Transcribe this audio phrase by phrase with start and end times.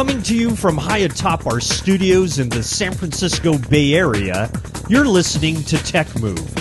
[0.00, 4.50] Coming to you from high atop our studios in the San Francisco Bay Area,
[4.88, 6.54] you're listening to Tech Move.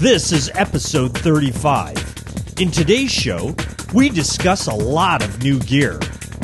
[0.00, 1.94] This is episode 35.
[2.58, 3.54] In today's show,
[3.92, 6.00] we discuss a lot of new gear,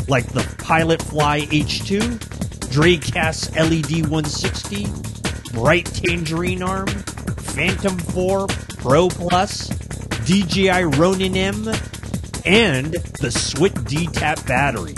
[0.09, 2.19] like the Pilot Fly H2,
[2.69, 4.89] Dracast LED 160,
[5.59, 8.47] Bright Tangerine Arm, Phantom 4
[8.77, 9.69] Pro Plus,
[10.27, 11.69] DJI Ronin M,
[12.45, 14.95] and the Swit D-Tap battery.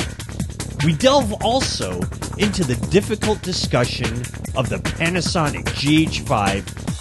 [0.84, 1.94] We delve also
[2.36, 4.12] into the difficult discussion
[4.54, 6.60] of the Panasonic GH5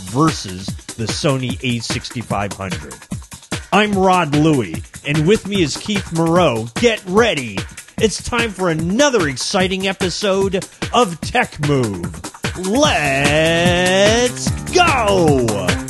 [0.10, 3.66] versus the Sony A6500.
[3.74, 6.68] I'm Rod Louie, and with me is Keith Moreau.
[6.76, 7.58] Get ready!
[7.98, 12.06] It's time for another exciting episode of Tech Move.
[12.66, 15.83] Let's go!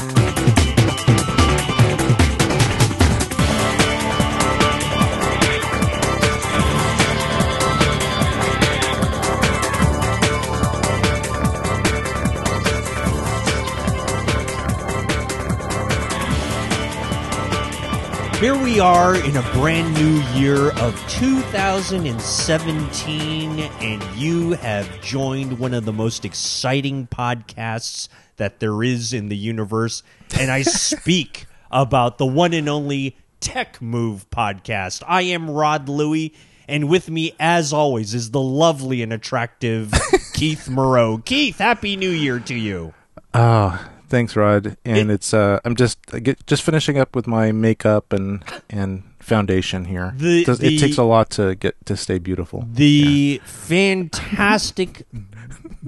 [18.44, 25.74] Here we are in a brand new year of 2017, and you have joined one
[25.74, 30.04] of the most exciting podcasts that there is in the universe.
[30.38, 35.04] And I speak about the one and only Tech Move podcast.
[35.08, 36.34] I am Rod Louie,
[36.68, 39.94] and with me, as always, is the lovely and attractive
[40.34, 41.20] Keith Moreau.
[41.20, 42.94] Keith, Happy New Year to you.
[43.34, 44.77] Oh, thanks, Rod.
[44.85, 48.43] And it, it's uh, I'm just I get, just finishing up with my makeup and
[48.69, 50.13] and foundation here.
[50.15, 52.63] The, it, does, the, it takes a lot to get to stay beautiful.
[52.71, 53.47] The yeah.
[53.47, 55.07] fantastic,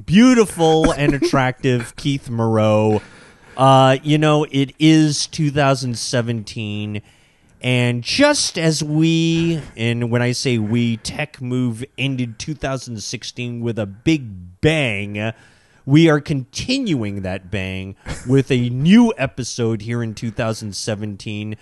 [0.05, 3.01] beautiful, and attractive Keith Moreau.
[3.55, 7.01] Uh, you know, it is 2017.
[7.61, 13.85] And just as we, and when I say we, Tech Move ended 2016 with a
[13.85, 15.33] big bang,
[15.85, 17.95] we are continuing that bang
[18.27, 21.55] with a new episode here in 2017.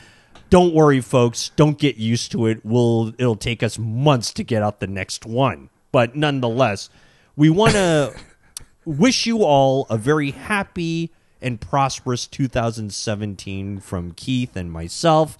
[0.49, 1.51] Don't worry, folks.
[1.55, 2.61] Don't get used to it.
[2.63, 6.89] We'll it'll take us months to get out the next one, but nonetheless,
[7.35, 8.15] we want to
[8.85, 11.11] wish you all a very happy
[11.41, 15.37] and prosperous 2017 from Keith and myself.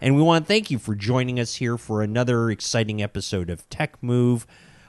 [0.00, 3.68] And we want to thank you for joining us here for another exciting episode of
[3.70, 4.46] Tech Move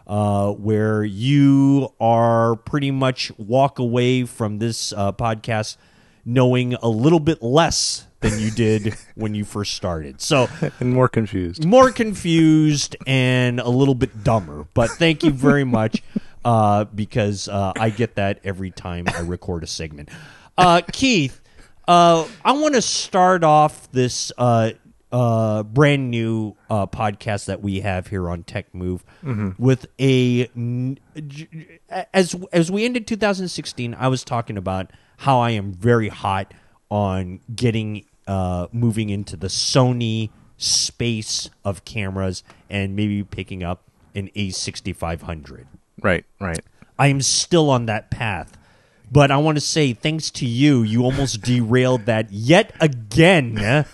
[0.08, 5.78] uh, where you are pretty much walk away from this uh, podcast
[6.26, 10.22] knowing a little bit less than you did when you first started.
[10.22, 10.48] So
[10.80, 14.66] and more confused, more confused, and a little bit dumber.
[14.74, 16.02] But thank you very much
[16.44, 20.10] uh, because uh, I get that every time I record a segment.
[20.58, 21.40] Uh, Keith,
[21.88, 24.32] uh, I want to start off this
[25.12, 29.52] uh, brand new uh, podcast that we have here on Tech Move mm-hmm.
[29.62, 30.50] with a
[32.14, 33.96] as as we ended 2016.
[33.96, 36.54] I was talking about how I am very hot
[36.90, 43.84] on getting uh, moving into the Sony space of cameras and maybe picking up
[44.16, 45.66] an A6500.
[46.02, 46.60] Right, right.
[47.00, 48.58] I am still on that path.
[49.10, 53.86] But I want to say, thanks to you, you almost derailed that yet again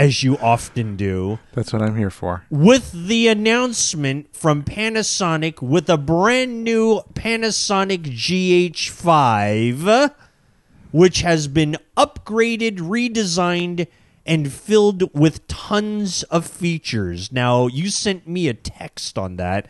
[0.00, 1.38] as you often do.
[1.52, 2.46] That's what I'm here for.
[2.48, 10.14] With the announcement from Panasonic with a brand new Panasonic GH5,
[10.90, 13.88] which has been upgraded, redesigned,
[14.24, 17.30] and filled with tons of features.
[17.30, 19.68] Now, you sent me a text on that.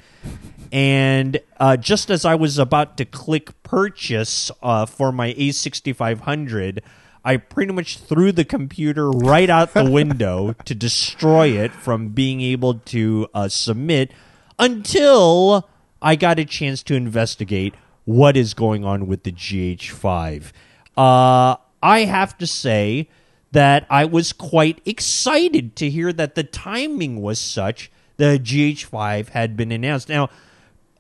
[0.71, 6.83] And uh, just as I was about to click purchase uh, for my A6500,
[7.25, 12.41] I pretty much threw the computer right out the window to destroy it from being
[12.41, 14.13] able to uh, submit
[14.59, 15.69] until
[16.01, 20.53] I got a chance to investigate what is going on with the GH5.
[20.97, 23.09] Uh, I have to say
[23.53, 29.57] that I was quite excited to hear that the timing was such the GH5 had
[29.57, 30.09] been announced.
[30.09, 30.29] Now,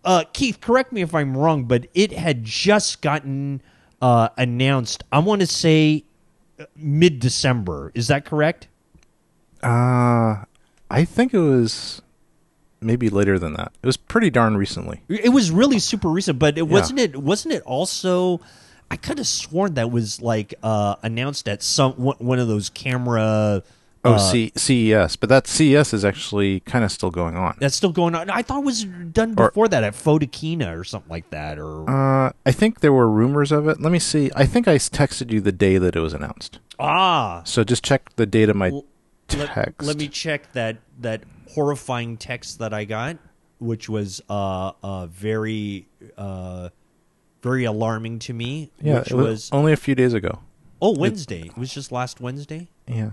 [0.04, 3.60] uh, Keith, correct me if I'm wrong, but it had just gotten
[4.00, 5.04] uh, announced.
[5.12, 6.04] I want to say
[6.76, 7.92] mid December.
[7.94, 8.68] Is that correct?
[9.62, 10.44] Uh,
[10.90, 12.00] I think it was
[12.80, 13.72] maybe later than that.
[13.82, 15.02] It was pretty darn recently.
[15.08, 18.40] It was really super recent, but it wasn't it wasn't it also
[18.90, 23.62] I could have sworn that was like uh, announced at some one of those camera
[24.02, 27.56] Oh, uh, C- CES, but that CES is actually kind of still going on.
[27.60, 28.30] That's still going on.
[28.30, 31.58] I thought it was done before or, that at Photokina or something like that.
[31.58, 33.78] Or uh, I think there were rumors of it.
[33.80, 34.30] Let me see.
[34.34, 36.60] I think I texted you the day that it was announced.
[36.78, 38.70] Ah, so just check the date of my
[39.28, 39.82] text.
[39.82, 41.24] Let, let me check that that
[41.54, 43.18] horrifying text that I got.
[43.58, 45.86] which was uh, uh, very
[46.16, 46.70] uh,
[47.42, 48.70] very alarming to me.
[48.80, 50.40] Yeah, which it was, was only a few days ago.
[50.80, 51.42] oh Wednesday.
[51.48, 52.70] It was just last Wednesday.
[52.86, 53.10] Yeah,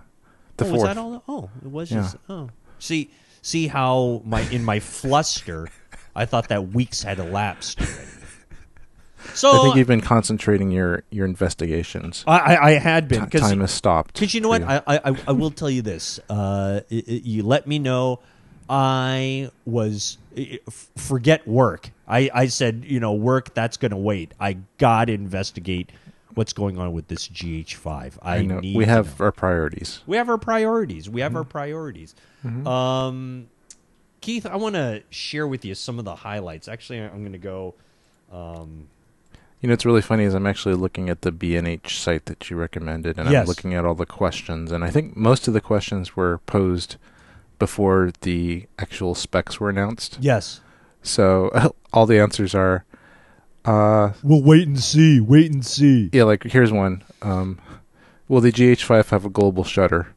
[0.57, 0.81] the oh, fourth.
[0.81, 1.23] was that all?
[1.27, 2.01] Oh, it was Yeah.
[2.01, 2.17] just.
[2.29, 2.49] Oh,
[2.79, 3.09] see,
[3.41, 5.69] see how my in my fluster,
[6.15, 7.79] I thought that weeks had elapsed.
[7.81, 8.01] Already.
[9.33, 12.23] So I think you've been concentrating your your investigations.
[12.27, 14.13] I, I, had been because time has stopped.
[14.13, 16.19] Because you know what, I, I I- I will tell you this.
[16.29, 18.19] Uh, i- i- you let me know.
[18.69, 20.17] I was
[20.97, 21.91] forget work.
[22.07, 24.33] I I said you know work that's going to wait.
[24.39, 25.91] I got to investigate
[26.37, 28.17] what's going on with this GH5.
[28.21, 30.01] I, I know need we have our priorities.
[30.07, 31.09] we have our priorities.
[31.09, 31.37] We have Mm-hmm.
[31.37, 32.15] our priorities.
[32.65, 33.47] Um,
[34.21, 36.67] Keith, I want to share with you some of the highlights.
[36.67, 37.75] Actually, I'm going to go.
[38.31, 38.87] Um,
[39.61, 42.57] You know, it's really funny is I'm actually looking at the B&H site that you
[42.57, 43.41] recommended, and Yes.
[43.41, 46.97] I'm looking at all the questions, and I think most of the questions were posed
[47.59, 50.17] before the actual specs were announced.
[50.21, 50.61] yes,
[51.01, 51.49] So
[51.93, 52.83] all the answers are,
[53.67, 55.19] uh, we'll wait and see.
[55.19, 56.09] Wait and see.
[56.13, 57.03] yeah, like here's one.
[57.21, 57.59] Um,
[58.27, 60.13] will the GH5 have a global shutter?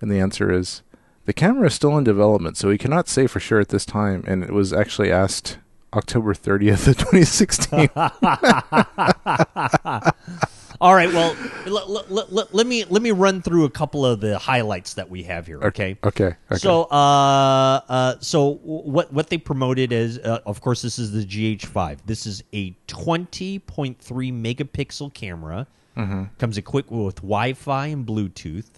[0.00, 0.82] And the answer is,
[1.26, 4.24] the camera is still in development, so we cannot say for sure at this time.
[4.26, 5.58] And it was actually asked
[5.92, 7.90] October 30th of 2016.
[10.82, 11.12] All right.
[11.12, 14.94] Well, let, let, let, let me let me run through a couple of the highlights
[14.94, 15.62] that we have here.
[15.62, 15.96] Okay.
[16.02, 16.34] okay.
[16.50, 16.56] Okay.
[16.56, 21.24] So, uh, uh, so what what they promoted is, uh, of course, this is the
[21.24, 21.98] GH5.
[22.04, 25.68] This is a 20.3 megapixel camera.
[26.38, 28.70] Comes equipped with Wi-Fi and Bluetooth,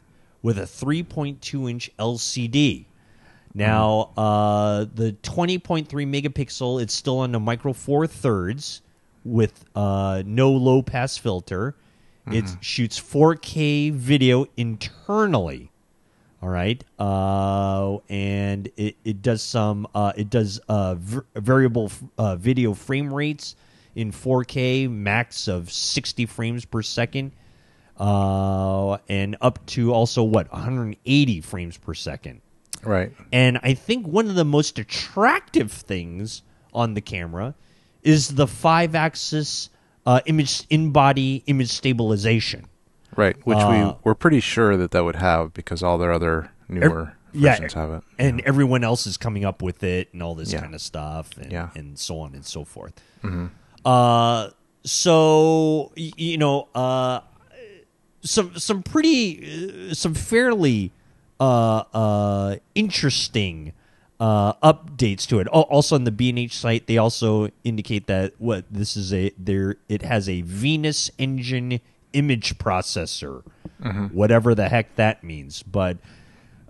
[0.43, 2.85] with a 3.2 inch LCD.
[3.55, 8.83] Now, uh, the 20.3 megapixel, it's still on the micro four thirds
[9.25, 11.75] with uh, no low pass filter.
[12.27, 15.71] It shoots 4K video internally.
[16.43, 22.37] All right, uh, and it, it does some uh, it does uh, v- variable uh,
[22.37, 23.57] video frame rates
[23.95, 27.33] in 4K, max of 60 frames per second,
[27.99, 32.43] uh, and up to also what 180 frames per second.
[32.83, 33.13] right.
[33.33, 36.43] And I think one of the most attractive things
[36.75, 37.55] on the camera
[38.03, 39.71] is the five axis
[40.07, 42.67] uh, image in body image stabilization.
[43.17, 46.51] Right, which Uh, we we're pretty sure that that would have because all their other
[46.69, 48.03] newer yeah, versions have it.
[48.19, 50.61] And everyone else is coming up with it and all this Yeah.
[50.63, 51.67] kind of stuff and, Yeah.
[51.67, 51.79] Mm-hmm.
[51.79, 52.93] and so on and so forth.
[53.85, 54.49] Uh,
[54.85, 57.21] so, y- you know, uh,
[58.23, 60.91] some some pretty uh, some fairly
[61.41, 63.73] uh, uh, interesting
[64.21, 65.49] uh, updates to it.
[65.49, 70.03] Also on the B&H site, they also indicate that what this is a there it
[70.03, 71.81] has a Venus engine
[72.13, 73.43] image processor,
[74.13, 75.63] whatever the heck that means.
[75.63, 75.99] But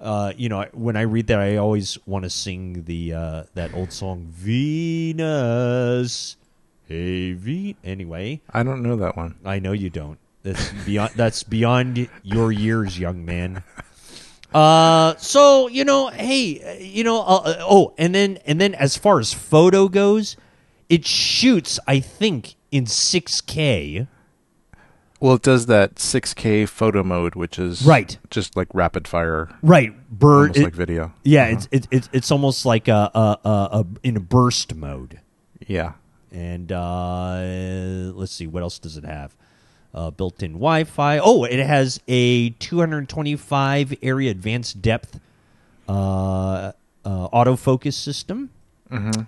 [0.00, 3.74] uh, you know, when I read that, I always want to sing the uh, that
[3.74, 5.16] old song Venus.
[6.86, 7.76] Hey, V.
[7.82, 9.36] Anyway, I don't know that one.
[9.44, 10.18] I know you don't.
[10.42, 11.12] That's beyond.
[11.16, 13.62] that's beyond your years, young man.
[14.54, 18.96] Uh, so you know, hey, you know, uh, uh, oh, and then and then as
[18.96, 20.36] far as photo goes,
[20.88, 24.06] it shoots, I think, in 6K.
[25.20, 28.16] Well, it does that 6K photo mode, which is Right.
[28.30, 31.12] just like rapid fire, Right, Burst like video.
[31.24, 33.48] yeah, it's it's it's it's almost like a, a, a,
[33.80, 35.20] a in a burst mode.
[35.66, 35.92] Yeah,
[36.30, 37.38] And uh,
[38.14, 39.34] let's see, what else does it have?
[39.94, 41.18] Uh, built-in Wi-Fi.
[41.18, 45.20] Oh, it has a 225 area advanced depth
[45.88, 46.72] uh,
[47.04, 48.50] uh, autofocus system.
[48.90, 49.22] Mm-hmm.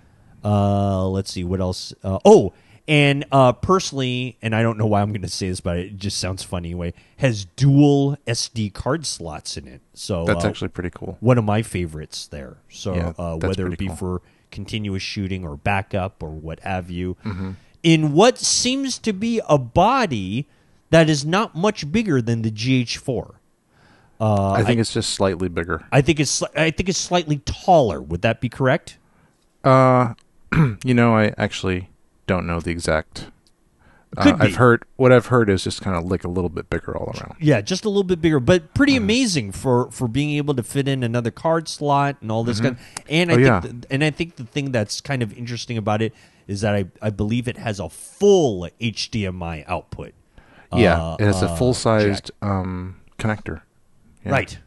[0.45, 1.93] Uh, let's see what else.
[2.03, 2.53] Uh, oh,
[2.87, 5.97] and uh, personally, and I don't know why I'm going to say this, but it
[5.97, 6.93] just sounds funny anyway.
[7.17, 11.17] Has dual SD card slots in it, so that's actually pretty cool.
[11.19, 12.57] one of my favorites there.
[12.69, 13.95] So Yeah, uh, whether it be cool.
[13.95, 14.21] for
[14.51, 17.51] continuous shooting or backup or what have you, Mm-hmm.
[17.83, 20.47] in what seems to be a body
[20.89, 23.35] that is not much bigger than the GH4.
[24.19, 25.85] Uh, I think it's just slightly bigger.
[25.91, 28.01] I think it's I think it's slightly taller.
[28.01, 28.97] Would that be correct?
[29.63, 30.13] Uh,
[30.83, 31.89] you know, I actually
[32.25, 33.27] don't know the exact.
[34.15, 34.35] Uh.
[34.39, 37.13] I've heard what I've heard is just kind of like a little bit bigger all
[37.19, 37.35] around.
[37.39, 39.03] Yeah, just a little bit bigger, but pretty Mm-hmm.
[39.03, 42.77] amazing for for being able to fit in another card slot and all this kind.
[43.09, 43.59] And I Oh, think yeah.
[43.59, 46.13] th- and I think the thing that's kind of interesting about it
[46.47, 50.13] is that I I believe it has a full HDMI output.
[50.73, 53.61] Yeah, Uh, it has a uh, full sized um, connector.
[54.25, 54.57] Yeah, Right.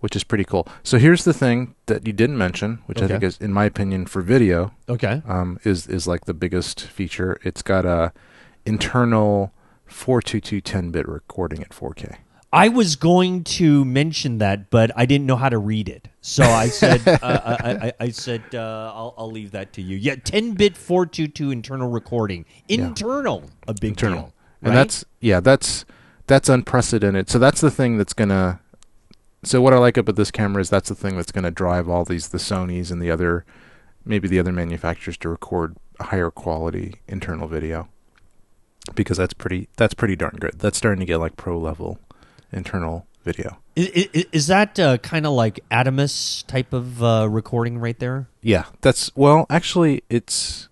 [0.00, 0.68] Which is pretty cool.
[0.82, 4.06] So here's the thing that you didn't mention, which I think is, in my opinion,
[4.06, 5.22] for video, Okay.
[5.26, 7.38] um, is is like the biggest feature.
[7.42, 8.12] It's got a
[8.66, 9.52] internal
[9.86, 12.16] 422 10-bit recording at 4K.
[12.52, 16.08] I was going to mention that, but I didn't know how to read it.
[16.20, 19.96] So I said, uh, I, I, I said, uh, I'll, I'll leave that to you.
[19.96, 24.20] Yeah, 10-bit 422 internal recording, internal, a big internal.
[24.20, 24.32] deal,
[24.66, 24.80] And right?
[24.82, 25.84] that's yeah, that's
[26.26, 27.30] that's unprecedented.
[27.30, 28.60] So that's the thing that's gonna.
[29.44, 32.04] So what I like about this camera is that's the thing that's gonna drive all
[32.04, 33.44] these the Sony's and the other,
[34.04, 37.88] maybe the other manufacturers to record higher quality internal video.
[38.96, 40.58] Because that's pretty that's pretty darn good.
[40.58, 42.00] That's starting to get like pro level
[42.52, 43.58] internal video.
[43.78, 48.28] I- I- is that uh, kind of like Atomos type of uh, recording right there?
[48.42, 49.46] Yeah, that's well.
[49.48, 50.68] Actually, it's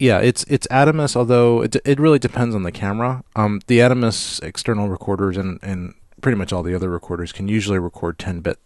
[0.00, 1.14] yeah, it's it's Atomos.
[1.14, 3.22] Although it it really depends on the camera.
[3.36, 7.78] Um, the Atomos external recorders and and pretty much all the other recorders can usually
[7.78, 8.58] record 10 bit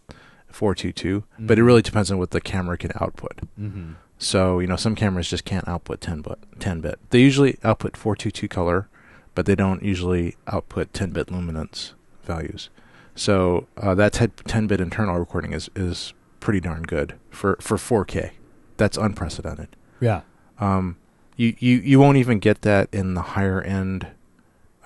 [0.49, 3.41] 422, but it really depends on what the camera can output.
[3.61, 3.93] Mm-hmm.
[4.17, 7.01] So you know, some cameras just can't output 10 bit 10 bit.
[7.11, 8.89] They usually output 422 color,
[9.35, 12.71] but they don't usually output 10 bit luminance values.
[13.17, 18.31] So uh, that 10 bit internal recording is is pretty darn good for for 4K.
[18.77, 19.75] That's unprecedented.
[20.01, 20.23] Yeah.
[20.61, 20.97] Um,
[21.37, 24.07] you, you you won't even get that in the higher end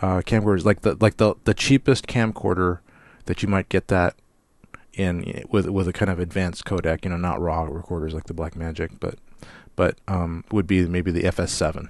[0.01, 2.79] uh, camcorders, like the like the the cheapest camcorder
[3.27, 4.15] that you might get that
[4.95, 7.05] in with with a kind of advanced codec.
[7.05, 9.17] You know, not raw recorders like the Blackmagic, but
[9.77, 11.89] but um, would be maybe the FS7,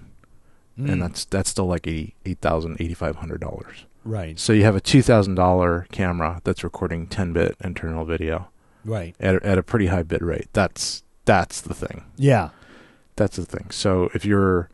[0.79, 0.93] Mm.
[0.93, 3.85] and that's that's still like eighty eight thousand eighty five hundred dollars.
[4.05, 4.39] right.
[4.39, 8.49] So you have a two thousand dollar camera that's recording ten bit internal video
[8.85, 9.17] Right.
[9.19, 10.47] at a, at a pretty high bit rate.
[10.53, 12.05] That's that's the thing.
[12.17, 12.51] Yeah.
[13.19, 13.71] That's the thing.
[13.71, 14.71] So if you're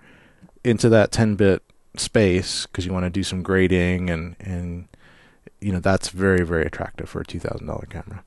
[0.62, 1.62] into that 10 bit
[1.96, 4.88] space because you want to do some grading and and
[5.60, 8.24] you know that's very very attractive for a two thousand dollar camera.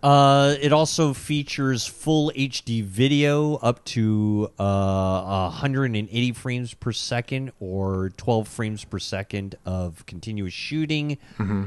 [0.00, 8.10] Uh, it also features full HD video up to uh, 180 frames per second or
[8.16, 11.18] 12 frames per second of continuous shooting.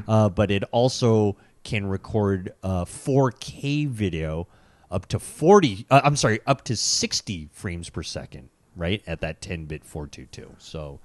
[0.08, 4.48] Uh, but it also can record uh, 4K video
[4.92, 5.86] up to 40.
[5.90, 8.50] Uh, I'm sorry, up to 60 frames per second.
[8.76, 10.54] Right at that 10-bit 422.
[10.58, 11.00] So.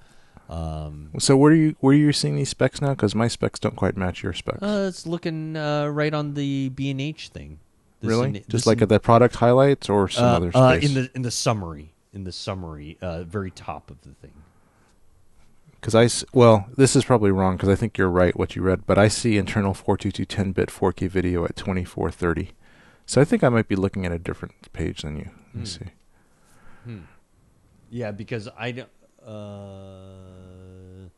[0.49, 2.91] Um, So where are you where are you seeing these specs now?
[2.91, 4.61] Because my specs don't quite match your specs.
[4.63, 7.59] uh, it's looking uh, right on the B and H thing.
[7.99, 8.29] This really?
[8.29, 10.89] in- Just like in- at the product highlights or some uh, other uh, space?
[10.89, 14.31] in the in the summary in the summary uh, very top of the thing.
[15.81, 18.85] Because I well, this is probably wrong because I think you're right what you read,
[18.87, 22.51] but I see internal 422 10 bit 4K video at 2430.
[23.07, 25.29] So I think I might be looking at a different page than you.
[25.53, 25.65] Let me Hmm.
[25.65, 27.01] see.
[27.89, 28.89] Yeah, because I don't.
[29.25, 31.09] Uh,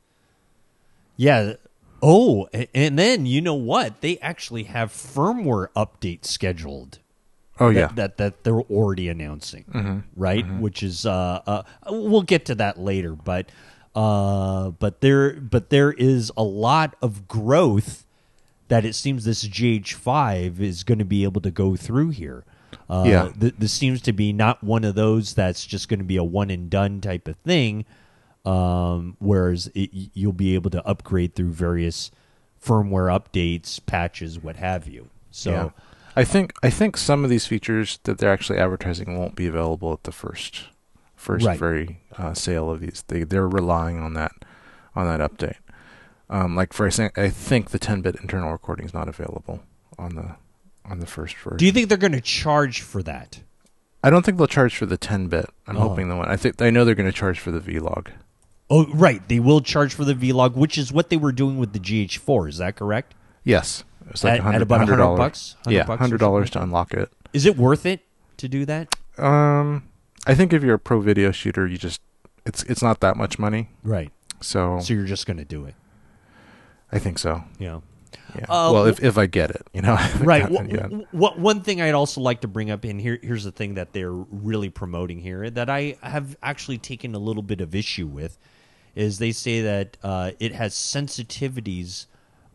[1.18, 1.54] yeah.
[2.02, 4.02] Oh, and then you know what?
[4.02, 7.00] They actually have firmware updates scheduled.
[7.60, 7.88] Oh that, yeah.
[7.96, 10.04] that that they're already announcing, Mhm.
[10.16, 10.46] right?
[10.62, 13.50] Which is uh, uh, we'll get to that later, but
[13.96, 18.06] uh, but there but there is a lot of growth
[18.70, 22.44] that it seems this GH5 is going to be able to go through here.
[22.90, 23.32] Uh, Yeah.
[23.40, 26.24] th- this seems to be not one of those that's just going to be a
[26.24, 27.86] one and done type of thing.
[28.46, 32.10] Um, whereas it, you'll be able to upgrade through various
[32.64, 35.10] firmware updates, patches, what have you.
[35.32, 35.52] So.
[35.52, 35.70] yeah.
[36.16, 39.94] I think I think some of these features that they're actually advertising won't be available
[39.94, 40.64] at the first
[41.16, 41.58] first Right.
[41.58, 43.04] very uh, sale of these.
[43.08, 44.32] They they're relying on that
[44.96, 45.58] on that update.
[46.30, 49.64] Um, like for example, I think the 10 bit internal recording is not available
[49.98, 50.36] on the
[50.86, 51.58] on the first version.
[51.58, 53.42] Do you think they're going to charge for that?
[54.04, 55.48] I don't think they'll charge for the 10 bit.
[55.68, 55.90] I'm Oh.
[55.90, 56.30] hoping the one.
[56.30, 58.10] I think I know they're going to charge for the V-Log.
[58.70, 59.28] Oh, right.
[59.28, 62.48] They will charge for the V-Log, which is what they were doing with the GH4.
[62.50, 63.14] Is that correct?
[63.44, 65.56] Yes, it's like At- at 100, about 100 $100 bucks?
[65.64, 67.12] 100 yeah, hundred dollars to unlock it.
[67.34, 68.02] Is it worth it
[68.38, 68.96] to do that?
[69.18, 69.84] Um,
[70.28, 72.02] I think if you're a pro video shooter, you just
[72.46, 73.70] it's it's not that much money.
[73.84, 74.12] Right.
[74.42, 75.76] So, So you're just going to do it.
[76.92, 77.44] I think so.
[77.60, 77.80] Yeah.
[78.36, 78.46] Yeah.
[78.50, 79.98] Uh, well, if if I get it, you know.
[80.20, 80.48] Right.
[80.48, 83.44] gotten it Wh- what one thing I'd also like to bring up, and here, here's
[83.44, 87.60] the thing that they're really promoting here that I have actually taken a little bit
[87.62, 88.38] of issue with,
[88.96, 92.06] is they say that uh, it has sensitivities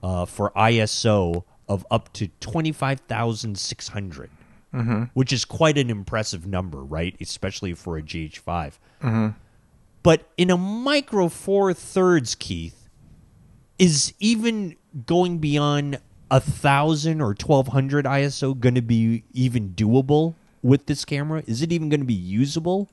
[0.03, 4.31] uh, for ISO of up to twenty five thousand six hundred,
[5.15, 7.17] which is quite an impressive number, right?
[7.21, 8.75] Especially for a GH5.
[10.03, 12.84] But in a micro four thirds, Keith,
[13.79, 14.77] is even
[15.07, 15.99] going beyond
[16.31, 21.43] a thousand or twelve hundred ISO going to be even doable with this camera?
[21.47, 22.89] Is it even going to be usable?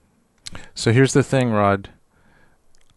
[0.75, 1.89] So here's the thing, Rod.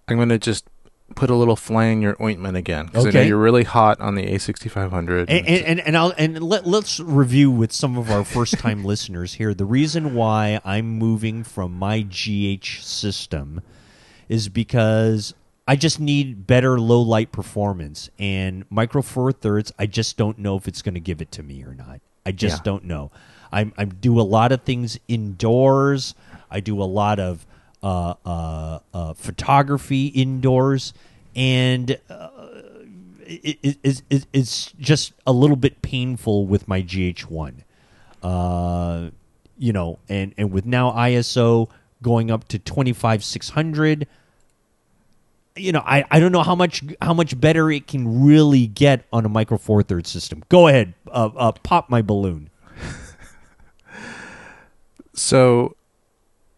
[0.08, 0.68] I'm going to just
[1.14, 4.14] put a little flame in your ointment again because I know you're really hot on
[4.14, 5.26] the A6500.
[5.28, 8.84] And and, and, and I'll and let, let's review with some of our first time
[8.84, 9.54] listeners here.
[9.54, 13.60] The reason why I'm moving from my GH system
[14.28, 15.34] is because
[15.66, 19.72] I just need better low light performance and micro four thirds.
[19.78, 22.00] I just don't know if it's going to give it to me or not.
[22.26, 22.62] I just Yeah.
[22.64, 23.10] don't know.
[23.52, 26.14] I I do a lot of things indoors.
[26.50, 27.46] I do a lot of
[27.82, 30.92] uh, uh, uh, photography indoors,
[31.36, 32.28] and uh,
[33.26, 37.54] it, it, it, it, it's just a little bit painful with my GH1.
[38.22, 39.10] Uh,
[39.58, 41.68] you know, and and with now ISO
[42.02, 44.06] going up to twenty five six hundred
[45.56, 49.04] you know, I, I don't know how much how much better it can really get
[49.12, 50.42] on a micro four thirds system.
[50.48, 52.50] Go ahead, uh, uh, pop my balloon.
[55.16, 55.76] So,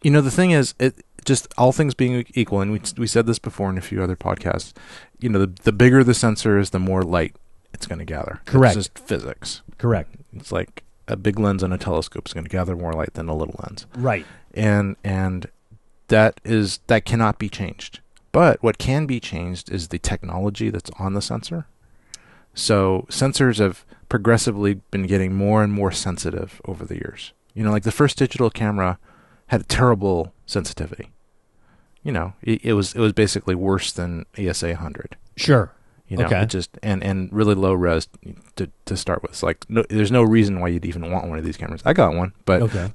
[0.02, 3.26] you know, the thing is, it just all things being equal, and we we said
[3.26, 4.72] this before in a few other podcasts.
[5.20, 7.34] You know, the the bigger the sensor is, the more light
[7.74, 8.40] it's going to gather.
[8.46, 8.76] Correct.
[8.76, 9.62] It's just physics.
[9.78, 10.14] Correct.
[10.34, 13.28] It's like a big lens on a telescope is going to gather more light than
[13.28, 14.24] a little lens, Right.
[14.54, 15.48] and and
[16.08, 18.00] that is that cannot be changed.
[18.36, 21.66] But what can be changed is the technology that's on the sensor.
[22.52, 27.32] So sensors have progressively been getting more and more sensitive over the years.
[27.54, 28.98] You know, like the first digital camera
[29.46, 31.12] had a terrible sensitivity.
[32.02, 35.16] You know, it, it was it was basically worse than ASA 100.
[35.36, 35.72] Sure.
[36.06, 36.42] You know, Okay.
[36.42, 38.06] it just and and really low res
[38.56, 39.30] to to start with.
[39.30, 41.80] It's like no, there's no reason why you'd even want one of these cameras.
[41.86, 42.90] I got one, but Okay.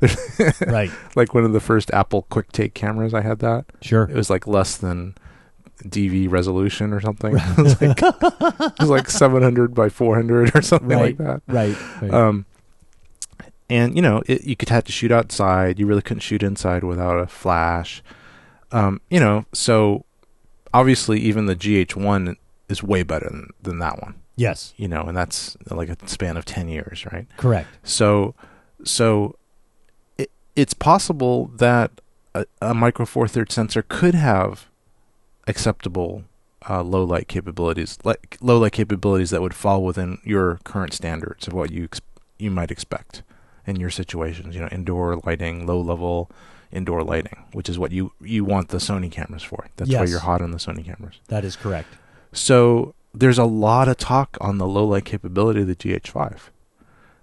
[0.68, 0.92] right.
[1.16, 3.66] like one of the first Apple QuickTake cameras, I had that.
[3.82, 4.04] Sure.
[4.04, 5.16] It was like less than
[5.88, 7.36] DV resolution or something.
[7.58, 11.18] it, was like, it was like 700 by 400 or something Right.
[11.18, 11.42] like that.
[11.48, 11.76] Right.
[12.02, 12.14] right.
[12.14, 12.46] Um,
[13.70, 15.80] and you know, it, you could have to shoot outside.
[15.80, 18.04] You really couldn't shoot inside without a flash.
[18.72, 20.06] Um, you know, so
[20.74, 22.36] obviously even the GH1
[22.70, 24.16] is way better than, than that one.
[24.36, 24.74] yes.
[24.78, 27.28] You know, and that's like a span of 10 years, right?
[27.38, 27.68] Correct.
[27.84, 28.34] So,
[28.84, 29.36] so
[30.18, 31.92] it, it's possible that
[32.34, 34.68] a, a micro four thirds sensor could have
[35.48, 36.24] acceptable
[36.70, 41.48] uh, low light capabilities, like low light capabilities that would fall within your current standards
[41.48, 42.02] of what you ex-
[42.38, 43.24] you might expect
[43.66, 44.56] in your situations.
[44.56, 46.30] You know, indoor lighting, low level
[46.72, 49.68] indoor lighting, which is what you you want the Sony cameras for.
[49.78, 51.20] That's why you're hot on the Sony cameras.
[51.28, 51.90] That is correct.
[52.32, 56.50] So there's a lot of talk on the low light capability of the GH5.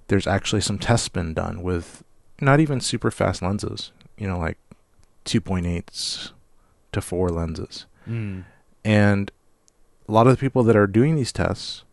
[0.08, 2.02] There's actually some tests been done with
[2.40, 4.58] not even super fast lenses, you know, like
[5.24, 6.32] 2.8s
[6.92, 7.86] to 4 lenses.
[8.08, 8.44] Mm.
[8.84, 9.30] And
[10.08, 11.84] a lot of the people that are doing these tests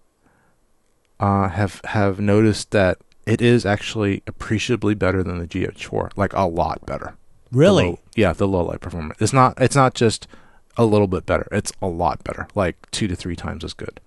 [1.19, 6.43] uh, have have noticed that it is actually appreciably better than the GH4, like a
[6.45, 7.15] lot better.
[7.51, 7.85] The Really?
[7.85, 9.17] low- yeah, the low light performance.
[9.21, 9.59] It's not.
[9.61, 10.27] It's not just
[10.77, 11.47] a little bit better.
[11.51, 13.99] It's a lot better, like two to three times as good.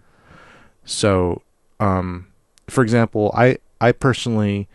[0.85, 1.43] So,
[1.81, 2.29] um,
[2.69, 4.69] for example, I I personally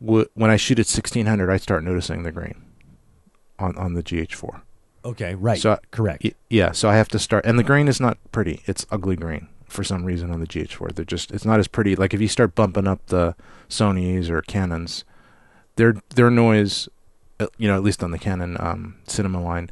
[0.00, 2.62] would when I shoot at sixteen hundred, I start noticing the grain
[3.58, 4.62] on on the GH4.
[5.04, 5.34] Okay.
[5.34, 5.60] Right.
[5.60, 6.24] So correct.
[6.24, 8.62] Y- yeah, so I have to start, and the grain is not pretty.
[8.66, 10.94] It's ugly grain for some reason on the GH4.
[10.94, 11.96] They're just, it's not as pretty.
[11.96, 13.34] Like if you start bumping up the
[13.68, 15.04] Sony's or Canons,
[15.76, 16.88] their their noise,
[17.40, 19.70] uh, you know, at least on the Canon um, cinema line,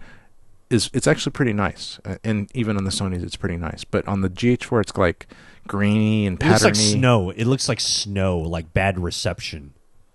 [0.71, 2.01] is it's actually pretty nice.
[2.05, 3.85] Uh, and even on the Sony's, it's pretty nice.
[3.85, 5.27] But on the GH4, it's like
[5.69, 6.49] grainy and patterny.
[6.49, 7.31] it looks like snow.
[7.31, 9.75] It looks like snow, like bad reception.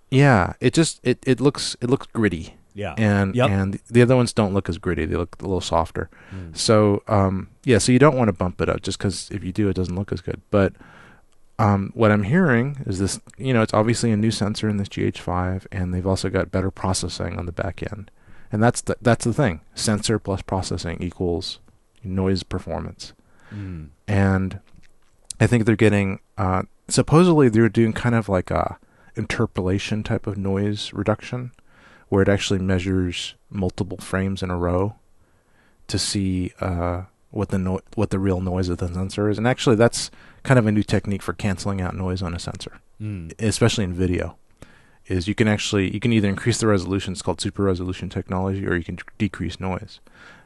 [0.09, 2.55] Yeah, it just it it looks it looks gritty.
[2.75, 2.93] Yeah.
[2.97, 3.49] and Yep.
[3.49, 5.05] and the other ones don't look as gritty.
[5.05, 6.09] They look a little softer.
[6.35, 6.55] Mm.
[6.55, 9.51] So um, yeah, so you don't want to bump it up just because if you
[9.51, 10.41] do, it doesn't look as good.
[10.51, 10.73] But
[11.57, 13.19] um, what I'm hearing is this.
[13.37, 16.69] You know, it's obviously a new sensor in this GH5, and they've also got better
[16.69, 18.11] processing on the back end.
[18.51, 19.61] And that's the that's the thing.
[19.73, 21.59] Sensor plus processing equals
[22.03, 23.13] noise performance.
[23.53, 23.89] Mm.
[24.07, 24.59] And
[25.39, 26.19] I think they're getting.
[26.37, 28.77] Uh, supposedly, they're doing kind of like a
[29.15, 31.51] interpolation type of noise reduction
[32.09, 34.95] where it actually measures multiple frames in a row
[35.87, 39.37] to see uh, what the no- what the real noise of the sensor is.
[39.37, 40.09] And actually, that's
[40.43, 43.33] kind of a new technique for canceling out noise on a sensor, Mm.
[43.39, 44.37] especially in video.
[45.07, 48.65] Is you can actually you can either increase the resolution, it's called super resolution technology,
[48.65, 49.99] or you can decrease noise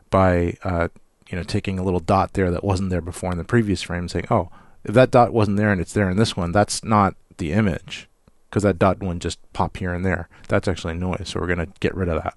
[0.10, 0.90] by uh,
[1.30, 4.02] you know taking a little dot there that wasn't there before in the previous frame,
[4.02, 4.50] and saying, oh,
[4.84, 8.10] if that dot wasn't there and it's there in this one, that's not the image
[8.50, 10.28] because that dot one just pop here and there.
[10.48, 12.36] That's actually noise, so we're going to get rid of that.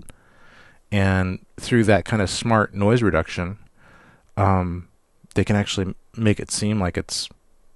[0.91, 3.59] And through that kind of smart noise reduction,
[4.37, 4.89] um,
[5.35, 7.29] they can actually make it seem like it's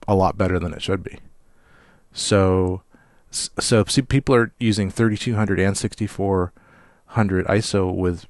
[0.07, 1.19] a lot better than it should be.
[2.13, 2.83] So,
[3.31, 8.27] so see, people are using 3200 and 6400 ISO with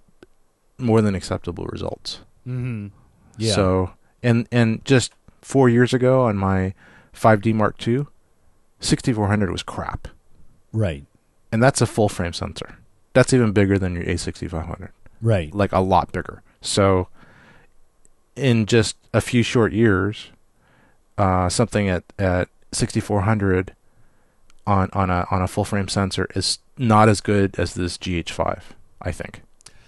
[0.78, 2.20] more than acceptable results.
[2.44, 2.88] hmm
[3.38, 3.52] Yeah.
[3.54, 3.90] So,
[4.22, 6.74] and and just four years ago on my
[7.12, 8.06] 5D Mark II,
[8.80, 10.08] 6400 was crap,
[10.72, 11.04] right.
[11.52, 12.78] and that's a full frame sensor.
[13.12, 14.90] That's even bigger than your A6500,
[15.22, 15.54] Right.
[15.54, 16.42] like a lot bigger.
[16.60, 17.08] So,
[18.34, 20.30] in just a few short years,
[21.16, 23.74] uh, something at at 6400
[24.66, 28.60] on on a on a full frame sensor is not as good as this GH5.
[29.00, 29.42] I think.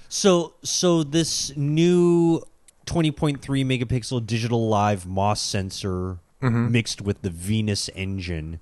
[0.09, 2.41] So so this new
[2.87, 8.61] 20.3 megapixel digital live MOS sensor mixed with the Venus engine,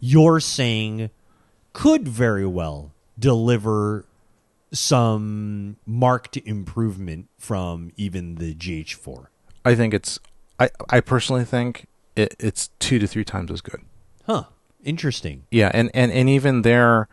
[0.00, 1.10] you're saying
[1.72, 4.06] could very well deliver
[4.72, 9.26] some marked improvement from even the GH4.
[9.64, 10.18] I think it's.
[10.58, 13.80] I I personally think it, it's two to three times as good.
[14.26, 14.44] Huh.
[14.84, 15.44] Interesting.
[15.50, 17.08] Yeah, and and and even there,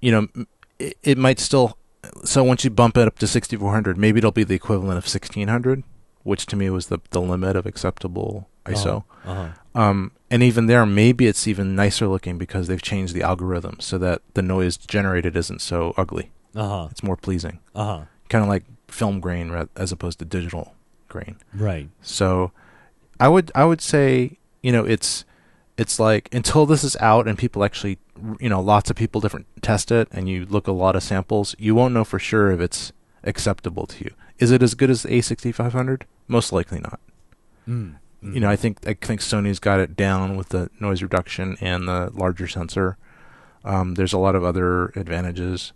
[0.00, 0.46] you know,
[0.78, 1.78] it, it might still.
[2.24, 5.84] So once you bump it up to 6400, maybe it'll be the equivalent of 1600,
[6.22, 9.04] which to me was the the limit of acceptable ISO.
[9.24, 9.48] Uh-huh.
[9.74, 13.98] Um, and even there, maybe it's even nicer looking because they've changed the algorithm so
[13.98, 16.26] that the noise generated isn't so ugly.
[16.56, 16.88] Uh-huh.
[16.90, 18.02] It's more pleasing, Uh-huh.
[18.28, 20.74] kind of like film grain as opposed to digital
[21.08, 21.36] grain.
[21.54, 21.88] Right.
[22.02, 22.50] So
[23.20, 25.24] I would I would say you know it's
[25.76, 27.98] it's like until this is out and people actually
[28.40, 31.54] you know lots of people different test it and you look a lot of samples
[31.58, 32.92] you won't know for sure if it's
[33.24, 34.10] acceptable to you.
[34.38, 36.02] Is it as good as the A6500?
[36.28, 36.98] Most likely not.
[37.68, 37.96] Mm.
[38.32, 41.86] You know I think I think Sony's got it down with the noise reduction and
[41.86, 42.96] the larger sensor.
[43.64, 45.72] Um, there's a lot of other advantages,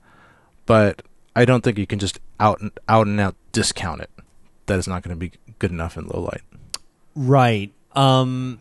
[0.66, 1.02] but
[1.36, 4.10] I don't think you can just out and out and out discount it.
[4.66, 6.42] That is not going to be good enough in low light.
[7.14, 7.72] Right.
[7.94, 8.60] Um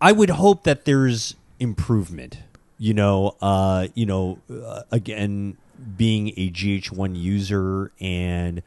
[0.00, 2.38] I would hope that there's improvement.
[2.78, 5.56] You know, uh, you know, uh, again,
[5.96, 8.62] being a GH1 user and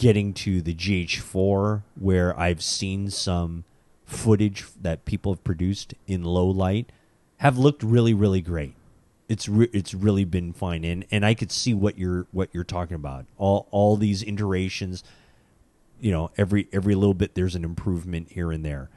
[0.00, 3.64] getting to the GH4 where I've seen some
[4.06, 6.90] footage that people have produced in low light
[7.38, 8.74] have looked really really great.
[9.28, 12.64] It's re- it's really been fine and and I could see what you're what you're
[12.64, 13.26] talking about.
[13.38, 15.04] All all these iterations
[16.00, 18.88] you know every every little bit there's an improvement here and there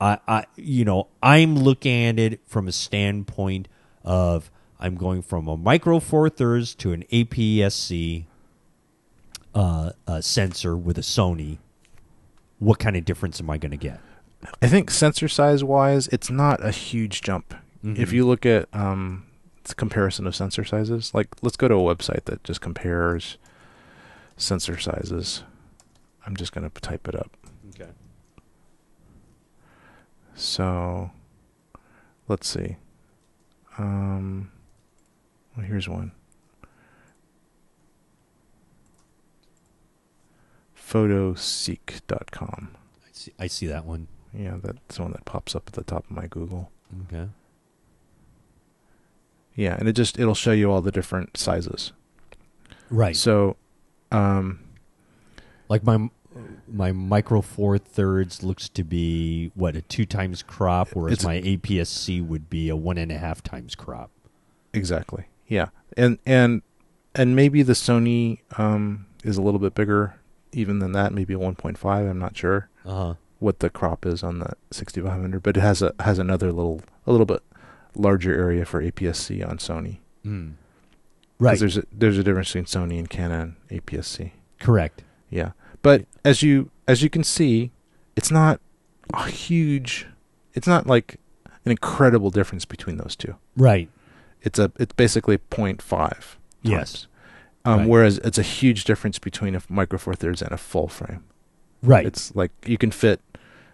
[0.00, 3.66] i i you know i'm looking at it from a standpoint
[4.04, 8.24] of i'm going from a micro four thirds to an apsc
[9.58, 11.58] uh, uh, sensor with a sony
[12.60, 14.00] what kind of difference am i going to get
[14.62, 17.54] I think sensor size wise, it's not a huge jump.
[17.82, 18.12] If Mhm.
[18.12, 19.24] you look at um,
[19.64, 23.36] the comparison of sensor sizes, like let's go to a website that just compares
[24.36, 25.42] sensor sizes.
[26.24, 27.36] I'm just going to type it up.
[27.70, 27.90] okay
[30.36, 31.10] So
[32.28, 32.76] let's see.
[33.76, 34.52] Um,
[35.56, 36.12] well, here's one.
[40.88, 42.68] Photoseek.com.
[43.04, 45.84] i see i see that one Yeah, that's the one that pops up at the
[45.84, 46.70] top of my Google.
[47.06, 47.28] okay
[49.54, 51.92] Yeah, and it just it'll show you all the different sizes.
[52.90, 53.56] right So,
[54.12, 54.60] um,
[55.68, 56.08] like my
[56.68, 62.20] my micro four thirds looks to be what a two times crop whereas my APS-C
[62.20, 64.10] would be a one and a half times crop
[64.72, 65.24] exactly.
[65.48, 66.62] Yeah, and and
[67.14, 70.14] and maybe the Sony um is a little bit bigger
[70.52, 71.12] even than that.
[71.12, 71.84] Maybe a 1.5.
[72.10, 75.94] I'm not sure uh-huh what the crop is on the 6500, but it has a
[76.00, 77.40] has another little a little bit
[77.94, 79.98] larger area for APS-C on Sony.
[80.26, 80.52] mm.
[80.52, 80.56] 'Cause
[81.38, 84.32] right There's a there's a difference between Sony and Canon APS-C.
[84.58, 87.70] correct Yeah, but as you as you can see,
[88.16, 88.60] it's not
[89.14, 90.06] a huge.
[90.54, 91.18] It's not like
[91.64, 93.36] an incredible difference between those two.
[93.56, 93.88] right
[94.42, 96.36] It's a it's basically 0.5.
[96.62, 97.06] Yes.
[97.68, 97.88] Um, Right.
[97.88, 101.24] Whereas it's a huge difference between a micro four thirds and a full frame.
[101.82, 103.20] right It's like you can fit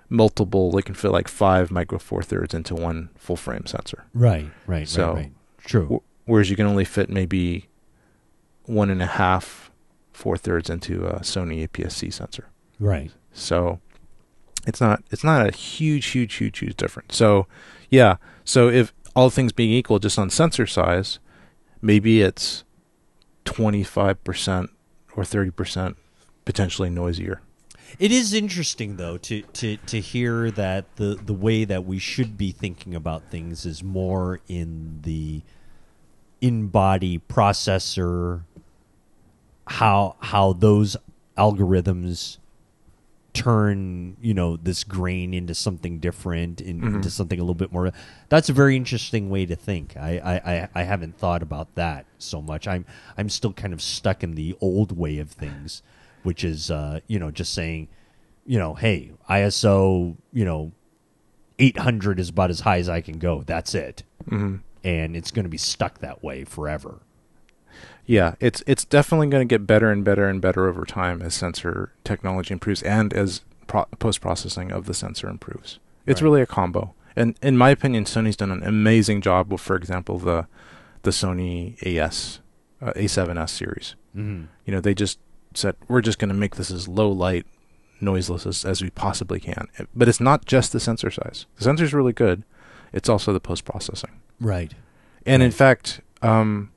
[0.09, 0.71] multiple.
[0.73, 4.05] They can fit like five micro four thirds into one full frame sensor.
[4.15, 5.33] right right So- right right
[5.65, 7.69] true Wh- Whereas you can only fit maybe
[8.65, 9.71] one and a half
[10.13, 12.47] four thirds into a Sony APS-C sensor.
[12.79, 13.81] right So
[14.67, 17.17] it's not it's not a huge, huge, huge, huge difference.
[17.17, 17.47] So
[17.91, 18.17] yeah.
[18.45, 21.19] So if all things being equal, just on sensor size,
[21.83, 22.65] maybe it's
[23.45, 24.71] twenty five percent
[25.17, 25.97] or thirty percent
[26.45, 27.41] potentially noisier.
[27.99, 32.37] It is interesting though to, to, to hear that the, the way that we should
[32.37, 35.43] be thinking about things is more in the
[36.41, 38.43] in body processor
[39.67, 40.97] how how those
[41.39, 42.39] algorithms
[43.35, 46.95] turn you know this grain into something different in, Mhm.
[46.97, 47.93] into something a little bit more
[48.29, 49.97] that's a very interesting way to think.
[49.97, 52.67] I, I, I, I haven't thought about that so much.
[52.69, 52.87] I'm
[53.19, 55.83] i'm still kind of stuck in the old way of things
[56.23, 57.89] which is uh, you know just saying
[58.47, 60.73] you know hey iso you know
[61.59, 63.43] 800 is about as high as i can go.
[63.45, 64.03] That's it.
[64.31, 64.57] Mm-hmm.
[64.85, 67.01] and it's going to be stuck that way forever
[68.07, 71.35] Yeah, it's it's definitely going to get better and better and better over time as
[71.35, 75.79] sensor technology improves and as pro- post processing of the sensor improves.
[76.07, 76.27] It's Right.
[76.27, 80.19] really a combo, And in my opinion, Sony's done an amazing job with, for example,
[80.19, 80.47] the
[81.03, 82.41] the Sony AS
[82.83, 83.95] uh, A7S series.
[84.17, 84.45] Mm-hmm.
[84.67, 85.19] You know, they just
[85.55, 87.47] said we're just going to make this as low light,
[88.01, 89.69] noiseless as, as we possibly can.
[89.95, 91.47] But it's not just the sensor size.
[91.57, 92.43] The sensor's really good.
[92.93, 94.11] It's also the post processing.
[94.41, 94.75] Right.
[95.25, 96.71] And in fact, um,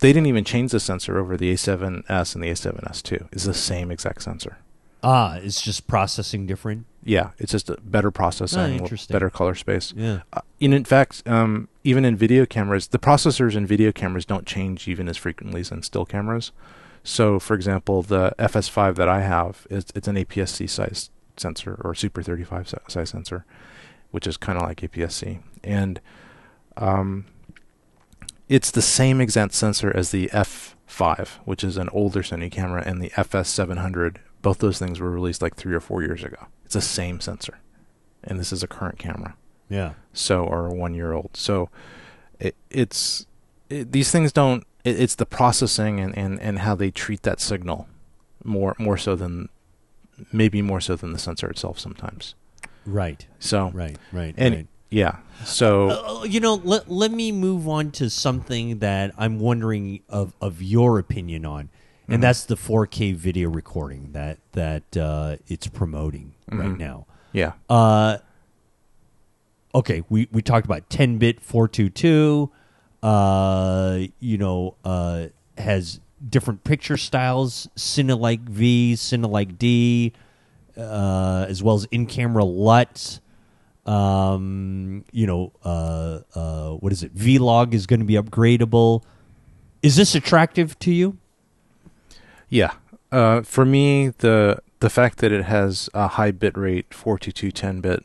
[0.00, 3.28] they didn't even change the sensor over the A7S and the A7S II.
[3.32, 4.58] It's the same exact sensor.
[5.02, 6.86] Ah, it's just processing different.
[7.04, 9.14] Yeah, it's just a better processing, interesting.
[9.14, 9.94] better color space.
[9.96, 10.22] Yeah.
[10.32, 14.46] Uh, and in fact, um, even in video cameras, the processors in video cameras don't
[14.46, 16.52] change even as frequently as in still cameras.
[17.04, 21.94] So, for example, the FS5 that I have is it's an APS-C size sensor or
[21.94, 23.46] Super 35 size sensor,
[24.10, 26.00] which is kind of like APS-C, and
[26.76, 27.24] um,
[28.48, 33.00] it's the same exact sensor as the F5, which is an older Sony camera, and
[33.02, 34.16] the FS700.
[34.42, 36.46] Both those things were released like three or four years ago.
[36.64, 37.58] It's the same sensor,
[38.22, 39.34] and this is a current camera
[39.68, 39.94] Yeah.
[40.12, 41.30] so or a one year old.
[41.34, 41.70] So
[42.38, 43.26] it, it's
[43.68, 44.64] it, these things don't.
[44.84, 47.88] It, it's the processing and, and, and how they treat that signal
[48.44, 49.48] more more so than
[50.32, 52.34] maybe more so than the sensor itself sometimes.
[52.86, 53.26] Right.
[53.40, 53.96] So Right.
[54.12, 54.34] Right.
[54.38, 54.66] And- right.
[54.90, 60.00] Yeah, so Uh, you know, let, let me move on to something that I'm wondering
[60.08, 61.68] of, of your opinion on,
[62.08, 62.22] and Mhm.
[62.22, 66.78] that's the 4K video recording that that uh, it's promoting right Mhm.
[66.78, 67.06] now.
[67.32, 68.18] yeah, Uh,
[69.74, 72.50] okay, we, we talked about 10 bit 422.
[73.02, 80.12] Uh, you know, uh, has different picture styles, Cinelike V, Cinelike D,
[80.76, 83.20] uh, as well as in camera LUT.
[83.88, 87.12] Um, you know, uh, uh, what is it?
[87.12, 89.02] V-Log is going to be upgradable.
[89.82, 91.16] Is this attractive to you?
[92.48, 92.72] yeah.
[93.10, 97.80] Uh, for me, the the fact that it has a high bit rate, 422 10
[97.80, 98.04] bit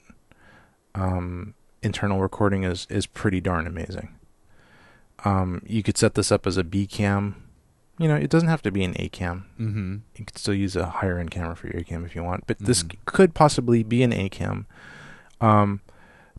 [0.96, 4.16] um, internal recording is is pretty darn amazing.
[5.26, 7.36] Um, you could set this up as a B cam.
[8.00, 9.46] You know, it doesn't have to be an A cam.
[9.60, 9.96] Mm-hmm.
[10.16, 12.48] you could still use a higher end camera for your A cam if you want,
[12.48, 12.94] but this Mhm.
[12.94, 14.66] c- could possibly be an A cam.
[15.44, 15.82] Um,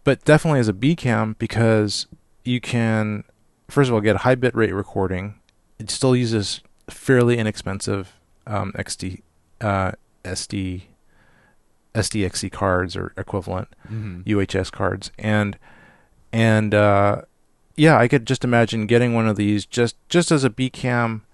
[0.03, 2.07] but definitely as a B cam because
[2.45, 3.25] you can,
[3.69, 5.41] first of all, get high bit rate recording.
[5.79, 8.13] It still uses fairly inexpensive
[8.47, 9.23] um, XD,
[9.61, 9.93] uh,
[10.25, 10.83] SD,
[11.95, 13.69] SDXC cards or equivalent.
[13.91, 14.23] Mm-hmm.
[14.23, 15.59] UHS cards and
[16.35, 17.23] and uh,
[17.77, 21.25] yeah, I could just imagine getting one of these just just as a B cam,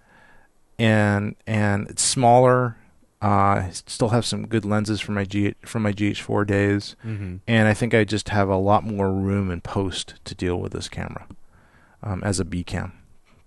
[0.78, 2.76] and and it's smaller.
[3.22, 7.36] Uh, I still have some good lenses from my G from my GH4 days, Mm-hmm.
[7.46, 10.72] and I think I just have a lot more room in post to deal with
[10.72, 11.26] this camera
[12.02, 12.92] um, as a B cam.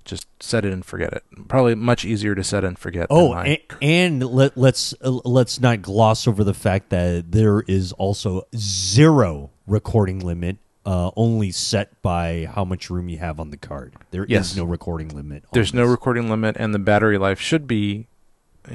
[0.05, 1.23] Just set it and forget it.
[1.47, 3.07] Probably much easier to set and forget.
[3.09, 7.93] Oh, and, and let, let's uh, let's not gloss over the fact that there is
[7.93, 13.57] also zero recording limit, uh, only set by how much room you have on the
[13.57, 13.93] card.
[14.11, 14.55] There is Yes.
[14.57, 15.45] no recording limit.
[15.53, 18.07] There's no recording limit, and the battery life should be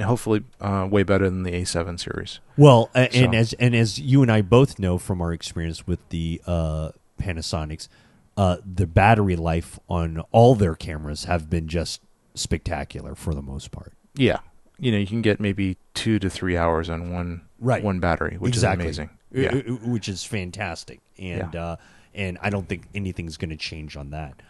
[0.03, 2.40] hopefully uh, way better than the A7 series.
[2.57, 6.01] Well, a- and as and as you and I both know from our experience with
[6.11, 7.88] the uh, Panasonics,
[8.37, 12.01] uh, the battery life on all their cameras have been just
[12.35, 13.92] spectacular for the most part.
[14.14, 14.38] Yeah,
[14.79, 17.83] you know, you can get maybe two to three hours on one Right.
[17.83, 18.87] one battery, which exactly.
[18.87, 19.11] is amazing.
[19.33, 19.55] Yeah,
[19.88, 21.77] which is fantastic, and uh,
[22.14, 24.40] and I don't think anything's going to change on that.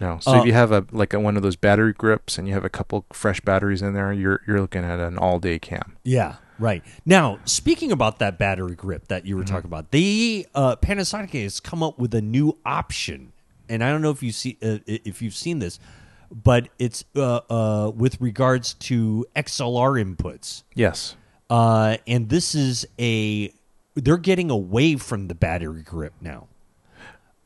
[0.00, 0.18] No.
[0.20, 2.54] So Uh, if you have a like a, one of those battery grips and you
[2.54, 5.96] have a couple fresh batteries in there, you're you're looking at an all day cam.
[6.04, 6.82] Yeah, right.
[7.06, 11.60] Now, speaking about that battery grip that you were talking about, the uh, Panasonic has
[11.60, 13.32] come up with a new option,
[13.68, 15.78] and I don't know if you see uh, if you've seen this,
[16.30, 21.16] but it's uh, uh, with regards to XLR inputs, Yes.
[21.50, 23.52] uh, and this is a
[23.94, 26.48] they're getting away from the battery grip now.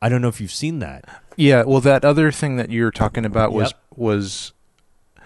[0.01, 1.05] I don't know if you've seen that.
[1.35, 1.63] Yeah.
[1.63, 3.79] Well, that other thing that you were talking about was Yep.
[3.95, 4.53] was,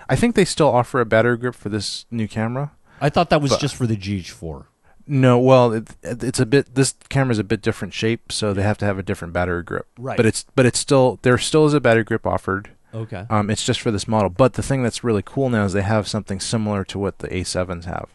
[0.10, 2.72] I think they still offer a battery grip for this new camera.
[3.02, 4.66] I thought that was But- just for the GH4.
[5.06, 6.76] No, well, it, it's a bit.
[6.76, 9.86] This camera's a bit different shape, so they have to have a different battery grip.
[10.00, 10.16] Right.
[10.16, 12.70] But it's but it's still there still is a battery grip offered.
[12.94, 13.26] Okay.
[13.30, 14.30] Um, it's just for this model.
[14.30, 17.28] But the thing that's really cool now is they have something similar to what the
[17.28, 18.08] A7s have,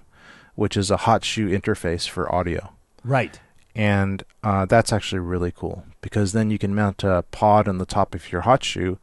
[0.55, 2.73] which is a hot shoe interface for audio.
[3.05, 3.39] Right.
[3.79, 7.87] And uh, that's actually really cool because then you can mount a pod on the
[7.87, 8.99] top of your hot shoe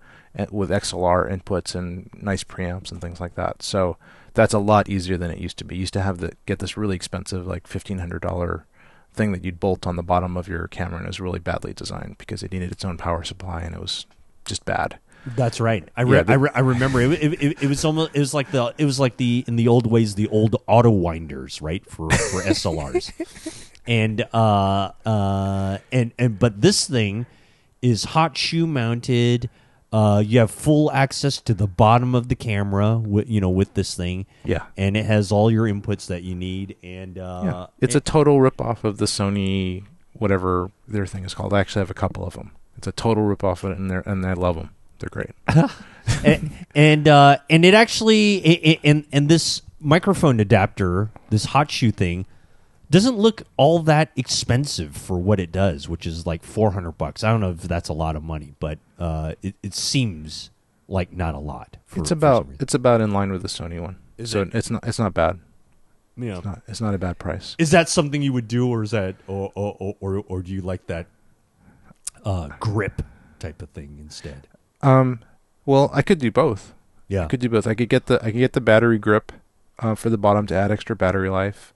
[0.51, 3.63] with XLR inputs and nice preamps and things like that.
[3.63, 3.95] So
[4.33, 5.75] that's a lot easier than it used to be.
[5.75, 8.65] You used to have to get this really expensive, like fifteen hundred dollar
[9.13, 11.73] thing that you'd bolt on the bottom of your camera, and it was really badly
[11.73, 14.05] designed because it needed its own power supply, and it was
[14.43, 14.99] just bad.
[15.37, 15.87] That's right.
[15.95, 18.33] I re- Yeah, I, re- I remember it, it, it, it was almost it was
[18.33, 21.89] like the it was like the in the old ways the old auto winders right
[21.89, 23.71] for for SLRs.
[23.87, 27.25] and uh, uh, and and but this thing
[27.81, 29.49] is hot shoe mounted.
[29.93, 33.75] Uh, you have full access to the bottom of the camera, with, you know, with
[33.75, 34.25] this thing.
[34.43, 34.63] Yeah.
[34.75, 36.75] and it has all your inputs that you need.
[36.83, 37.65] And uh, yeah.
[37.79, 41.53] It's a total ripoff of the Sony whatever their thing is called.
[41.53, 42.51] I actually have a couple of them.
[42.77, 44.71] It's a total ripoff of it, and they and I love them.
[44.99, 45.31] They're great.
[46.25, 51.71] and and, uh, and it actually i- i- and and this microphone adapter, this hot
[51.71, 52.25] shoe thing,
[52.89, 57.23] doesn't look all that expensive for what it does, which is like four hundred bucks.
[57.23, 60.49] I don't know if that's a lot of money, but uh, it, it seems
[60.87, 61.77] like not a lot.
[61.85, 62.57] For, it's about reason.
[62.61, 63.97] it's about in line with the Sony one.
[64.17, 64.53] Is so it?
[64.53, 65.39] it's not it's not bad.
[66.17, 66.37] yeah.
[66.37, 67.55] It's not it's not a bad price.
[67.57, 70.51] Is that something you would do, or is that, or or or, or, or do
[70.51, 71.07] you like that
[72.23, 73.01] uh, grip
[73.39, 74.47] type of thing instead?
[74.81, 75.21] Um,
[75.65, 76.73] well, I could do both.
[77.07, 77.67] Yeah, I could do both.
[77.67, 79.31] I could get the I could get the battery grip
[79.79, 81.73] uh, for the bottom to add extra battery life.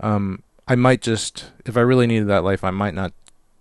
[0.00, 3.12] Um, I might just if I really needed that life, I might not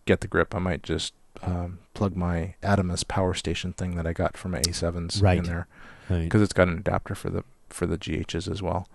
[0.05, 0.53] get the grip.
[0.53, 4.59] I might just um, plug my Atomos power station thing that I got from my
[4.61, 5.37] A7s Right.
[5.37, 5.67] in there
[6.09, 6.23] Right.
[6.23, 8.87] because it's got an adapter for the for the GHs as well.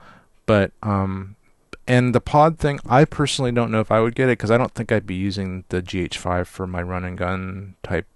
[0.47, 1.37] But um,
[1.87, 4.59] and the pod thing, I personally don't know if I would get it because I
[4.59, 8.07] don't think I'd be using the GH5 for my run and gun type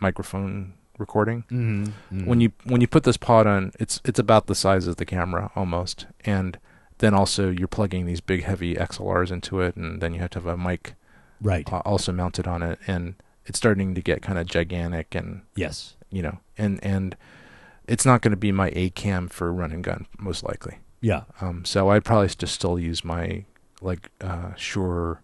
[0.00, 1.92] microphone recording Mhm,
[2.26, 2.42] when mhm.
[2.42, 5.50] you when you put this pod on, it's it's about the size of the camera
[5.54, 6.58] almost, and
[6.98, 10.38] then also you're plugging these big heavy XLRs into it, and then you have to
[10.40, 10.94] have a mic
[11.40, 15.42] right, uh, also mounted on it, and it's starting to get kind of gigantic, and
[15.54, 17.16] yes, you know, and and
[17.86, 20.78] it's not going to be my A cam for run and gun most likely.
[21.00, 23.44] yeah, Um, so I'd probably just still use my
[23.80, 25.22] like uh, Shure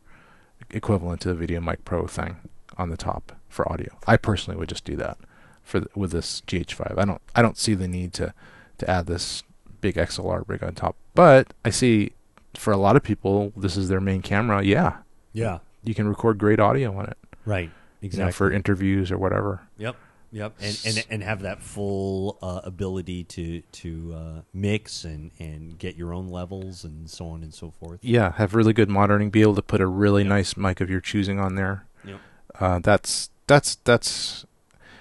[0.70, 2.36] equivalent to the Video Mic Pro thing
[2.78, 3.98] on the top for audio.
[4.06, 5.18] I personally would just do that
[5.62, 6.98] for th- with this GH5.
[6.98, 8.32] I don't I don't see the need to
[8.78, 9.42] to add this
[9.82, 10.96] big XLR rig on top.
[11.14, 12.12] But I see
[12.56, 14.62] for a lot of people this is their main camera.
[14.62, 14.98] Yeah,
[15.34, 17.18] yeah, you can record great audio on it.
[17.44, 18.32] right, you know, exactly.
[18.32, 19.60] for interviews or whatever.
[19.76, 19.96] Yep.
[20.34, 20.54] Yep.
[20.62, 25.94] And and and have that full uh, ability to to uh, mix and and get
[25.96, 28.00] your own levels and so on and so forth.
[28.02, 29.28] Yeah, have really good monitoring.
[29.28, 30.28] Be able to put a really Yep.
[30.30, 31.84] nice mic of your choosing on there.
[32.06, 32.20] Yep.
[32.58, 34.46] Uh, that's that's that's,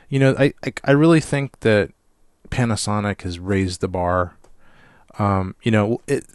[0.10, 1.92] you know, I, I I really think that
[2.50, 4.36] Panasonic has raised the bar.
[5.20, 6.26] Um, you know, it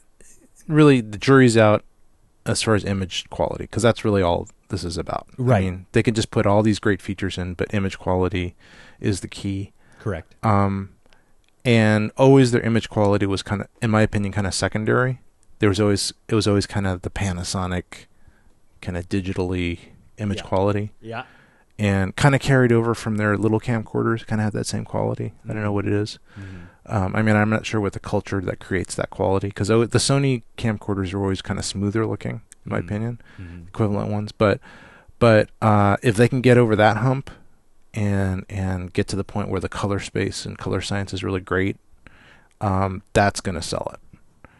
[0.68, 1.84] really the jury's out
[2.44, 5.26] as far as image quality because that's really all this is about.
[5.38, 5.64] I Right.
[5.64, 8.54] mean, they can just put all these great features in, but image quality
[9.00, 9.72] is the key.
[10.00, 10.34] Correct.
[10.44, 10.90] Um,
[11.64, 15.20] and always their image quality was kind of, in my opinion, kind of secondary.
[15.58, 18.06] There was always it was always kind of the Panasonic,
[18.80, 19.78] kind of digitally
[20.18, 20.44] image Yeah.
[20.44, 21.24] quality, Yeah.
[21.78, 24.26] and kind of carried over from their little camcorders.
[24.26, 25.32] Kind of had that same quality.
[25.48, 26.18] I don't know what it is.
[26.88, 29.76] Um, I mean, I'm not sure what the culture that creates that quality because the
[29.98, 32.84] Sony camcorders are always kind of smoother looking, in my Mhm.
[32.84, 33.68] opinion Mhm.
[33.68, 34.60] equivalent ones but
[35.18, 37.30] but uh, if they can get over that hump
[37.94, 41.40] and and get to the point where the color space and color science is really
[41.40, 41.76] great
[42.60, 44.00] um, that's going to sell it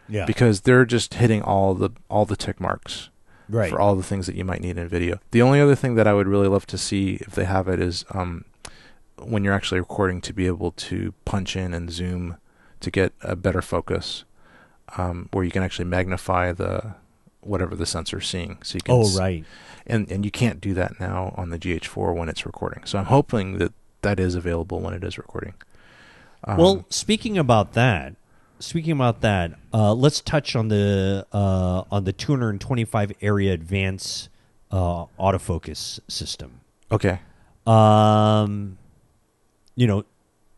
[0.07, 0.25] Yeah.
[0.25, 3.09] because they're just hitting all the all the tick marks
[3.49, 3.69] right.
[3.69, 6.07] for all the things that you might need in video the only other thing that
[6.07, 8.43] i would really love to see if they have it is um,
[9.21, 12.37] when you're actually recording to be able to punch in and zoom
[12.79, 14.23] to get a better focus
[14.97, 16.95] um, where you can actually magnify the
[17.41, 19.45] whatever the sensor's seeing so you can oh right.
[19.85, 22.83] and and you can't do that now on the GH4 when it's recording.
[22.85, 25.53] So I'm hoping that that is available when it is recording.
[26.43, 28.15] Um, well, speaking about that,
[28.59, 34.29] speaking about that, uh, let's touch on the uh, on the 225 area advance
[34.71, 36.61] uh, autofocus system.
[36.91, 37.19] okay,
[37.65, 38.77] Um,
[39.77, 40.03] you know,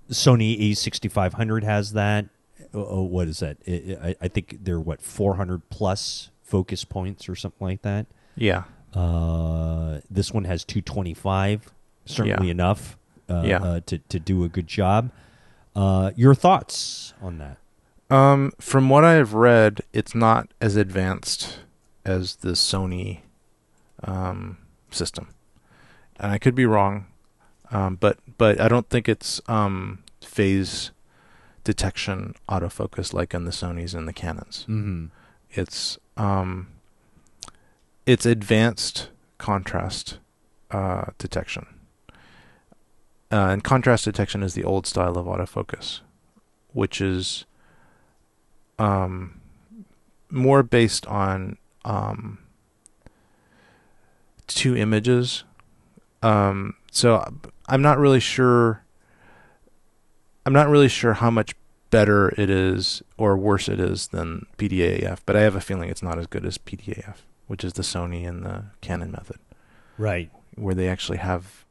[0.09, 2.25] Sony A6500 has that.
[2.73, 3.57] Oh, what is that?
[3.67, 8.07] I, I- think they're what 400 plus focus points or something like that.
[8.35, 8.63] yeah,
[8.95, 11.71] Uh, this one has 225.
[12.05, 12.51] Certainly Yeah.
[12.51, 12.97] enough.
[13.29, 13.57] Uh, Yeah.
[13.61, 15.11] uh, to to do a good job.
[15.75, 17.57] Uh, your thoughts on that?
[18.09, 21.59] um, from what I have read, it's not as advanced
[22.03, 23.19] as the Sony
[24.03, 24.57] um,
[24.89, 25.27] system,
[26.19, 27.05] and I could be wrong,
[27.71, 30.91] um, but but I don't think it's um, phase
[31.63, 34.65] detection autofocus like in the Sonys and the Canons.
[34.67, 35.05] Mm-hmm.
[35.51, 36.67] it's um
[38.05, 40.19] it's advanced contrast
[40.71, 41.65] uh, detection
[43.31, 46.01] uh, and contrast detection is the old style of autofocus
[46.73, 47.45] which is
[48.77, 49.39] um
[50.29, 52.39] more based on um
[54.47, 55.43] two images
[56.23, 57.23] um so
[57.69, 58.83] i'm not really sure
[60.45, 61.53] i'm not really sure how much
[61.89, 66.03] better it is or worse it is than PDAF, but I have a feeling it's
[66.03, 67.15] not as good as PDAF.
[67.47, 69.39] which is the Sony and the Canon method,
[69.97, 70.29] Right.
[70.53, 71.65] where they actually have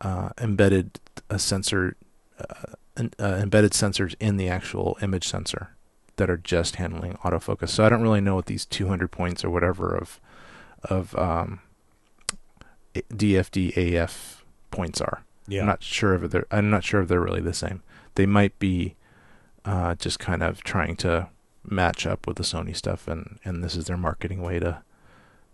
[0.00, 0.98] uh, embedded
[1.28, 1.94] a sensor,
[2.40, 5.76] uh, uh, embedded sensors in the actual image sensor
[6.16, 7.68] that are just handling autofocus.
[7.68, 10.18] So I don't really know what these 200 points or whatever of
[10.84, 11.60] of um,
[12.94, 14.37] DFD AF
[14.70, 15.24] points are.
[15.46, 15.60] Yeah.
[15.60, 16.46] I'm not sure if they're.
[16.50, 17.82] I'm not sure if they're really the same.
[18.14, 18.96] They might be
[19.64, 21.28] uh, just kind of trying to
[21.64, 24.82] match up with the Sony stuff, and and this is their marketing way to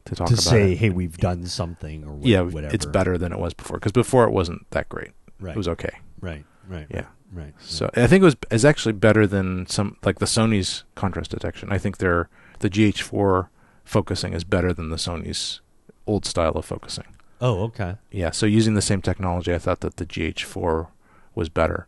[0.05, 0.79] to talk to about say, it.
[0.79, 2.75] hey, we've done something, or wha- yeah, whatever.
[2.75, 3.79] it's better than it was before.
[3.79, 5.11] Because before it wasn't that great.
[5.41, 5.55] Right.
[5.55, 5.99] It was okay.
[6.21, 6.45] right.
[6.67, 6.87] Right.
[6.91, 7.07] Yeah.
[7.33, 7.53] Right.
[7.59, 11.73] So I think it was is actually better than some like the Sony's contrast detection.
[11.73, 12.29] I think their
[12.61, 13.49] the GH4
[13.85, 15.61] focusing is better than the Sony's
[16.07, 17.05] old style of focusing.
[17.45, 17.97] Oh, okay.
[18.11, 20.89] Yeah, so using the same technology, I thought that the GH4
[21.35, 21.87] was better,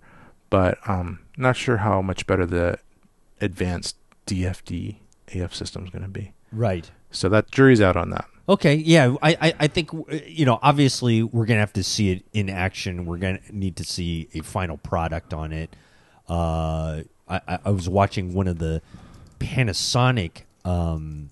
[0.51, 2.79] but um, not sure how much better the
[3.41, 3.97] advanced
[4.27, 4.97] DFD
[5.35, 6.33] AF system is going to be.
[6.53, 6.91] Right.
[7.11, 8.27] So that jury's out on that.
[8.51, 9.91] Okay, yeah, I, I, I think
[10.27, 10.61] you know.
[10.63, 13.05] Obviously, we're gonna have to see it in action.
[13.05, 15.75] We're gonna need to see a final product on it.
[16.29, 18.83] Uh, I, I- I was watching one of the
[19.41, 21.31] Panasonic um,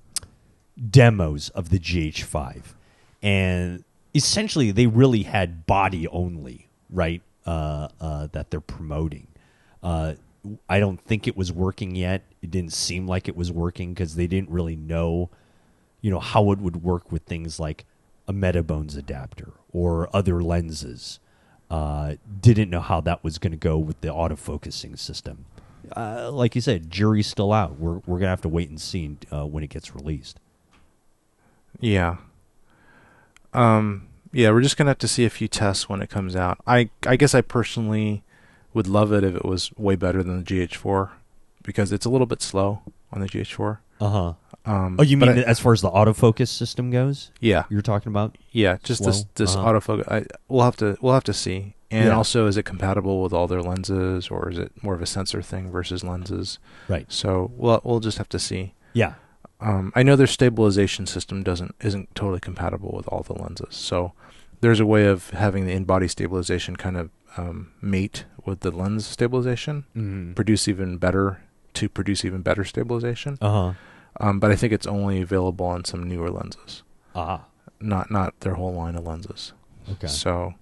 [0.91, 2.63] demos of the GH5,
[3.23, 3.85] and
[4.15, 7.23] essentially they really had body only, right?
[7.47, 9.27] Uh, uh, that they're promoting.
[9.83, 10.15] Uh,
[10.69, 12.23] I don't think it was working yet.
[12.43, 15.31] It didn't seem like it was working because they didn't really know
[16.01, 17.87] you know how it would work with things like
[18.29, 21.19] a metabones adapter or other lenses
[21.71, 25.47] uh, didn't know how that was going to go with the autofocusing system
[25.97, 28.79] uh, like you said jury's still out we're, we're going to have to wait and
[28.83, 30.39] see uh, when it gets released
[31.81, 32.17] Yeah.
[33.55, 34.09] Um.
[34.33, 36.59] Yeah, we're just gonna have to see a few tests when it comes out.
[36.67, 38.25] I I guess I personally
[38.73, 41.11] would love it if it was way better than the GH4
[41.63, 42.83] because it's a little bit slow
[43.13, 43.79] on the GH4.
[44.01, 44.33] uh-huh
[44.67, 48.09] Um, oh you mean I- as far as the autofocus system goes yeah, you're talking
[48.11, 49.73] about yeah, just this this Uh-huh.
[49.73, 50.09] autofocus.
[50.11, 51.75] I we'll have to we'll have to see.
[51.93, 52.17] And Yeah.
[52.17, 55.41] also, is it compatible with all their lenses, or is it more of a sensor
[55.43, 56.59] thing versus lenses?
[56.89, 58.75] right So we'll we'll just have to see.
[58.95, 59.15] yeah
[59.61, 63.75] Um, I know their stabilization system doesn't isn't totally compatible with all the lenses.
[63.77, 64.13] So
[64.61, 69.07] there's a way of having the in-body stabilization kind of um, mate with the lens
[69.07, 70.33] stabilization, mm-hmm.
[70.35, 71.43] produce even better
[71.75, 73.39] to produce even better stabilization.
[73.41, 73.75] uh-huh
[74.21, 76.83] Um, but I think it's only available on some newer lenses,
[77.15, 77.47] ah
[77.81, 79.53] not not their whole line of lenses.
[79.91, 80.55] okay So,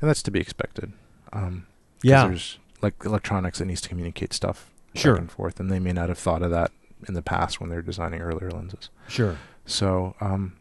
[0.00, 0.92] and that's to be expected.
[1.32, 1.66] Um,
[2.02, 5.14] yeah there's like electronics that needs to communicate stuff Sure.
[5.14, 6.70] back and forth, and they may not have thought of that
[7.08, 8.90] in the past when they're designing earlier lenses.
[9.08, 9.38] sure.
[9.64, 10.56] So, um,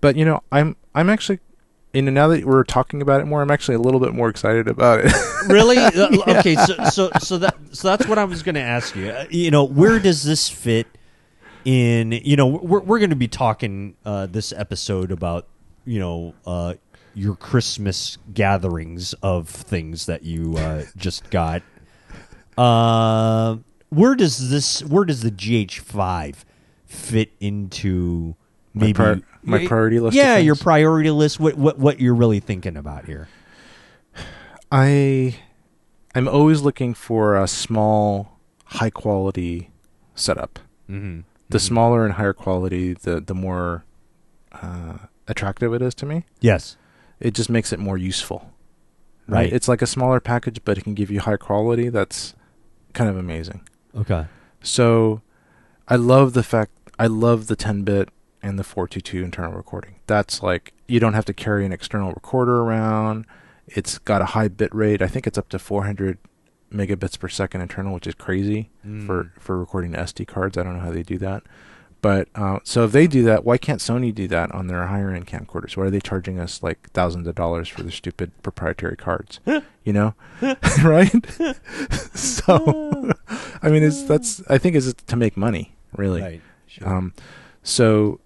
[0.00, 1.40] but you know, I'm I'm actually,
[1.92, 4.28] you know, now that we're talking about it more, I'm actually a little bit more
[4.28, 5.12] excited about it.
[5.48, 5.76] really?
[5.76, 9.10] Uh, okay so so so that so that's what i was going to ask you.
[9.10, 10.86] Uh, you know where does this fit
[11.64, 15.46] in you know we're, we're going to be talking uh, this episode about
[15.84, 16.74] you know uh,
[17.14, 21.62] your christmas gatherings of things that you uh, just got.
[22.56, 23.56] Uh,
[23.90, 26.36] where does this where does the gh5
[26.86, 28.34] fit into
[28.74, 32.76] My maybe my priority list yeah your priority list what what what you're really thinking
[32.76, 33.28] about here
[34.72, 35.36] I,
[36.14, 39.70] I'm always looking for a small, high quality
[40.14, 40.58] setup.
[40.88, 41.20] mm-hmm.
[41.48, 43.84] The smaller and higher quality, the the more
[44.52, 46.24] uh, attractive it is to me.
[46.40, 46.76] yes
[47.18, 48.52] It just makes it more useful.
[49.26, 49.52] Right.
[49.52, 51.88] It's like a smaller package, but it can give you high quality.
[51.88, 52.34] That's
[52.92, 53.66] kind of amazing.
[53.96, 54.26] Okay
[54.62, 55.22] So
[55.88, 58.08] I love the fact I love the 10 bit
[58.42, 59.96] and the 422 internal recording.
[60.06, 63.26] That's like you don't have to carry an external recorder around.
[63.66, 65.00] It's got a high bit rate.
[65.02, 66.18] I think it's up to 400
[66.72, 69.06] megabits per second internal, which is crazy Mm.
[69.06, 70.56] for for recording SD cards.
[70.58, 71.42] I don't know how they do that.
[72.02, 75.10] But uh, so if they do that, why can't Sony do that on their higher
[75.10, 75.76] end camcorders?
[75.76, 79.40] Why are they charging us like thousands of dollars for their stupid proprietary cards?
[79.84, 80.14] you know,
[80.82, 81.12] right?
[82.14, 83.12] so,
[83.62, 86.22] I mean, it's that's I think is to make money, really.
[86.22, 86.40] Right.
[86.66, 86.88] Sure.
[86.88, 87.14] Um,
[87.62, 88.20] so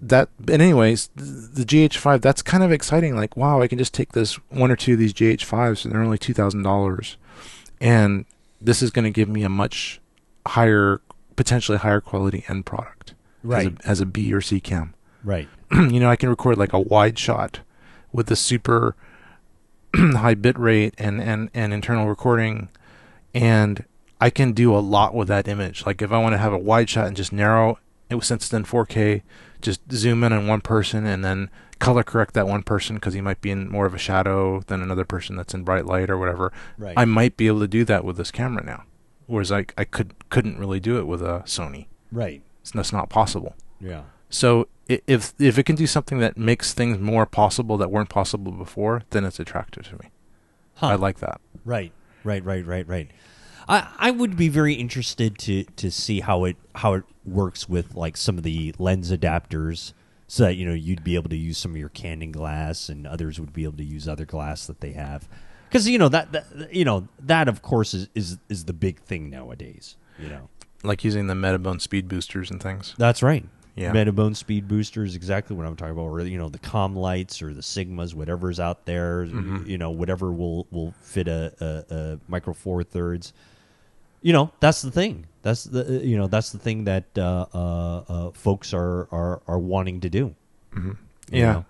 [0.00, 3.16] that, but anyways, th- the GH5 that's kind of exciting.
[3.16, 6.02] Like, wow, I can just take this one or two of these GH5s, and they're
[6.02, 7.16] only two thousand dollars,
[7.80, 8.24] and
[8.60, 10.00] this is going to give me a much
[10.46, 11.00] higher,
[11.40, 13.68] potentially higher quality end product, right.
[13.68, 14.92] As a, as a B or C cam.
[15.24, 15.48] right.
[15.72, 17.60] you know, I can record like a wide shot
[18.12, 18.94] with the super
[19.96, 22.68] high bit rate and, and, and internal recording,
[23.32, 23.86] and
[24.20, 25.86] I can do a lot with that image.
[25.86, 27.78] Like if I want to have a wide shot and just narrow
[28.10, 29.22] it, since it's in 4K,
[29.62, 33.22] just zoom in on one person and then color correct that one person because he
[33.22, 36.18] might be in more of a shadow than another person that's in bright light or
[36.18, 36.52] whatever.
[36.76, 36.92] Right.
[36.98, 38.84] I might be able to do that with this camera now,
[39.30, 41.86] whereas I I could couldn't really do it with a Sony.
[42.12, 42.42] right.
[42.60, 43.54] It's, that's not possible.
[43.80, 44.02] Yeah.
[44.28, 48.52] So if if it can do something that makes things more possible that weren't possible
[48.52, 50.10] before, then it's attractive to me.
[50.74, 50.88] Huh.
[50.88, 51.40] I like that.
[51.64, 51.92] Right,
[52.24, 53.10] right, right, right, right.
[53.68, 57.94] I I would be very interested to to see how it how it works with
[57.94, 59.92] like some of the lens adapters,
[60.26, 63.06] so that you know you'd be able to use some of your Canon glass, and
[63.06, 65.28] others would be able to use other glass that they have.
[65.70, 69.00] Because you know that, that you know that of course is, is is the big
[69.00, 69.96] thing nowadays.
[70.18, 70.48] You know
[70.82, 72.94] Like using the Metabone speed boosters and things.
[72.98, 73.44] that's right.
[73.76, 73.92] Yeah.
[73.92, 76.02] Metabone speed boosters exactly what I'm talking about.
[76.02, 79.24] Or you know the Commlites or the Sigmas, whatever's out there.
[79.26, 79.66] Mm-hmm.
[79.70, 83.32] You know whatever will will fit a, a, a micro four thirds.
[84.22, 85.26] You know that's the thing.
[85.42, 89.40] That's the uh, you know that's the thing that uh, uh, uh, folks are, are
[89.46, 90.34] are wanting to do.
[90.76, 90.96] You
[91.30, 91.52] Yeah.
[91.52, 91.64] know?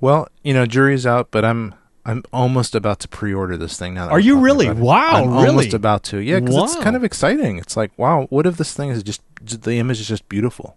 [0.00, 1.74] Well, you know, jury's out, but I'm
[2.08, 4.06] I'm almost about to pre-order this thing now.
[4.06, 4.70] That Are you really?
[4.70, 5.48] Wow, I'm really?
[5.48, 6.18] almost about to.
[6.18, 7.58] Yeah, because it's kind of exciting.
[7.58, 10.76] It's like, wow, what if this thing is just the image is just beautiful?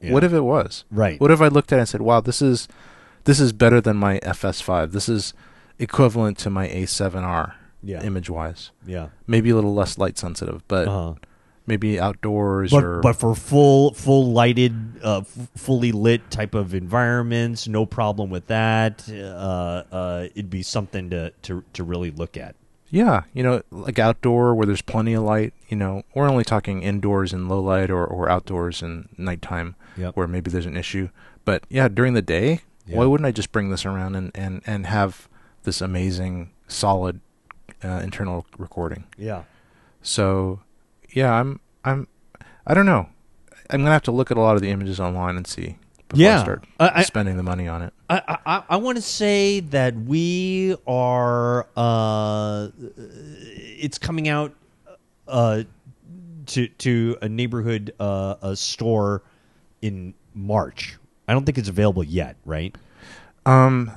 [0.00, 0.12] Yeah.
[0.14, 0.84] What if it was?
[0.90, 1.20] Right.
[1.20, 2.66] What if I looked at it and said, wow, this is
[3.24, 4.92] this is better than my FS5.
[4.92, 5.34] This is
[5.78, 7.52] equivalent to my A7R
[7.82, 8.02] Yeah.
[8.02, 8.70] image-wise.
[8.86, 9.08] Yeah.
[9.26, 11.14] Maybe a little less light sensitive, but Uh-huh.
[11.66, 16.74] Maybe outdoors But, or but for full full lighted, uh, f- fully lit type of
[16.74, 19.08] environments, no problem with that.
[19.08, 22.54] Uh, uh, it'd be something to, to to really look at.
[22.92, 25.54] Yeah, you know, like outdoor where there's plenty of light.
[25.68, 30.16] You know, we're only talking indoors in low light or, or outdoors in nighttime Yep.
[30.16, 31.08] where maybe there's an issue.
[31.44, 32.96] But yeah, during the day, Yeah.
[32.98, 35.28] why wouldn't I just bring this around and, and, and have
[35.62, 37.20] this amazing, solid
[37.84, 39.04] uh, internal recording?
[39.16, 39.42] Yeah.
[40.02, 40.60] So,
[41.12, 42.06] yeah, I'm I'm
[42.66, 43.08] I don't know.
[43.70, 45.76] I'm gonna have to look at a lot of the images online and see
[46.08, 46.38] before Yeah.
[46.38, 47.92] I start I- spending the money on it.
[48.08, 51.68] I I, I want to say that we are.
[51.76, 52.68] Uh,
[53.06, 54.52] it's coming out
[55.28, 55.62] uh,
[56.46, 59.22] to to a neighborhood uh, a store
[59.82, 60.96] in March.
[61.28, 62.74] I don't think it's available yet, right?
[63.46, 63.92] Um,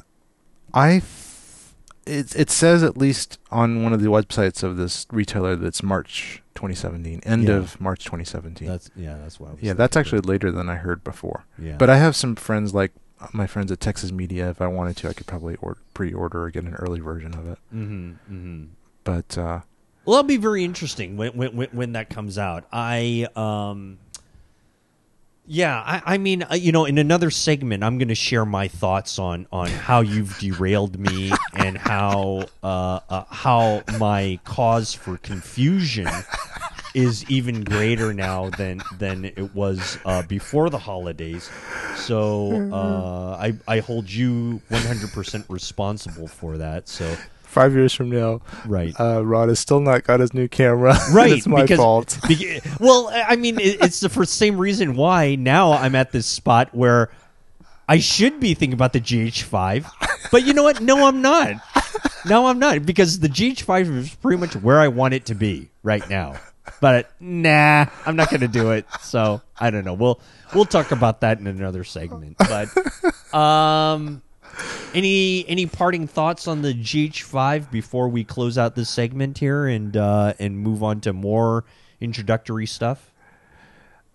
[0.75, 1.73] I f-
[2.05, 6.42] it it says at least on one of the websites of this retailer that's March
[6.63, 7.55] 2017, end Yeah.
[7.55, 8.67] of March 2017.
[8.67, 9.17] That's yeah.
[9.17, 11.45] That's was yeah, that's actually later than I heard before.
[11.59, 11.75] Yeah.
[11.77, 12.91] But I have some friends like
[13.31, 14.49] my friends at Texas Media.
[14.49, 17.47] If I wanted to, I could probably or- pre-order or get an early version of
[17.47, 17.57] it.
[17.73, 18.63] Mm-hmm, mm-hmm.
[19.03, 19.61] But uh,
[20.05, 22.65] Well, that'll be very interesting when when when, when that comes out.
[22.71, 23.99] I um.
[25.45, 28.67] Yeah, I, I mean, uh, you know, in another segment, I'm going to share my
[28.67, 35.17] thoughts on on how you've derailed me and how uh, uh, how my cause for
[35.17, 36.07] confusion
[36.93, 41.49] is even greater now than than it was uh, before the holidays.
[41.97, 46.87] So uh, I I hold you 100% responsible for that.
[46.87, 47.17] So
[47.53, 48.93] five years from now, right.
[48.99, 50.97] uh, Rod has still not got his new camera.
[51.11, 52.07] right it's my because, fault.
[52.23, 56.25] beca- well i mean it, it's the for same reason why now i'm at this
[56.25, 57.09] spot where
[57.87, 59.85] i should be thinking about the gh5
[60.31, 61.53] but you know what no i'm not
[62.25, 65.69] no i'm not because the gh5 is pretty much where i want it to be
[65.83, 66.35] right now
[66.81, 70.19] but nah i'm not gonna do it so i don't know we'll
[70.55, 72.67] we'll talk about that in another segment but
[73.35, 74.21] um
[74.93, 79.95] any any parting thoughts on the GH5 before we close out this segment here and
[79.97, 81.63] uh, and move on to more
[81.99, 83.11] introductory stuff?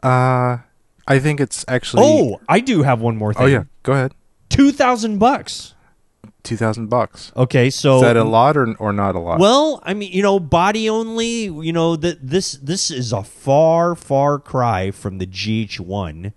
[0.03, 0.59] Uh,
[1.07, 2.03] I think it's actually.
[2.05, 3.43] Oh, I do have one more thing.
[3.45, 3.65] oh yeah.
[3.83, 4.13] Go ahead.
[4.49, 5.75] two thousand bucks.
[6.45, 7.33] Two thousand bucks.
[7.37, 9.39] Okay, so Is that a lot or or not a lot?
[9.41, 11.45] Well, I mean, you know, body only.
[11.45, 16.33] You know that this this is a far far cry from the GH1,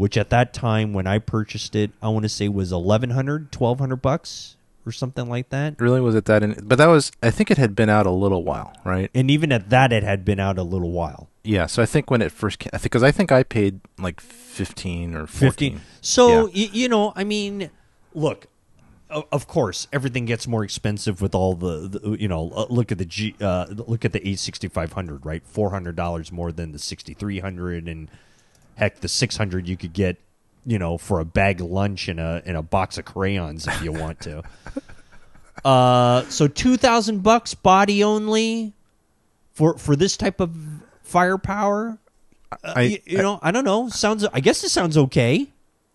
[0.00, 3.96] which at that time when I purchased it, I want to say was 1100 1200
[3.96, 5.78] bucks or something like that.
[5.78, 6.42] really was it that?
[6.42, 7.12] In, but that was.
[7.22, 9.10] I think it had been out a little while, right?
[9.14, 11.28] And even at that, it had been out a little while.
[11.44, 11.66] Yeah.
[11.66, 14.20] So I think when it first came, I think because I think I paid like
[14.22, 15.72] fifteen or fourteen.
[15.74, 15.80] 15.
[16.00, 16.64] So, Yeah.
[16.64, 17.68] y- you know, I mean,
[18.14, 18.46] look,
[19.10, 22.96] of course, everything gets more expensive with all the, the you know, uh, look at
[22.96, 25.42] the G, uh, look at the A6500, right?
[25.44, 28.08] $400 more than the 6300 and
[28.80, 30.16] heck, the 600 you could get,
[30.66, 33.82] you know, for a bag of lunch and a and a box of crayons if
[33.82, 34.42] you want to.
[35.64, 38.72] Uh, so 2000 bucks body only
[39.52, 40.56] for for this type of
[41.02, 41.98] firepower.
[42.50, 43.88] Uh, I- y- you know, I don't know.
[43.90, 44.24] Sounds.
[44.32, 45.48] I guess it sounds okay.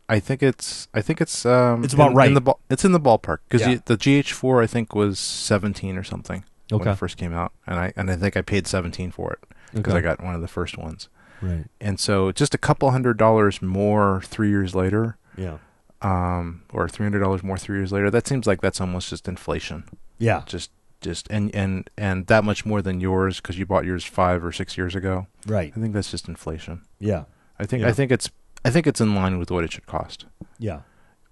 [0.08, 0.88] I think it's.
[0.94, 1.48] I think it's.
[1.48, 2.28] Um, It's about in, right.
[2.28, 3.80] In the ball, it's in the ballpark because Yeah.
[3.86, 7.92] the GH4 I think was seventeen or something when it first came out, and I
[7.96, 9.40] and I think I paid seventeen for it
[9.74, 9.98] because Okay.
[9.98, 11.10] I got one of the first ones.
[11.42, 11.66] Right.
[11.82, 15.58] And so just a couple hundred dollars more three years later, Yeah.
[16.02, 18.10] um, or three hundred dollars more three years later.
[18.12, 19.84] That seems like that's almost just inflation.
[20.18, 20.44] Yeah.
[20.46, 20.72] Just,
[21.02, 24.52] just, and and and that much more than yours because you bought yours five or
[24.52, 25.28] six years ago.
[25.46, 25.72] Right.
[25.76, 26.82] I think that's just inflation.
[27.00, 27.26] Yeah.
[27.60, 27.90] I think Yeah.
[27.90, 28.30] I think it's
[28.64, 30.26] I think it's in line with what it should cost.
[30.58, 30.80] Yeah.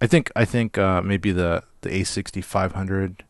[0.02, 3.24] I think I think uh, maybe the the A sixty five hundred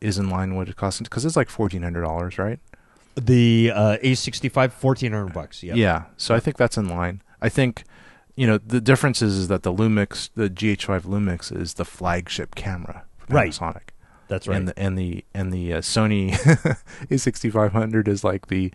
[0.00, 2.58] is in line with what it costs because it's like fourteen hundred dollars, right?
[3.20, 5.62] The uh, A65, fourteen hundred bucks.
[5.62, 5.74] Yeah.
[5.74, 6.02] Yeah.
[6.16, 7.22] So I think that's in line.
[7.42, 7.84] I think
[8.36, 12.54] you know the difference is, is that the Lumix, the GH5 Lumix, is the flagship
[12.54, 13.50] camera for Right.
[13.52, 13.88] Panasonic,
[14.28, 14.56] That's right.
[14.56, 16.32] and the and the and the uh, Sony
[17.10, 18.72] A6500 is like the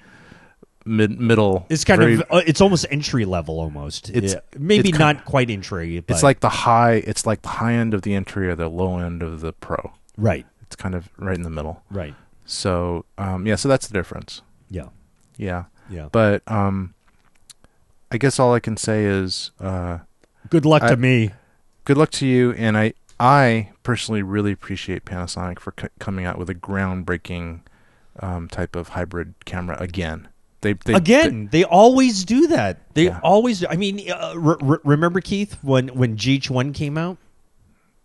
[0.85, 1.65] mid middle.
[1.69, 4.09] it's kind very- of uh, it's almost entry level almost.
[4.09, 4.39] It's- Yeah.
[4.59, 5.99] maybe it's not quite entry.
[6.01, 6.95] But, It's like the high.
[7.07, 9.93] It's like the high end of the entry or the low end of the pro.
[10.17, 11.83] right, It's kind of right in the middle.
[11.89, 12.13] right.
[12.45, 14.41] So um, yeah, so that's the difference.
[14.69, 14.87] Yeah,
[15.37, 16.09] Yeah, yeah.
[16.11, 16.93] but um,
[18.11, 19.99] I guess all I can say is uh,
[20.49, 21.31] Good luck I- to me.
[21.85, 22.51] good luck to you.
[22.53, 27.61] And I I personally really appreciate Panasonic for c- coming out with a groundbreaking
[28.19, 30.27] um, type of hybrid camera again.
[30.61, 32.93] They, they Again, they always do that.
[32.93, 33.19] They Yeah.
[33.21, 33.65] always.
[33.65, 37.17] I mean, uh, re- remember Keith when when GH1 came out?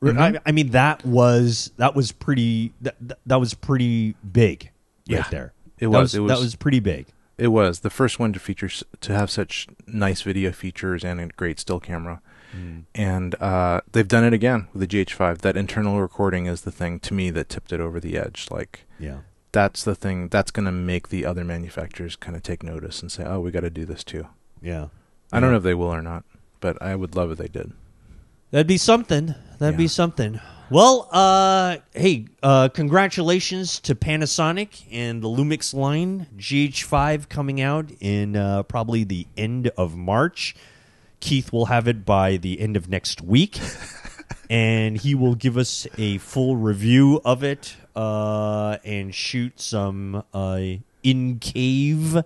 [0.03, 0.37] Mhm.
[0.37, 2.73] I, I mean, that was that was pretty.
[2.81, 2.97] That,
[3.27, 4.71] that was pretty big,
[5.07, 5.19] Yeah.
[5.23, 5.53] right there.
[5.79, 7.07] It That was, it was that was pretty big.
[7.37, 8.69] It was the first one to feature
[9.01, 12.21] to have such nice video features and a great still camera.
[12.95, 15.39] And uh, they've done it again with the GH5.
[15.39, 18.49] That internal recording is the thing to me that tipped it over the edge.
[18.51, 19.19] Like Yeah,
[19.53, 23.13] that's the thing that's going to make the other manufacturers kind of take notice and
[23.13, 24.27] say, "Oh, we got to do this too."
[24.63, 24.89] yeah.
[25.31, 26.25] I don't know if they will or not,
[26.59, 27.73] but I would love if they did.
[28.51, 29.35] That'd be something.
[29.59, 30.41] That'd be something.
[30.71, 38.37] Well, uh, hey, uh, congratulations to Panasonic and the Lumix line GH5 coming out in
[38.37, 40.55] uh, probably the end of March.
[41.21, 43.59] Keith will have it by the end of next week,
[44.51, 50.61] and he will give us a full review of it uh, and shoot some uh,
[51.03, 52.23] in cave.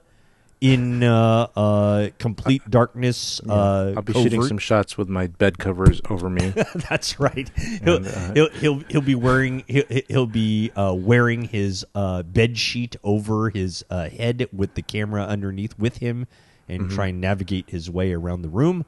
[0.62, 6.00] In uh, uh, complete darkness, uh, I'll be shooting some shots with my bed covers
[6.08, 6.50] over me.
[6.88, 7.50] That's right.
[7.82, 12.22] He'll, And, uh, he'll, he'll he'll be wearing he'll, he'll be uh, wearing his uh,
[12.22, 16.28] bed sheet over his uh, head with the camera underneath with him,
[16.68, 16.94] and Mm-hmm.
[16.94, 18.84] try and navigate his way around the room.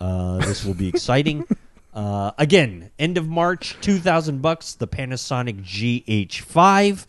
[0.00, 1.46] Uh, this will be exciting.
[1.94, 4.74] uh, again, end of March, two thousand bucks.
[4.74, 7.06] The Panasonic GH5.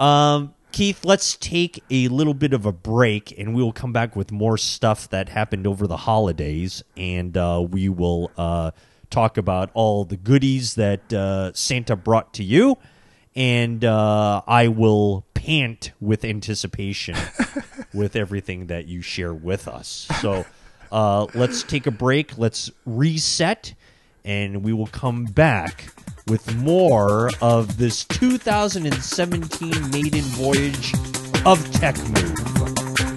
[0.00, 4.14] Um, Keith, let's take a little bit of a break, and we will come back
[4.14, 8.70] with more stuff that happened over the holidays, and uh, we will uh,
[9.10, 12.78] talk about all the goodies that uh, Santa brought to you,
[13.34, 17.16] and uh, I will pant with anticipation
[17.92, 20.06] with everything that you share with us.
[20.20, 20.46] So
[20.92, 22.38] uh, let's take a break.
[22.38, 23.74] Let's reset,
[24.24, 25.92] and we will come back
[26.28, 30.94] with more of this 2017 maiden voyage
[31.46, 33.07] of Tech Move.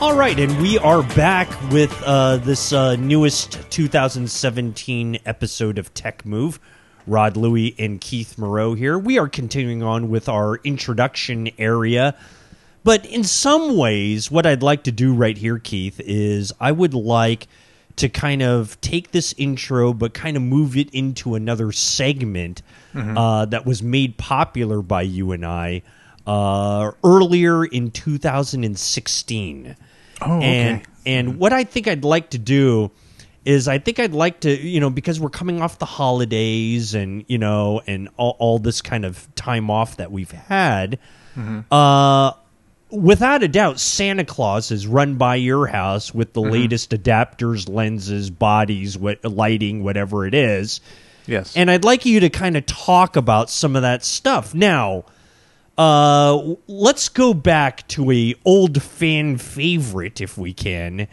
[0.00, 6.24] All right, and we are back with uh, this uh, newest 2017 episode of Tech
[6.24, 6.58] Move.
[7.06, 8.98] Rod Louie and Keith Moreau here.
[8.98, 12.14] We are continuing on with our introduction area.
[12.82, 16.94] But in some ways, what I'd like to do right here, Keith, is I would
[16.94, 17.46] like
[17.96, 22.62] to kind of take this intro, but kind of move it into another segment
[22.94, 25.82] uh, that was made popular by you and I
[26.26, 29.76] uh, earlier in 2016.
[30.22, 30.46] Oh, okay.
[30.46, 31.38] And and mm-hmm.
[31.38, 32.90] what I think I'd like to do
[33.44, 37.24] is I think I'd like to you know because we're coming off the holidays and
[37.28, 40.98] you know and all, all this kind of time off that we've had.
[41.36, 41.72] Mm-hmm.
[41.72, 42.32] Uh,
[42.90, 46.52] without a doubt, Santa Claus is run by your house with the mm-hmm.
[46.52, 50.80] latest adapters, lenses, bodies, what lighting, whatever it is.
[51.26, 51.56] Yes.
[51.56, 54.54] And I'd like you to kind of talk about some of that stuff.
[54.54, 55.04] Now,
[55.80, 61.08] uh, let's go back to a old fan favorite, if we can,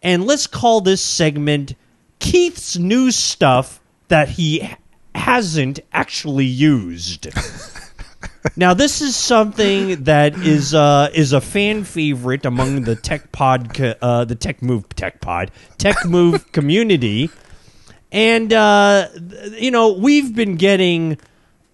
[0.00, 1.74] and let's call this segment
[2.20, 4.70] Keith's new stuff that he
[5.12, 7.26] hasn't actually used.
[8.56, 13.76] now, this is something that is uh, is a fan favorite among the tech pod,
[13.80, 17.28] uh, the tech move, tech pod, tech move community.
[18.12, 19.08] And uh,
[19.50, 21.18] you know, we've been getting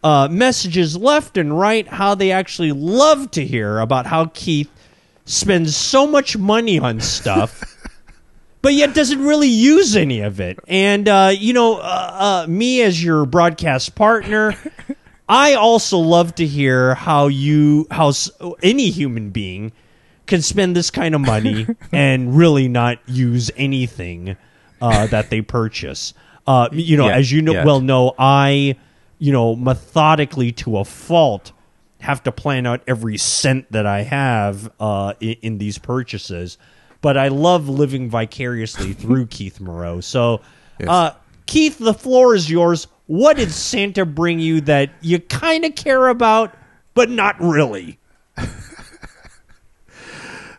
[0.02, 4.70] uh, messages left and right how they actually love to hear about how Keith
[5.24, 7.62] spends so much money on stuff,
[8.62, 10.58] but yet doesn't really use any of it.
[10.68, 14.54] And uh, you know, uh, uh, me as your broadcast partner.
[15.30, 18.12] I also love to hear how you how
[18.62, 19.72] any human being
[20.26, 24.36] can spend this kind of money and really not use anything
[24.80, 26.14] uh, that they purchase.
[26.46, 28.76] Uh, you know, as you know well know, I
[29.18, 31.52] you know methodically to a fault
[32.00, 36.56] have to plan out every cent that I have uh, in, in these purchases.
[37.00, 40.00] But I love living vicariously through Keith Moreau.
[40.00, 40.40] So,
[40.78, 40.88] Yes.
[40.88, 41.14] uh,
[41.46, 42.86] Keith, the floor is yours.
[43.06, 46.54] What did Santa bring you that you kind of care about,
[46.94, 47.98] but not really?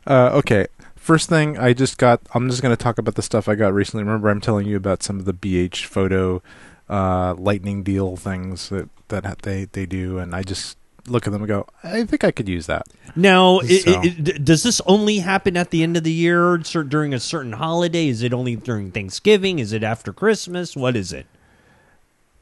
[0.08, 0.66] Uh, okay.
[0.96, 2.22] First thing I just got.
[2.34, 4.04] I'm just going to talk about the stuff I got recently.
[4.04, 6.42] Remember, I'm telling you about some of the B&H photo
[6.90, 10.78] uh, lightning deal things that that they they do, and I just
[11.08, 12.86] look at them and go, I think I could use that.
[13.16, 14.10] Now, So- i i-
[14.44, 18.08] does this only happen at the end of the year, or during a certain holiday?
[18.08, 19.58] Is it only during Thanksgiving?
[19.60, 20.76] Is it after Christmas?
[20.76, 21.26] What is it?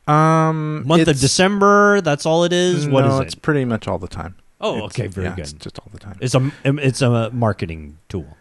[0.07, 2.01] Um, Month of December?
[2.01, 2.87] That's all it is.
[2.87, 3.25] What is no, it?
[3.25, 4.35] it's pretty much all the time.
[4.59, 5.41] Oh, It's- okay, very yeah, good.
[5.43, 6.17] It's just all the time.
[6.21, 8.37] It's a it's a marketing tool.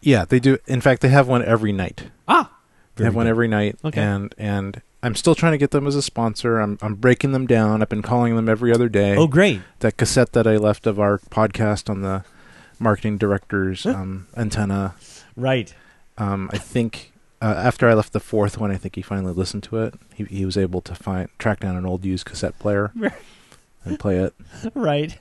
[0.00, 0.58] Yeah, they do.
[0.66, 2.04] In fact, they have one every night.
[2.26, 2.50] Ah,
[2.96, 4.00] They have one every night, Okay.
[4.00, 6.58] and and I'm still trying to get them as a sponsor.
[6.60, 7.82] I'm I'm breaking them down.
[7.82, 9.16] I've been calling them every other day.
[9.16, 9.60] Oh, great.
[9.80, 12.24] that cassette that I left of our podcast on the
[12.78, 14.94] marketing director's um, antenna.
[15.36, 15.74] Right.
[16.18, 19.62] Um, I think uh, after I left the fourth one, I think he finally listened
[19.64, 19.94] to it.
[20.14, 22.92] He he was able to find track down an old used cassette player
[23.84, 24.34] and play it.
[24.74, 25.18] Right.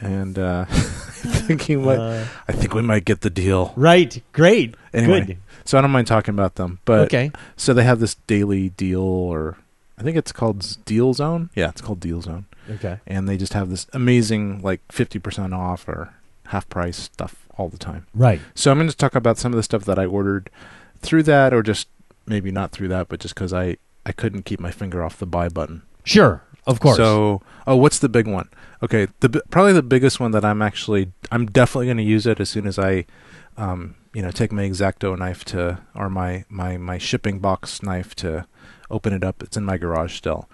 [0.00, 1.98] And uh, I think he might.
[1.98, 3.72] Uh, I think we might get the deal.
[3.76, 4.22] right.
[4.32, 4.76] Great.
[4.94, 5.38] Anyway, Good.
[5.64, 6.78] So I don't mind talking about them.
[6.84, 7.30] But okay.
[7.56, 9.58] so they have this daily deal, or
[9.98, 11.50] I think it's called Deal Zone.
[11.54, 12.46] Yeah, it's called Deal Zone.
[12.70, 13.00] Okay.
[13.06, 16.14] and they just have this amazing like 50% off or
[16.46, 18.06] half price stuff all the time.
[18.14, 18.40] Right.
[18.54, 20.50] So I'm going to talk about some of the stuff that I ordered
[21.00, 21.88] through that or just
[22.26, 25.26] maybe not through that but just cuz I I couldn't keep my finger off the
[25.26, 25.82] buy button.
[26.04, 26.42] Sure.
[26.66, 26.96] Of course.
[26.96, 28.48] So, oh, what's the big one?
[28.82, 32.40] Okay, the probably the biggest one that I'm actually I'm definitely going to use it
[32.40, 33.04] as soon as I
[33.56, 38.14] um, you know, take my Exacto knife to or my my my shipping box knife
[38.16, 38.46] to
[38.90, 39.42] open it up.
[39.42, 40.48] It's in my garage still.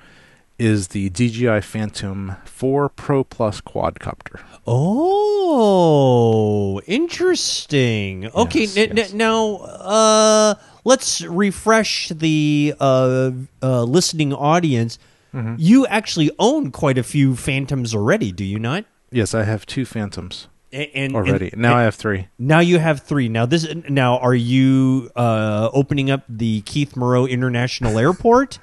[0.58, 4.40] Is the DJI Phantom 4 Pro Plus quadcopter.
[4.66, 8.26] Oh, interesting.
[8.34, 10.54] Okay, Yes, n- n- now uh,
[10.84, 13.30] let's refresh the uh,
[13.62, 14.98] uh, listening audience.
[15.32, 15.54] Mm-hmm.
[15.58, 18.84] You actually own quite a few Phantoms already, do you not?
[19.12, 21.50] Yes, I have two Phantoms A- And, already.
[21.52, 22.28] and- now I have three.
[22.38, 23.28] now you have three.
[23.28, 28.58] Now this now are you uh, opening up the Keith Moreau International Airport,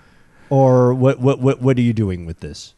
[0.49, 1.19] or what?
[1.19, 1.39] What?
[1.39, 1.61] What?
[1.61, 2.73] What are you doing with this?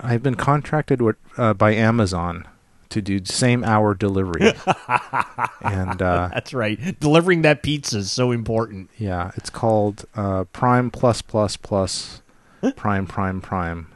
[0.00, 2.46] I've been contracted with, uh, by Amazon
[2.90, 4.40] to do same hour delivery.
[5.60, 6.98] and uh, That's right.
[7.00, 8.90] Delivering that pizza is so important.
[8.96, 12.22] yeah, it's called uh, Prime Plus Plus Plus
[12.76, 13.88] Prime Prime Prime.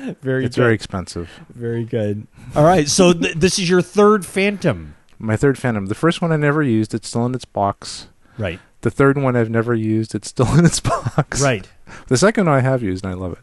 [0.22, 0.62] Very It's good.
[0.62, 1.30] very expensive.
[1.54, 2.26] Very good.
[2.56, 5.86] All right, so th- this is your third Phantom, My third Phantom.
[5.86, 6.94] The first one I never used.
[6.94, 8.08] It's still in its box.
[8.38, 8.58] right?
[8.82, 10.14] The third one I've never used.
[10.14, 11.42] It's still in its box.
[11.42, 11.68] Right.
[12.08, 13.40] The second one I have used and I love it.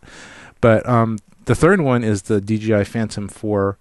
[0.61, 3.77] But um, the third one is the DJI Phantom 4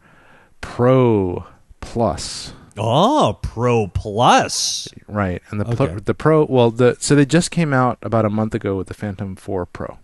[0.60, 1.46] Pro
[1.80, 2.52] Plus.
[2.76, 4.86] Oh, Pro Plus.
[5.08, 5.40] Right.
[5.50, 8.54] And the pl- the Pro well the so they just came out about a month
[8.54, 9.98] ago with the Phantom 4 Pro.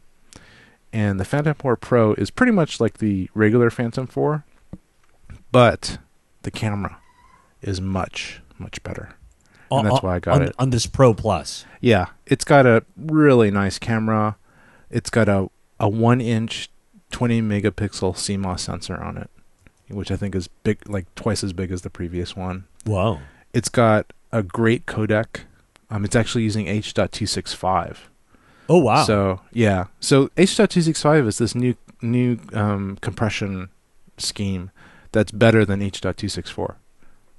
[0.93, 4.45] And the Phantom 4 Pro is pretty much like the regular Phantom 4,
[5.51, 5.99] but
[6.43, 6.99] the camera
[7.62, 9.14] is much much better.
[9.70, 10.55] And that's why I got on, it.
[10.59, 11.64] on this Pro Plus.
[11.80, 14.36] Yeah, it's got a really nice camera.
[14.90, 15.49] It's got a
[15.80, 16.68] a one inch,
[17.11, 19.30] twenty megapixel CMOS sensor on it,
[19.88, 22.64] which I think is big, like twice as big as the previous one.
[22.84, 23.20] Wow.
[23.55, 25.45] It's got a great codec.
[25.90, 27.97] Um, it's actually using H.265.
[28.68, 29.04] Oh wow.
[29.04, 33.68] So yeah, so H.265 is this new new um, compression
[34.18, 34.70] scheme
[35.12, 36.76] that's better than H.264.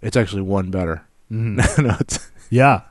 [0.01, 1.03] It's actually one better.
[1.31, 1.57] Mhm.
[1.83, 2.81] no, it's, yeah,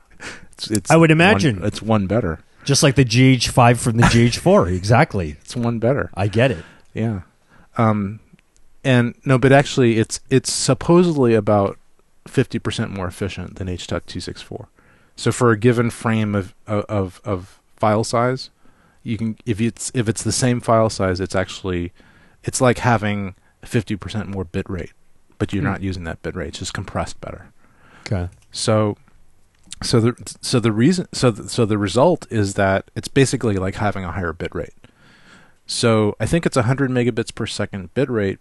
[0.52, 0.90] it's it's.
[0.90, 1.62] I would one- imagine.
[1.64, 2.40] it's one better.
[2.64, 4.74] just like the GH5 from the GH4.
[4.76, 5.36] exactly.
[5.42, 6.10] It's one better.
[6.14, 6.64] I get it.
[6.94, 7.20] Yeah.
[7.76, 8.20] Um
[8.84, 11.78] and no, but actually it's it's supposedly about
[12.28, 14.66] 50% more efficient than H.264.
[15.16, 18.50] So for a given frame of of of file size,
[19.02, 21.92] you can if it's if it's the same file size, it's actually
[22.44, 24.92] it's like having 50% more bit rate,
[25.38, 25.70] but you're Hmm.
[25.72, 26.48] not using that bit rate.
[26.50, 27.42] It's just compressed better.
[28.06, 28.28] Okay.
[28.52, 28.96] So,
[29.82, 33.76] so the so the reason so the, so the result is that it's basically like
[33.86, 34.74] having a higher bit rate.
[35.66, 38.38] So I think it's 100 megabits per second bit rate,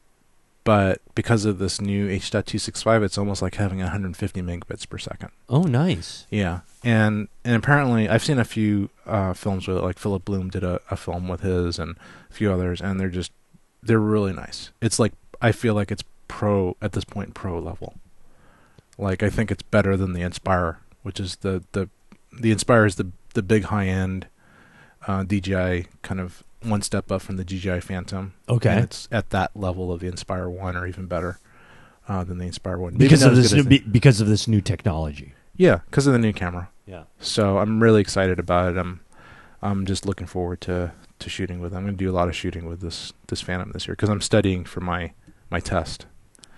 [0.64, 5.30] but because of this new H.265, it's almost like having 150 megabits per second.
[5.49, 6.28] Oh, nice.
[6.30, 10.49] Yeah, and and apparently I've seen a few uh, films with it, like Philip Bloom
[10.49, 11.97] did a, a film with his, and
[12.30, 13.32] a few others, and they're just
[13.82, 14.72] they're really nice.
[14.82, 17.95] It's like I feel like it's pro at this point, pro level.
[18.97, 21.89] Like I think it's better than the Inspire, which is the the
[22.32, 24.28] the Inspire is the the big high end
[25.07, 28.34] uh, DJI kind of one step up from the DJI Phantom.
[28.47, 28.70] Okay.
[28.70, 31.39] And it's at that level of the Inspire One, or even better
[32.07, 32.95] uh, than the Inspire One.
[32.95, 35.34] Because of this new, be- because of this new technology.
[35.55, 36.70] yeah, because of the new camera.
[36.86, 37.03] Yeah.
[37.20, 38.78] So I'm really excited about it.
[38.78, 39.01] I'm
[39.62, 41.74] I'm just looking forward to to shooting with.
[41.74, 41.78] it.
[41.78, 44.09] I'm going to do a lot of shooting with this this Phantom this year because
[44.09, 45.14] I'm studying for my
[45.49, 46.05] my test.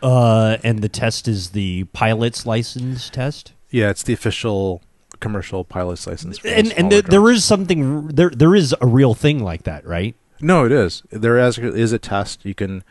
[0.01, 3.54] Uh, and the test is the pilot's license test.
[3.70, 4.82] Yeah, it's the official
[5.24, 6.38] commercial pilot's license.
[6.43, 7.45] And and there drones.
[7.45, 10.15] something there there is a real thing like that, right?
[10.43, 11.03] no, it is.
[11.09, 12.43] There is, is a test.
[12.43, 12.84] You can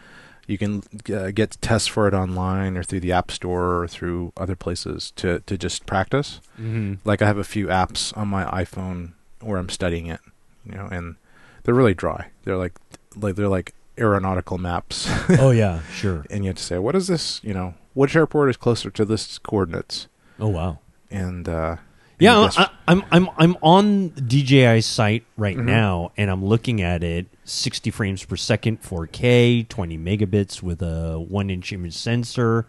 [0.47, 4.33] you can uh, get tests for it online or through the App Store or through
[4.37, 6.41] other places to to just practice.
[6.59, 6.95] Mm-hmm.
[7.05, 10.21] Like I have a few apps on my iPhone where I'm studying it,
[10.65, 11.17] you know, and
[11.63, 12.31] they're really dry.
[12.45, 12.75] They're like
[13.15, 15.07] like they're like aeronautical maps.
[15.39, 16.25] oh yeah, sure.
[16.31, 17.41] and you have to say, what is this?
[17.45, 20.09] You know, which airport is closer to this coordinates?
[20.41, 20.79] Oh wow.
[21.11, 21.77] And uh,
[22.19, 25.65] Yeah, I, I'm I'm I'm on DJI's site right Mhm.
[25.65, 27.27] now, and I'm looking at it.
[27.45, 32.67] 60 frames per second, 4K, 20 megabits with a one-inch image sensor,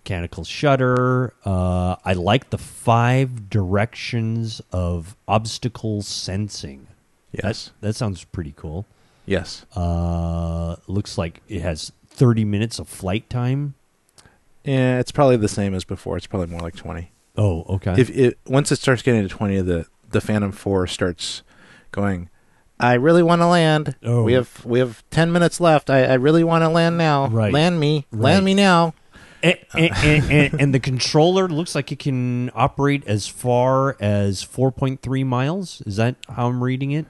[0.00, 1.32] mechanical shutter.
[1.44, 6.88] Uh, I like the five directions of obstacle sensing.
[7.30, 8.84] yes, That, that sounds pretty cool.
[9.26, 9.64] yes.
[9.76, 13.74] Uh, looks like it has 30 minutes of flight time.
[14.64, 16.16] Yeah, it's probably the same as before.
[16.16, 17.11] It's probably more like twenty.
[17.36, 17.94] Oh, okay.
[17.96, 21.42] If it once it starts getting to twenty, the the Phantom Four starts
[21.90, 22.28] going.
[22.80, 23.94] I really want to land.
[24.02, 24.24] Oh.
[24.24, 25.88] We have we have ten minutes left.
[25.88, 27.28] I, I really want to land now.
[27.28, 27.52] Right.
[27.52, 28.06] Land me.
[28.10, 28.22] Right.
[28.22, 28.94] Land me now.
[29.42, 35.26] and, and, and, and, the controller looks like it can operate as far as 4.3
[35.26, 35.82] miles.
[35.84, 37.06] Is that how I'm reading it?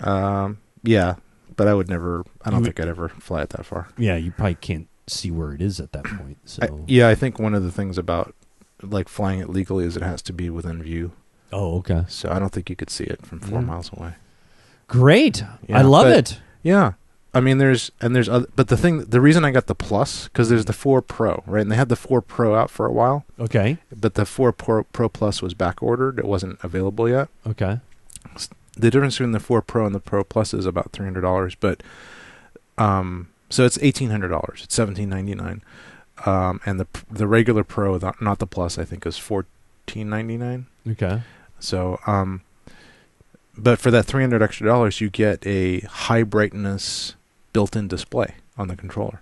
[0.00, 0.58] Um.
[0.82, 1.16] Yeah,
[1.56, 2.24] but I would never.
[2.44, 3.88] I don't You- think I'd ever fly it that far.
[3.98, 6.38] Yeah, you probably can't see where it is at that point.
[6.44, 8.34] So, I, yeah, I think one of the things about
[8.82, 11.12] like flying it legally is it has to be within view.
[11.52, 13.66] oh, okay, So I don't think you could see it from four Mm.
[13.66, 14.14] miles away.
[14.88, 15.42] great.
[15.72, 16.40] I love but- it.
[16.62, 16.92] Yeah.
[17.32, 20.24] I mean, there's and there's other, but the thing, the reason I got the plus
[20.24, 21.60] because there's the four Pro, right?
[21.62, 24.82] And they had the four Pro out for a while, Okay, but the four Pro,
[24.82, 27.28] Pro Plus was back ordered; it wasn't available yet.
[27.46, 27.78] okay,
[28.76, 31.54] The difference between the four Pro and the Pro Plus is about three hundred dollars,
[31.54, 31.84] but
[32.78, 34.62] um, so it's eighteen hundred dollars.
[34.64, 35.62] It's seventeen ninety nine,
[36.26, 40.36] um, and the the regular Pro, the- not the Plus, I think is fourteen ninety
[40.36, 40.66] nine.
[40.88, 41.22] okay.
[41.58, 42.40] So, um,
[43.56, 47.14] but for that three hundred extra dollars, you get a high brightness
[47.52, 49.20] built-in display on the controller,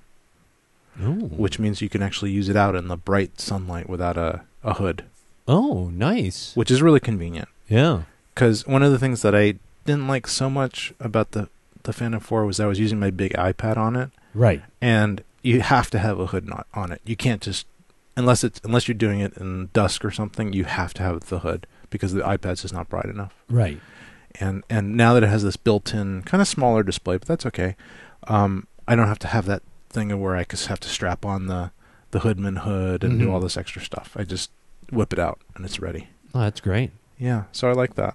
[1.01, 4.43] Oh, which means you can actually use it out in the bright sunlight without a,
[4.63, 5.05] a hood,
[5.47, 6.55] oh, nice.
[6.55, 7.49] which is really convenient.
[7.69, 8.03] Yeah.
[8.35, 11.49] Because one of the things that I didn't like so much about the
[11.85, 14.63] the Phantom Four was I was using my big iPad on it, Right.
[14.81, 17.01] and you have to have a hood not on it.
[17.05, 17.67] You can't just
[18.17, 20.53] unless it's unless you're doing it in dusk or something.
[20.53, 23.35] You have to have the hood because the iPad's just not bright enough.
[23.49, 23.81] Right.
[24.41, 27.77] and and now that it has this built-in kind of smaller display, but that's okay.
[28.27, 31.47] Um, I don't have to have that thing where I just have to strap on
[31.47, 31.71] the
[32.11, 33.21] the Hoodman hood and Mhm.
[33.25, 34.17] do all this extra stuff.
[34.21, 34.51] I just
[34.91, 36.09] whip it out and it's ready.
[36.35, 36.91] Oh, that's great.
[37.19, 38.15] Yeah, so I like that.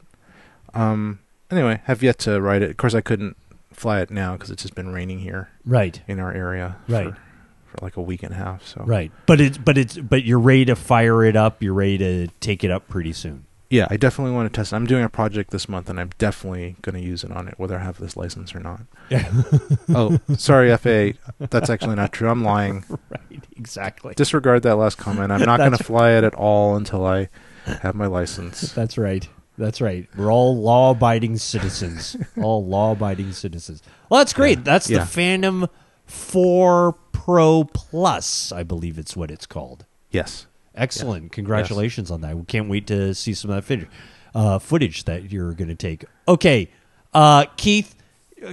[0.74, 1.20] Um,
[1.52, 2.72] anyway, have yet to ride it.
[2.72, 3.38] Of course, I couldn't
[3.74, 6.02] fly it now because it's just been raining here Right.
[6.08, 7.14] in our area Right.
[7.14, 8.66] for, for like a week and a half.
[8.66, 9.12] So Right.
[9.26, 11.62] But it's but it's but you're ready to fire it up.
[11.64, 13.46] You're ready to take it up pretty soon.
[13.70, 14.72] yeah, I definitely want to test.
[14.72, 14.76] it.
[14.76, 17.56] I'm doing a project this month, and I'm definitely going to use it on it,
[17.58, 18.82] whether I have this license or not.
[19.10, 19.28] Yeah.
[19.90, 21.18] oh, sorry, FAA.
[21.50, 22.30] That's actually not true.
[22.30, 22.86] I'm lying.
[23.10, 23.44] right.
[23.58, 24.14] Exactly.
[24.14, 25.32] Disregard that last comment.
[25.32, 27.30] I'm not going to fly it at all until I
[27.66, 28.72] have my license.
[28.74, 29.28] That's right.
[29.58, 30.08] That's right.
[30.18, 32.16] We're all law-abiding citizens.
[32.42, 33.84] all law-abiding citizens.
[34.10, 34.60] Well, that's great.
[34.60, 34.64] Yeah.
[34.64, 35.00] That's Yeah.
[35.00, 35.68] the Phantom
[36.06, 39.86] 4 Pro Plus, I believe it's what it's called.
[40.12, 40.48] Yes.
[40.76, 41.32] Excellent.
[41.32, 42.36] Congratulations on that.
[42.38, 43.88] We can't wait to see some of that footage,
[44.34, 46.04] uh, footage that you're going to take.
[46.28, 46.70] Okay,
[47.14, 47.96] uh, Keith,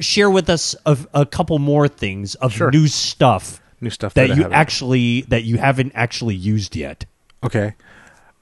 [0.01, 2.71] share with us a, a couple more things of Sure.
[2.71, 7.07] new stuff New stuff that I you haven't- actually that you haven't actually used yet.
[7.43, 7.75] Okay.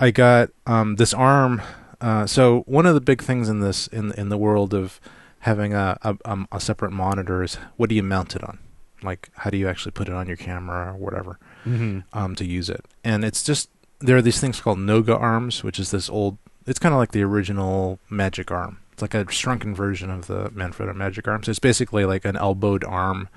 [0.00, 1.62] I got um, this arm.
[2.00, 5.00] Uh, so one of the big things in this in in the world of
[5.40, 8.58] having a a, um, a separate monitor is what do you mount it on?
[9.02, 12.00] Like how do you actually put it on your camera or whatever Mm-hmm.
[12.18, 12.84] um, to use it?
[13.04, 13.68] And it's just
[14.00, 16.38] there are these things called Noga arms, which is this old.
[16.66, 18.78] It's kind of like the original Magic arm.
[18.92, 21.42] It's like a shrunken version of the Manfrotto Magic arm.
[21.42, 23.28] So it's basically like an elbowed arm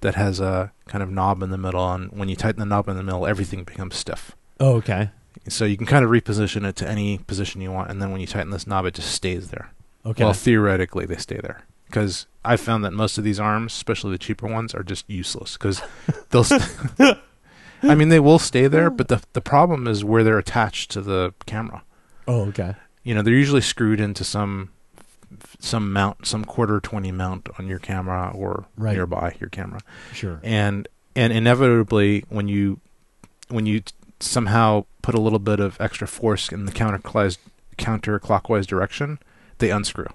[0.00, 2.88] that has a kind of knob in the middle, and when you tighten the knob
[2.88, 4.36] in the middle, everything becomes stiff.
[4.60, 5.10] Oh, okay.
[5.48, 8.20] So you can kind of reposition it to any position you want, and then when
[8.20, 9.72] you tighten this knob, it just stays there.
[10.06, 10.24] Okay.
[10.24, 11.64] Well, theoretically, they stay there.
[11.86, 15.56] because I found that most of these arms, especially the cheaper ones, are just useless
[15.56, 15.80] because
[16.30, 16.44] they'll.
[16.44, 17.18] St-
[17.82, 21.00] I mean, they will stay there, but the the problem is where they're attached to
[21.02, 21.82] the camera.
[22.26, 22.74] Oh, okay.
[23.02, 24.70] You know, they're usually screwed into some
[25.58, 28.94] some mount, some quarter twenty mount on your camera or Right.
[28.94, 29.80] nearby your camera,
[30.12, 30.40] Sure.
[30.42, 32.80] and and inevitably when you
[33.48, 33.82] when you
[34.24, 37.38] somehow put a little bit of extra force in the counterclockwise
[37.78, 39.18] counterclockwise direction,
[39.58, 40.06] they unscrew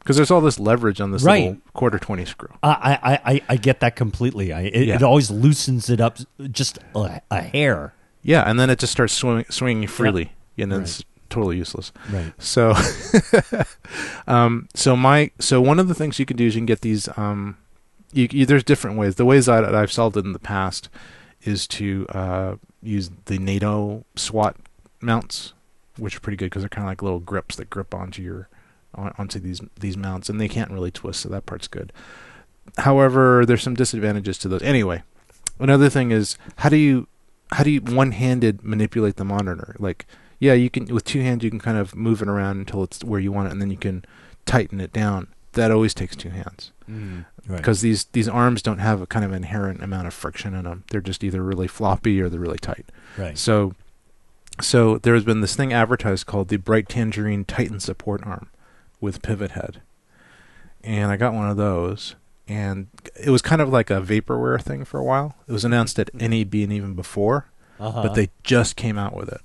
[0.00, 1.44] because there's all this leverage on this Right.
[1.44, 2.48] little quarter twenty screw.
[2.62, 4.52] I, I, I, I get that completely.
[4.52, 4.94] I, it, Yeah.
[4.96, 6.18] it always loosens it up
[6.50, 7.92] just a, a hair.
[8.22, 11.92] Yeah, and then it just starts swinging, swinging freely, and then it's totally useless.
[12.10, 12.32] Right.
[12.38, 12.74] So,
[14.26, 16.80] um, so my so one of the things you can do is you can get
[16.80, 17.08] these.
[17.16, 17.56] Um,
[18.12, 19.16] you, you, there's different ways.
[19.16, 20.88] The ways that I've solved it in the past
[21.48, 24.56] is to uh, use the NATO SWAT
[25.00, 25.54] mounts,
[25.96, 28.48] which are pretty good because they're kind of like little grips that grip onto your
[28.94, 31.92] on, onto these these mounts, and they can't really twist, so that part's good.
[32.78, 34.62] However, there's some disadvantages to those.
[34.62, 35.02] Anyway,
[35.58, 37.08] another thing is how do you
[37.52, 39.74] how do you one-handed manipulate the monitor?
[39.78, 40.06] Like,
[40.38, 43.02] yeah, you can with two hands you can kind of move it around until it's
[43.02, 44.04] where you want it, and then you can
[44.44, 45.28] tighten it down.
[45.52, 47.56] That always takes two hands Mm, right.
[47.58, 50.84] because these these arms don't have a kind of inherent amount of friction in them.
[50.90, 52.86] They're just either really floppy or they're really tight.
[53.18, 53.36] right.
[53.36, 53.74] So,
[54.60, 58.48] so there has been this thing advertised called the Bright Tangerine Titan Support Arm
[59.00, 59.82] with pivot head,
[60.82, 62.14] and I got one of those,
[62.48, 62.88] and
[63.20, 65.34] it was kind of like a vaporware thing for a while.
[65.46, 67.46] It was announced at NAB and even before,
[67.78, 68.02] Uh-huh.
[68.02, 69.40] but they just came out with it,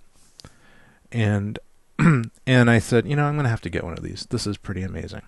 [1.11, 1.59] and
[2.47, 4.25] and I said, you know, I'm gonna have to get one of these.
[4.29, 5.21] This is pretty amazing.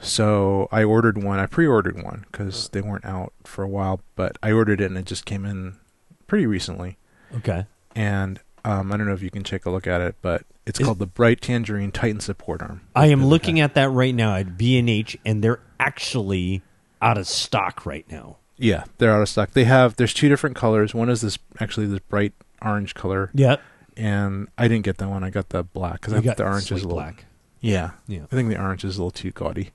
[0.00, 1.38] So I ordered one.
[1.38, 4.98] I pre-ordered one because they weren't out for a while, but I ordered it and
[4.98, 5.76] it just came in
[6.26, 6.96] pretty recently
[7.36, 7.66] okay.
[7.94, 10.80] and um, I don't know if you can take a look at it, but it's
[10.80, 12.80] Is- called the Bright Tangerine Titan Support Arm.
[12.96, 16.62] I am looking at that right now at B&H, and they're actually
[17.00, 18.38] out of stock right now.
[18.56, 19.52] Yeah, they're out of stock.
[19.52, 20.94] They have there's two different colors.
[20.94, 23.56] One is this actually this bright orange color, Yeah.
[23.96, 25.22] and I didn't get that one.
[25.22, 26.92] I got the black because I think the orange is a little.
[26.94, 27.24] black.
[27.60, 28.22] Yeah, Yeah.
[28.24, 29.70] I think the orange is a little too gaudy.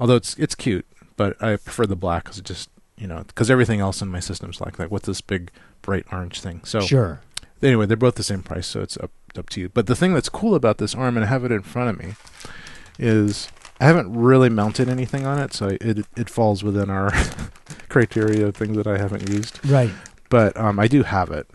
[0.00, 0.86] Although it's it's cute,
[1.16, 4.20] but I prefer the black because it just you know because everything else in my
[4.20, 4.90] system's like that.
[4.90, 5.50] What's this big
[5.82, 6.62] bright orange thing?
[6.64, 7.20] So Sure.
[7.62, 9.68] anyway, they're both the same price, so it's up up to you.
[9.68, 11.98] But the thing that's cool about this arm, and I have it in front of
[12.04, 12.14] me,
[12.98, 13.48] is
[13.80, 17.10] I haven't really mounted anything on it, so it it falls within our
[17.88, 19.64] criteria of things that I haven't used.
[19.68, 19.90] Right.
[20.30, 21.46] But um, I do have it.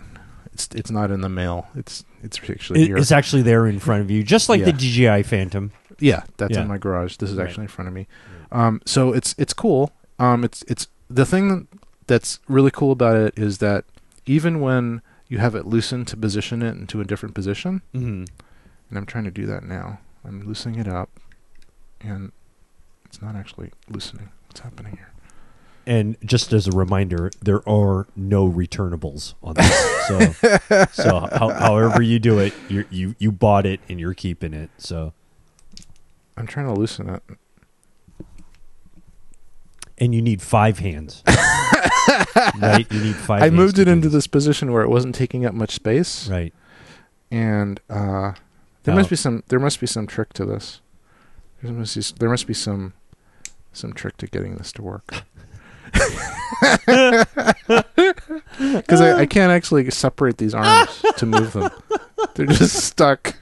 [0.54, 1.68] It's it's not in the mail.
[1.76, 2.98] It's it's actually It- here.
[2.98, 5.18] it's actually there in front of you, just like the Yeah.
[5.18, 5.72] DJI Phantom.
[6.00, 6.62] Yeah, that's Yeah.
[6.64, 7.18] in my garage.
[7.18, 7.48] This is Right.
[7.48, 8.08] actually in front of me.
[8.52, 9.92] Um, so it's it's cool.
[10.20, 11.68] Um, it's it's the thing
[12.08, 13.86] that's really cool about it is that
[14.26, 18.26] even when you have it loosened to position it into a different position, Mm-hmm.
[18.90, 20.00] and I'm trying to do that now.
[20.26, 21.10] I'm loosening it up,
[22.02, 22.32] and
[23.06, 24.30] it's not actually loosening.
[24.48, 25.12] What's happening here?
[25.86, 30.08] And just as a reminder, there are no returnables on this.
[30.08, 34.54] so, so how, however you do it, you you you bought it and you're keeping
[34.54, 34.70] it.
[34.78, 35.14] So,
[36.38, 37.24] I'm trying to loosen it.
[39.98, 41.24] and you need five hands,
[42.62, 42.88] right?
[42.90, 43.42] You need five.
[43.42, 45.72] I hands moved to it do into this position where it wasn't taking up much
[45.72, 46.54] space, Right.
[47.30, 48.34] and uh,
[48.84, 48.98] there Oh.
[48.98, 50.80] must be some there must be some trick to this.
[51.62, 52.94] There must be, there must be some
[53.74, 55.24] some trick to getting this to work.
[58.58, 61.70] Because I, I can't actually separate these arms to move them.
[62.36, 63.36] They're just stuck.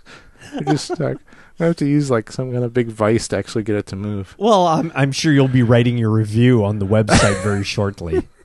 [0.52, 1.18] They're just stuck.
[1.60, 3.96] I have to use like some kind of big vice to actually get it to
[3.96, 4.34] move.
[4.38, 8.26] Well, I'm I'm sure you'll be writing your review on the website very shortly.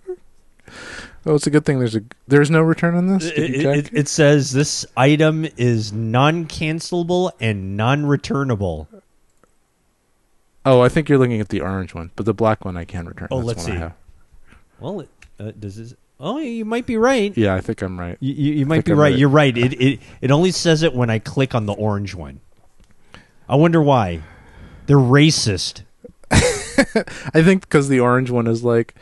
[1.28, 1.80] Oh, it's a good thing.
[1.80, 3.26] There's a there's no return on this.
[3.26, 8.88] it, it- it says this item is non-cancelable and non-returnable.
[10.68, 13.07] oh, I think you're looking at the orange one, but the black one I can
[13.07, 13.28] return.
[13.32, 13.72] Oh, That's let's see.
[13.72, 13.93] have.
[14.80, 15.09] Well, it,
[15.39, 15.95] uh, does this?
[16.20, 17.36] Oh, you might be right.
[17.36, 18.18] Yeah, I think I'm right.
[18.20, 19.09] You, you, you might be right.
[19.11, 19.18] right.
[19.18, 19.57] You're right.
[19.57, 22.39] It, it it only says it when I click on the orange one.
[23.48, 24.22] I wonder why.
[24.88, 25.84] They're racist.
[26.32, 28.96] I think because the orange one is like,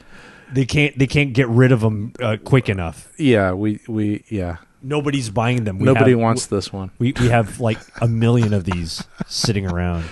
[0.52, 3.12] They can't they can't get rid of them uh, quick enough.
[3.18, 4.58] yeah, we we yeah.
[4.86, 5.80] Nobody's buying them.
[5.80, 6.92] We Nobody have- wants this one.
[7.00, 10.04] We we have like a million of these sitting around.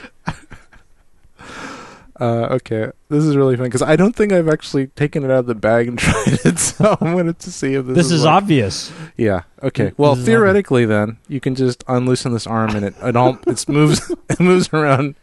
[2.22, 5.40] Uh, okay, this is really fun because I don't think I've actually taken it out
[5.40, 6.60] of the bag and tried it.
[6.60, 8.92] So I wanted to see if this, This is like- obvious.
[9.18, 9.42] Yeah.
[9.64, 9.92] Okay.
[9.98, 14.10] Well, theoretically, then you can just unloosen this arm and it it all it moves
[14.30, 15.16] it moves around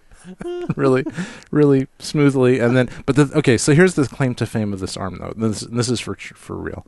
[0.76, 1.04] really
[1.50, 4.94] really smoothly and then but the okay so here's the claim to fame of this
[4.94, 6.84] arm though this this is for for real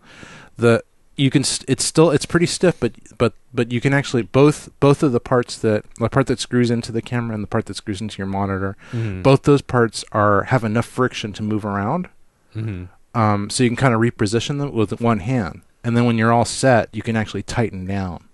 [0.59, 0.83] the
[1.17, 4.69] you can st- it's still it's pretty stiff but but but you can actually both
[4.81, 7.67] both of the parts that the part that screws into the camera and the part
[7.67, 9.23] that screws into your monitor Mhm.
[9.23, 12.09] both those parts are have enough friction to move around
[12.57, 12.89] Mhm.
[13.15, 16.33] um, so you can kind of reposition them with one hand and then when you're
[16.33, 18.25] all set you can actually tighten down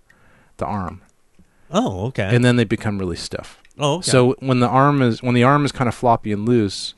[0.58, 1.00] the arm
[1.70, 2.34] Oh, okay.
[2.34, 4.10] and then they become really stiff oh, okay.
[4.10, 6.94] so when the arm is when the arm is kind of floppy and loose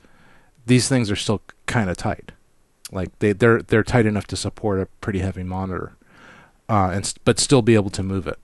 [0.66, 2.33] these things are still kind of tight
[2.93, 5.97] like they they're they're tight enough to support a pretty heavy monitor
[6.68, 8.39] uh, and but still be able to move it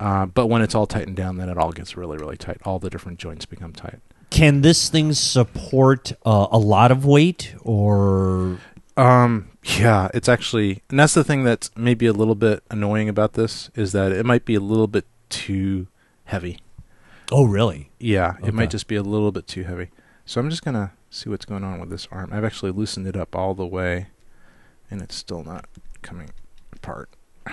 [0.00, 2.78] uh, but when it's all tightened down then it all gets really really tight all
[2.78, 8.58] the different joints become tight can this thing support uh, a lot of weight or
[8.96, 13.34] Um, yeah, it's actually, and that's the thing that's maybe a little bit annoying about
[13.34, 15.86] this is that it might be a little bit too
[16.24, 16.58] heavy.
[17.30, 17.90] Oh, really?
[17.98, 19.90] Yeah, it might just be a little bit too heavy.
[20.24, 22.30] So I'm just gonna see what's going on with this arm.
[22.32, 24.08] I've actually loosened it up all the way,
[24.90, 25.66] and it's still not
[26.02, 26.30] coming
[26.72, 27.10] apart.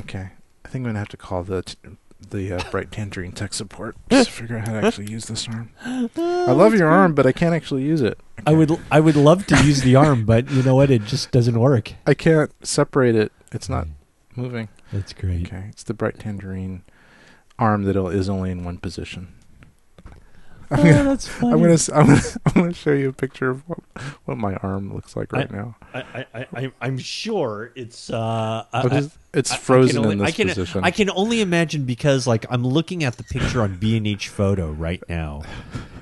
[0.00, 0.30] Okay,
[0.64, 1.76] I think I'm gonna have to call the t-
[2.30, 5.70] the uh, bright tangerine tech support to figure out how to actually use this arm.
[5.84, 8.18] I love your arm, but I can't actually use it.
[8.46, 8.56] I Okay.
[8.56, 10.90] would I would love to use the arm, but you know what?
[10.90, 11.92] It just doesn't work.
[12.06, 13.30] I can't separate it.
[13.52, 13.86] It's not
[14.34, 14.68] moving.
[14.92, 15.46] That's great.
[15.46, 16.82] Okay, it's the bright tangerine
[17.58, 19.33] arm that is only in one position.
[20.74, 21.52] I'm Oh, gonna, that's funny.
[21.52, 23.78] I'm gonna, s- I'm gonna, I'm gonna show you a picture of what,
[24.24, 25.76] what my arm looks like right now.
[25.92, 28.10] I, I, I, I'm sure it's.
[28.10, 30.84] Uh, I- What is- it's I- I can frozen only- in this I can, position.
[30.84, 34.28] I can only imagine because, like, I'm looking at the picture on B and H
[34.28, 35.42] photo right now,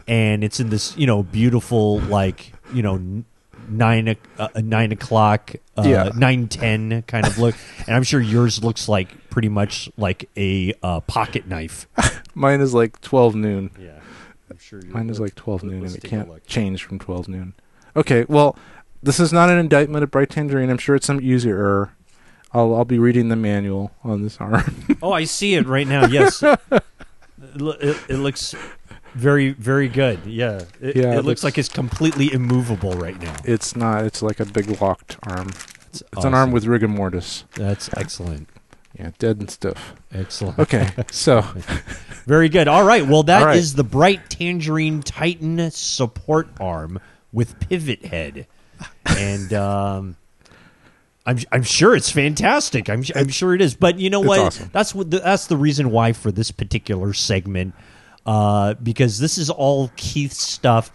[0.08, 3.24] and it's in this, you know, beautiful, like, you know, n-
[3.68, 6.10] nine o- uh, nine o'clock, uh, Yeah.
[6.16, 7.54] nine ten kind of look,
[7.86, 11.86] and I'm sure yours looks like pretty much like a uh, pocket knife.
[12.34, 13.70] Mine is like 12 noon.
[13.80, 13.98] Yeah,
[14.52, 14.82] I'm sure.
[14.82, 17.54] Mine is like 12 noon, and it can't change from 12 noon.
[17.96, 18.56] Okay, well,
[19.02, 20.68] this is not an indictment of Bright Tangerine.
[20.70, 21.92] I'm sure it's some user error.
[22.52, 24.86] I'll I'll be reading the manual on this arm.
[25.02, 26.06] Oh, I see it right now.
[26.06, 26.82] Yes, it,
[27.56, 28.54] it, it looks
[29.14, 30.24] very, very good.
[30.26, 33.34] Yeah, it, Yeah, it, it looks looks- like it's completely immovable right now.
[33.44, 34.04] it's not.
[34.04, 35.48] It's like a big locked arm.
[35.88, 37.44] It's, It's an arm with rigor mortis.
[37.54, 38.48] That's excellent.
[38.98, 39.94] Yeah, dead and stuff.
[40.12, 40.58] Excellent.
[40.58, 41.44] Okay, so
[42.26, 42.68] Very good.
[42.68, 43.06] All right.
[43.06, 43.76] Well, that is right.
[43.76, 47.00] the Bright Tangerine Titan support arm
[47.32, 48.46] with pivot head,
[49.06, 50.16] and um,
[51.26, 52.88] I'm I'm sure it's fantastic.
[52.88, 53.74] I'm I'm sure it is.
[53.74, 54.38] But you know what?
[54.38, 54.70] awesome.
[54.72, 57.74] That's what the, that's the reason why for this particular segment,
[58.24, 60.92] uh, because this is all Keith's stuff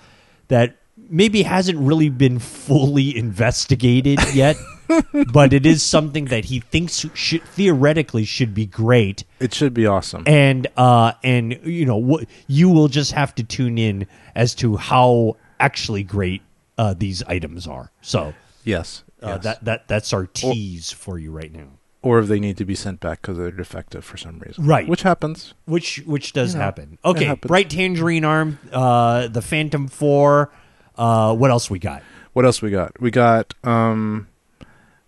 [0.47, 0.77] that
[1.09, 4.55] maybe hasn't really been fully investigated yet.
[5.33, 9.85] but it is something that he thinks should theoretically should be great it should be
[9.85, 10.23] awesome.
[10.25, 14.77] and uh and you know what you will just have to tune in as to
[14.77, 16.41] how actually great
[16.77, 18.33] uh these items are so
[18.63, 19.43] yes, uh, yes.
[19.43, 21.67] that that that's our tease for you right now
[22.03, 24.65] or if they need to be sent back because they're defective for some reason.
[24.65, 24.87] Right.
[24.87, 25.53] Which happens.
[25.65, 27.47] which which does happen okay happens.
[27.49, 30.49] bright tangerine arm uh the phantom 4
[30.95, 33.01] uh what else we got What else we got?
[33.01, 34.27] We got um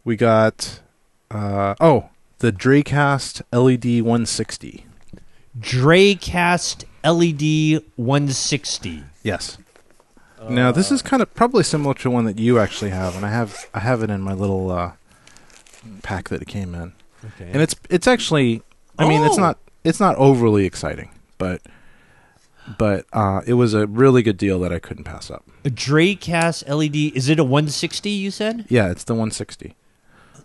[0.10, 0.80] we got
[1.30, 4.84] uh oh, the Dracast LED 160.
[5.60, 9.60] Dracast LED 160 Yes.
[10.50, 13.30] now this is kind of probably similar to one that you actually have and I
[13.30, 14.94] have I have it in my little uh
[16.02, 16.94] pack that it came in.
[17.24, 18.64] okay And it's it's actually
[18.98, 19.42] I mean it's Oh.
[19.42, 21.62] not it's not overly exciting, but
[22.80, 25.46] but uh it was a really good deal that I couldn't pass up.
[25.64, 29.76] a Dracast LED is it a 160 you said Yeah, it's the 160.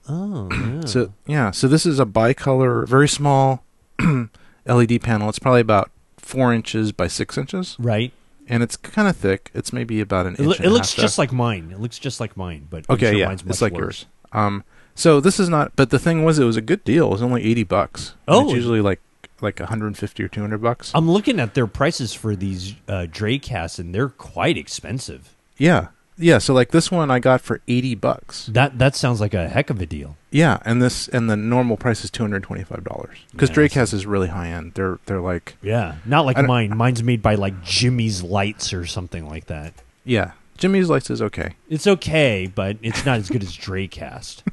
[0.08, 0.84] Oh yeah.
[0.86, 3.64] So yeah, so this is a bicolor, very small
[4.66, 5.28] LED panel.
[5.28, 8.12] It's probably about four inches by six inches, right
[8.48, 9.50] and it's kind of thick.
[9.54, 10.56] It's maybe about an It, inch.
[10.58, 11.70] and it looks just like mine.
[11.72, 13.80] It looks just like mine, but okay, sure yeah, it's like worse.
[13.80, 14.06] yours.
[14.32, 14.64] Um,
[14.94, 17.06] so this is not, but the thing was, it was a good deal.
[17.08, 18.14] It was only eighty bucks.
[18.28, 18.44] Oh.
[18.44, 19.00] it's usually like
[19.40, 20.92] like 150 or 200 bucks.
[20.94, 25.34] I'm looking at their prices for these uh, Dracasts, and they're quite expensive.
[25.58, 26.38] yeah, yeah.
[26.38, 28.46] So like this one, I got for 80 bucks.
[28.46, 30.16] That that sounds like a heck of a deal.
[30.30, 34.48] Yeah, and this and the normal price is 225 dollars because Dracast is really high
[34.48, 34.72] end.
[34.74, 36.76] They're they're like Yeah, not like mine.
[36.76, 39.74] Mine's made by like Jimmy's Lights or something like that.
[40.04, 40.32] yeah.
[40.56, 41.54] Jimmy's lights is okay.
[41.68, 44.42] It's okay, but it's not as good as Dracast.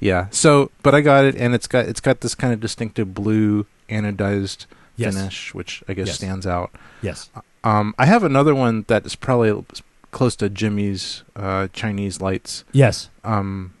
[0.00, 0.26] Yeah.
[0.30, 3.64] So, but I got it, and it's got it's got this kind of distinctive blue
[3.88, 4.66] anodized
[4.96, 5.14] Yes.
[5.14, 6.16] finish, which I guess Yes.
[6.16, 6.70] stands out.
[7.00, 7.30] Yes.
[7.64, 9.64] Um, I have another one that is probably
[10.12, 12.62] close to Jimmy's uh, Chinese lights.
[12.70, 13.10] Yes.
[13.24, 13.74] Um,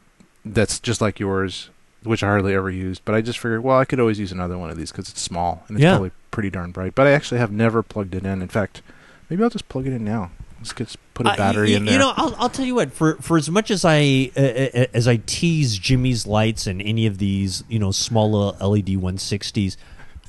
[0.44, 1.70] that's just like yours,
[2.02, 3.02] which I hardly ever used.
[3.04, 5.20] But I just figured, well, I could always use another one of these because it's
[5.22, 5.92] small and it's Yeah.
[5.92, 6.94] probably pretty darn bright.
[6.96, 8.42] But I actually have never plugged it in.
[8.42, 8.82] In fact,
[9.30, 10.30] maybe I'll just plug it in now.
[10.58, 11.94] Let's just put a Uh, battery in there.
[11.94, 12.92] You know, I'll, I'll tell you what.
[12.92, 17.04] For for as much as I uh, uh, as I tease Jimmy's lights and any
[17.06, 18.30] of these, you know, small
[18.60, 19.76] LED 160s,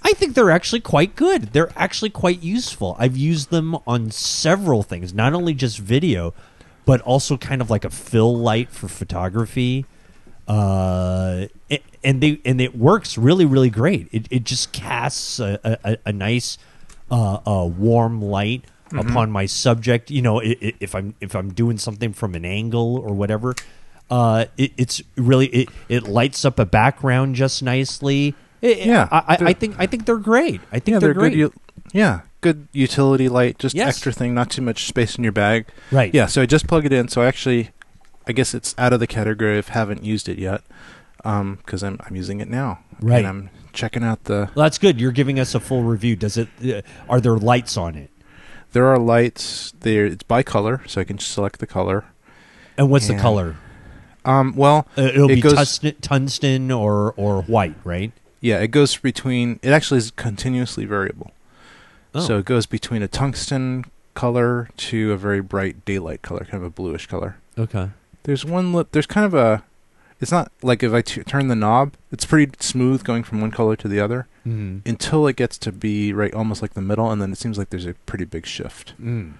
[0.03, 1.53] I think they're actually quite good.
[1.53, 2.95] They're actually quite useful.
[2.99, 6.33] I've used them on several things, not only just video,
[6.85, 9.85] but also kind of like a fill light for photography.
[10.47, 14.09] Uh, a- and they and it works really really great.
[14.11, 16.57] It it just casts a a, a nice
[17.09, 20.11] uh, a warm light upon my subject.
[20.11, 23.55] You know, i- i- if I'm if I'm doing something from an angle or whatever,
[24.11, 28.35] uh, it, it's really it, it lights up a background just nicely.
[28.63, 30.61] It- Yeah, I, I, I think I think they're great.
[30.71, 31.29] I think yeah, they're, they're, great.
[31.31, 31.37] good.
[31.37, 31.53] u-
[31.93, 33.59] yeah, good utility light.
[33.59, 33.89] Just Yes.
[33.89, 35.65] extra thing, not too much space in your bag.
[35.91, 36.13] right.
[36.13, 37.07] Yeah, so I just plug it in.
[37.09, 37.69] So I actually,
[38.27, 40.61] I guess it's out of the category of haven't used it yet,
[41.17, 42.79] because I'm I'm using it now.
[43.01, 43.19] Right.
[43.19, 44.49] And I'm checking out the.
[44.55, 44.99] Well, that's good.
[45.01, 46.15] You're giving us a full review.
[46.15, 46.47] Does it?
[46.63, 48.09] Uh, are there lights on it?
[48.71, 49.73] There are lights.
[49.81, 52.05] There, it's bicolor, so I can select the color.
[52.77, 53.57] And what's the color?
[54.25, 58.11] Um, well, Uh, it'll it be goes- tungsten, tungsten or or white, right?
[58.43, 59.59] Yeah, it goes between.
[59.63, 61.31] It actually is continuously variable.
[62.13, 62.19] Oh.
[62.19, 66.63] So it goes between a tungsten color to a very bright daylight color, kind of
[66.63, 67.37] a bluish color.
[67.57, 67.89] Okay.
[68.23, 68.73] There's one.
[68.73, 69.63] Li- there's kind of a.
[70.21, 73.51] It's not like if I t- turn the knob, it's pretty smooth going from one
[73.51, 74.81] color to the other Mm.
[74.85, 77.69] until it gets to be right almost like the middle, and then it seems like
[77.69, 79.33] there's a pretty big shift, Mm.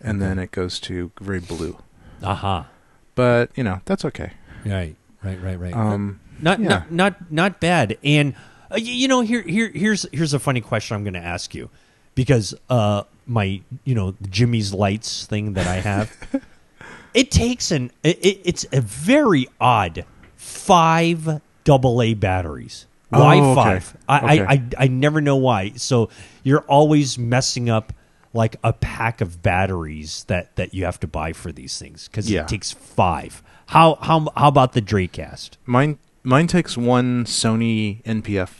[0.00, 0.28] and Okay.
[0.28, 1.76] then it goes to very blue.
[2.22, 2.66] Aha.
[3.14, 4.32] But you know that's okay.
[4.64, 4.96] Right.
[5.22, 5.40] Right.
[5.42, 5.58] Right.
[5.60, 5.74] Right.
[5.74, 6.68] Um, not, yeah.
[6.68, 7.98] not not not bad.
[8.04, 8.34] And
[8.70, 11.70] uh, you know, here here here's here's a funny question I'm going to ask you
[12.14, 16.16] because uh my you know Jimmy's lights thing that I have
[17.14, 20.04] it takes an it, it- it's a very odd
[20.36, 22.86] five double A batteries.
[23.10, 23.54] Why Oh, okay.
[23.54, 23.96] five?
[24.08, 24.44] I, Okay.
[24.44, 25.72] I, I I never know why.
[25.76, 26.10] So
[26.42, 27.92] you're always messing up
[28.32, 32.30] like a pack of batteries that that you have to buy for these things because
[32.30, 32.42] Yeah.
[32.42, 33.42] it takes five.
[33.66, 35.50] How how how about the Dracast?
[35.66, 38.50] mine mine takes one Sony NPF,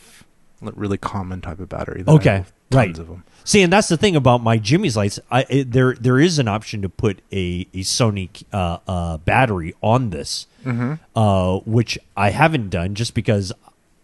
[0.61, 2.03] really common type of battery.
[2.07, 2.97] Okay, right.
[2.97, 3.23] of them.
[3.43, 5.19] See, and that's the thing about my Jimmy's lights.
[5.31, 9.73] I it, there there is an option to put a a Sony uh, uh, battery
[9.81, 10.95] on this, Mm-hmm.
[11.15, 13.53] uh, which I haven't done just because,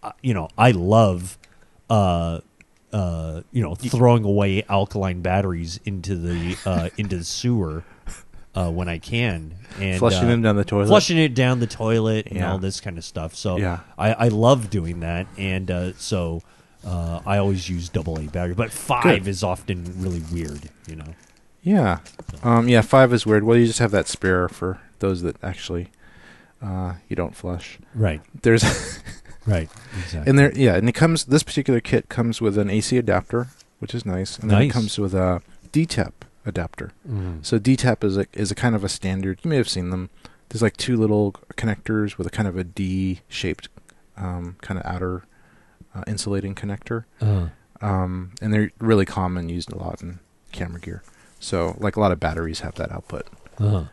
[0.02, 1.38] uh, you know, I love,
[1.90, 2.40] uh,
[2.94, 7.84] uh, you know, throwing away alkaline batteries into the uh, into the sewer
[8.55, 10.88] uh, when I can and Flushing uh, them down the toilet.
[10.88, 12.51] flushing it down the toilet and Yeah.
[12.51, 13.34] all this kind of stuff.
[13.35, 13.80] So Yeah.
[13.97, 16.41] I, I love doing that, and uh, so
[16.85, 18.53] uh, I always use double A battery.
[18.53, 19.27] But five Good.
[19.27, 21.15] is often really weird, you know.
[21.63, 21.99] Yeah,
[22.43, 22.81] um, yeah.
[22.81, 23.45] Five is weird.
[23.45, 25.88] Well, you just have that spare for those that actually
[26.61, 27.80] uh, you don't flush.
[27.95, 28.63] Right, There's
[29.47, 30.30] right, exactly.
[30.30, 31.23] and there, yeah, and it comes.
[31.25, 33.47] This particular kit comes with an AC adapter,
[33.80, 34.69] which is nice, and then Nice.
[34.69, 36.11] it comes with a DTAP
[36.45, 36.91] adapter.
[37.09, 37.45] Mm.
[37.45, 39.39] So DTAP is a is a kind of a standard.
[39.43, 40.09] You may have seen them.
[40.49, 43.69] There's like two little connectors with a kind of a D shaped
[44.17, 45.23] um, kind of outer
[45.95, 47.47] uh, insulating connector, Uh,
[47.81, 50.19] um, and they're really common, used a lot in
[50.51, 51.03] camera gear.
[51.39, 53.27] So like a lot of batteries have that output,
[53.59, 53.85] uh-huh.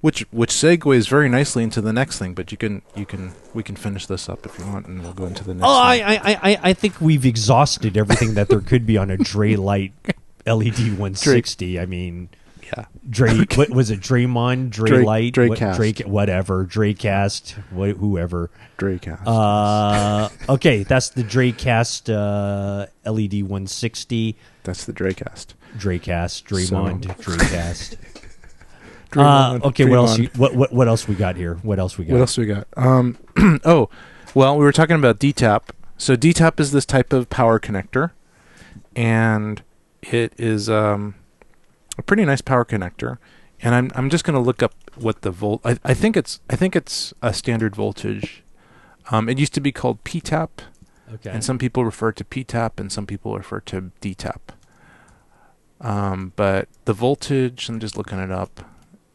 [0.00, 2.34] which which segues very nicely into the next thing.
[2.34, 5.12] But you can you can we can finish this up if you want, and we'll
[5.12, 5.66] go into the next.
[5.66, 5.96] Oh, I.
[5.96, 6.18] I,
[6.50, 9.92] I, I think we've exhausted everything that there could be on a Dre Light
[10.46, 11.80] LED 160.
[11.80, 12.28] I mean,
[12.64, 12.86] yeah.
[13.08, 14.00] Dre, what was it?
[14.00, 15.76] Draymond, Dre, Dre- Light, Dre what, Cast.
[15.76, 18.50] Dre, whatever, Dracast, wh- whoever.
[18.78, 19.22] Dracast.
[19.26, 24.36] Uh, okay, that's the Dracast uh, LED 160.
[24.64, 25.54] That's the Dracast.
[25.76, 27.10] Dracast, Draymond.
[27.10, 27.14] Uh,
[29.10, 30.18] Draymond, okay, what else?
[30.18, 31.54] You, what, what what else we got here?
[31.62, 32.14] What else we got?
[32.14, 32.66] What else we got?
[32.76, 33.18] Um,
[33.64, 33.88] oh,
[34.34, 35.70] well, we were talking about DTAP.
[35.96, 38.10] So DTAP is this type of power connector,
[38.96, 39.62] and
[40.12, 41.14] it is um,
[41.98, 43.18] a pretty nice power connector.
[43.62, 45.60] And I'm I'm just going to look up what the volt.
[45.64, 48.42] I, I think it's I think it's a standard voltage.
[49.10, 50.48] Um, it used to be called PTAP,
[51.14, 51.30] Okay.
[51.30, 54.40] and some people refer to PTAP, and some people refer to DTAP.
[55.80, 58.64] Um, but the voltage, I'm just looking it up,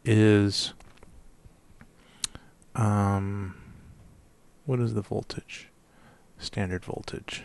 [0.04, 0.72] is
[2.74, 3.54] um,
[4.64, 5.68] what is the voltage?
[6.38, 7.42] Standard voltage.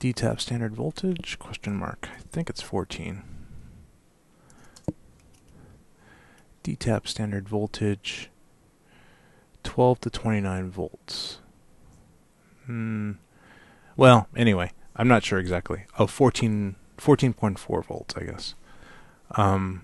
[0.00, 1.38] DTAP standard voltage?
[1.38, 2.08] Question mark.
[2.16, 3.22] I think it's 14.
[6.64, 8.30] DTAP standard voltage
[9.62, 11.38] 12 to 29 volts.
[12.64, 13.12] Hmm.
[13.96, 15.84] Well, anyway, I'm not sure exactly.
[15.98, 18.54] Oh, 14 14.4 volts, I guess.
[19.36, 19.82] Um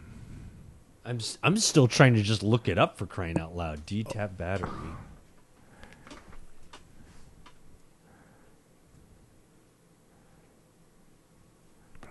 [1.05, 3.85] I'm I'm still trying to just look it up for crying out loud.
[3.85, 4.71] D-tap battery.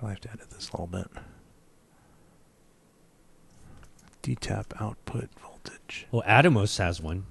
[0.05, 1.07] Probably have to edit this a little bit.
[4.23, 6.07] DTAP output voltage.
[6.11, 7.25] Well, Atomos has one.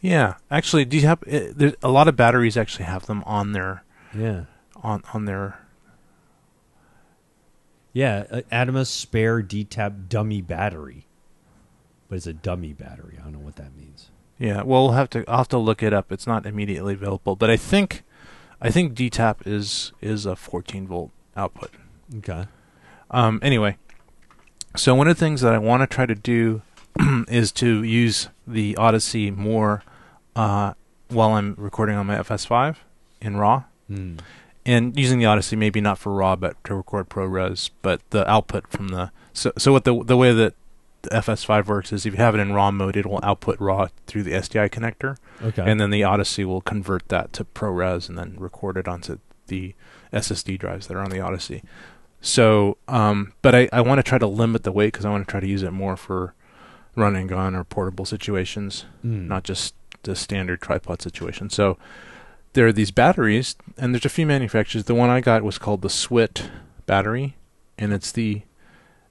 [0.00, 1.26] Yeah, actually, DTAP.
[1.26, 3.84] It, there's a lot of batteries actually have them on their
[4.16, 4.44] Yeah.
[4.82, 5.58] on on their.
[7.92, 11.06] Yeah, uh, Atomos spare DTAP dummy battery.
[12.08, 13.16] But it's a dummy battery.
[13.20, 14.10] I don't know what that means.
[14.38, 15.24] Yeah, well, we'll have to.
[15.28, 16.10] I'll have to look it up.
[16.12, 18.04] It's not immediately available, but I think,
[18.60, 21.70] I think DTAP is is a 14 volt output.
[22.18, 22.46] Okay.
[23.10, 23.76] Um, anyway,
[24.76, 26.62] so one of the things that I want to try to do
[27.28, 29.82] is to use the Odyssey more
[30.36, 30.74] uh,
[31.08, 32.76] while I'm recording on my FS5
[33.20, 34.16] in RAW, Hmm.
[34.64, 38.68] and using the Odyssey maybe not for RAW but to record ProRes, but the output
[38.68, 40.54] from the so so what the the way that
[41.02, 43.88] the FS5 works is if you have it in RAW mode, it will output RAW
[44.06, 45.62] through the SDI connector, Okay.
[45.68, 49.18] and then the Odyssey will convert that to ProRes and then record it onto
[49.48, 49.74] the
[50.12, 51.62] SSD drives that are on the Odyssey.
[52.20, 55.26] So, um, but I, I want to try to limit the weight because I want
[55.26, 56.34] to try to use it more for
[56.96, 59.26] run and gun or portable situations, Hmm.
[59.28, 61.50] not just the standard tripod situation.
[61.50, 61.78] So
[62.52, 64.84] there are these batteries, and there's a few manufacturers.
[64.84, 66.50] The one I got was called the Swit
[66.86, 67.36] battery,
[67.78, 68.42] and it's the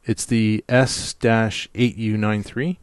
[0.05, 2.77] it's the S-8U93.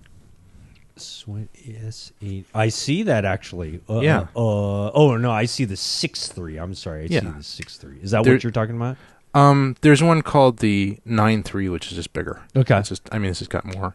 [0.96, 1.48] Swit
[1.86, 2.46] S eight.
[2.54, 3.80] I see that actually.
[3.88, 4.20] Uh, Yeah.
[4.34, 6.56] Uh, oh no, I see the six three.
[6.56, 7.04] I'm sorry.
[7.04, 7.98] I see the six three.
[8.02, 8.96] Is that There- what you're talking about?
[9.36, 12.40] Um, there's one called the 93, which is just bigger.
[12.56, 12.78] Okay.
[12.78, 13.94] It's just, I mean, this has got more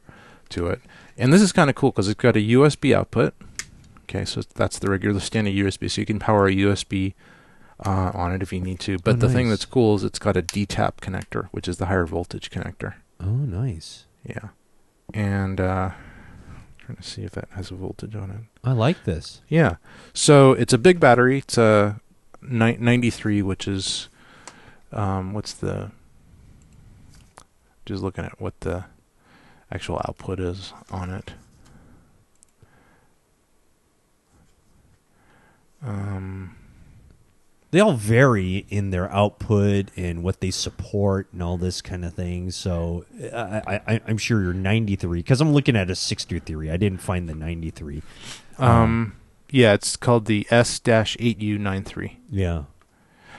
[0.50, 0.82] to it.
[1.18, 3.34] And this is kind of cool because it's got a USB output.
[4.04, 5.90] Okay, so that's the regular standard USB.
[5.90, 7.14] So you can power a USB
[7.86, 8.98] uh, on it if you need to.
[9.00, 11.88] But Oh, the thing that's cool is it's got a DTAP connector, which is the
[11.88, 12.96] higher voltage connector.
[13.20, 14.06] Oh, nice.
[14.24, 14.50] Yeah.
[15.14, 15.92] And uh,
[16.78, 18.42] trying to see if that has a voltage on it.
[18.64, 19.42] I like this.
[19.48, 19.76] Yeah.
[20.14, 21.40] So it's a big battery.
[21.40, 22.00] It's a
[22.42, 24.10] ni- 93, which is
[24.94, 25.92] um, what's the
[27.86, 28.86] just looking at what the
[29.72, 31.32] actual output is on it.
[35.84, 36.56] Um,
[37.72, 42.14] They all vary in their output and what they support and all this kind of
[42.14, 42.52] thing.
[42.52, 46.70] So I, I, I'm sure you're 93 because I'm looking at a 63.
[46.70, 48.04] I didn't find the 93.
[48.60, 49.16] um,
[49.50, 52.18] yeah, it's called the S-8U93.
[52.30, 52.64] Yeah.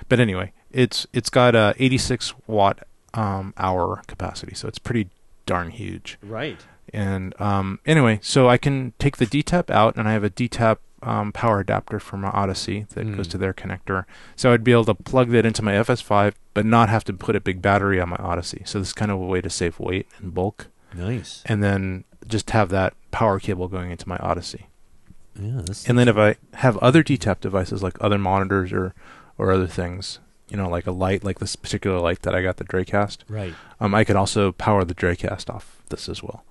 [0.09, 2.81] But anyway, it's it's got a 86 watt
[3.15, 5.09] um, hour capacity, so it's pretty
[5.47, 6.19] darn huge.
[6.23, 6.59] Right.
[6.93, 10.78] And um, anyway, so I can take the DTAP out, and I have a DTAP
[11.03, 13.31] um, power adapter for my Odyssey that goes Mm.
[13.32, 14.05] to their connector.
[14.36, 17.35] So I'd be able to plug that into my FS5, but not have to put
[17.35, 18.62] a big battery on my Odyssey.
[18.66, 21.43] So this is kind of a way to save weight and bulk, Nice.
[21.47, 24.66] and then just have that power cable going into my Odyssey.
[25.40, 25.62] Yeah.
[25.89, 28.94] And then if I have other DTAP devices like other monitors or
[29.39, 30.19] or other things,
[30.53, 33.55] you know, like a light, like this particular light that I got the Dracast, right.
[33.81, 36.45] um, I could also power the Dracast off this as well,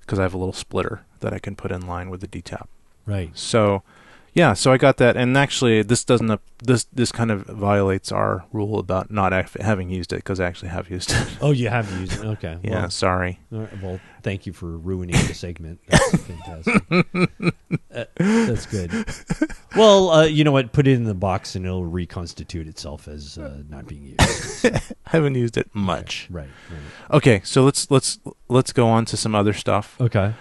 [0.00, 2.68] because I have a little splitter that I can put in line with the DTAP.
[3.04, 3.36] Right.
[3.36, 3.82] So,
[4.34, 8.44] yeah, so I got that, and actually, this doesn't this this kind of violates our
[8.52, 11.26] rule about not having used it because I actually have used it.
[11.40, 12.24] Oh, you have used it.
[12.24, 12.58] Okay.
[12.62, 13.40] yeah, Well, sorry.
[13.50, 15.80] right, well, thank you for ruining the segment.
[15.88, 16.82] That's fantastic.
[17.94, 18.90] Uh, that's good.
[19.76, 20.72] Well, uh, you know what?
[20.72, 24.66] Put it in the box and it'll reconstitute itself as uh, not being used.
[24.66, 24.80] I
[25.10, 26.28] haven't used it much.
[26.30, 26.48] Right.
[26.70, 27.16] Right.
[27.16, 28.18] Okay, so let's let's
[28.48, 29.96] let's go on to some other stuff.
[30.00, 30.34] Okay.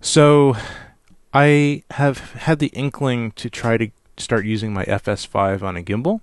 [0.00, 0.54] So,
[1.32, 6.20] I have had the inkling to try to start using my FS5 on a gimbal.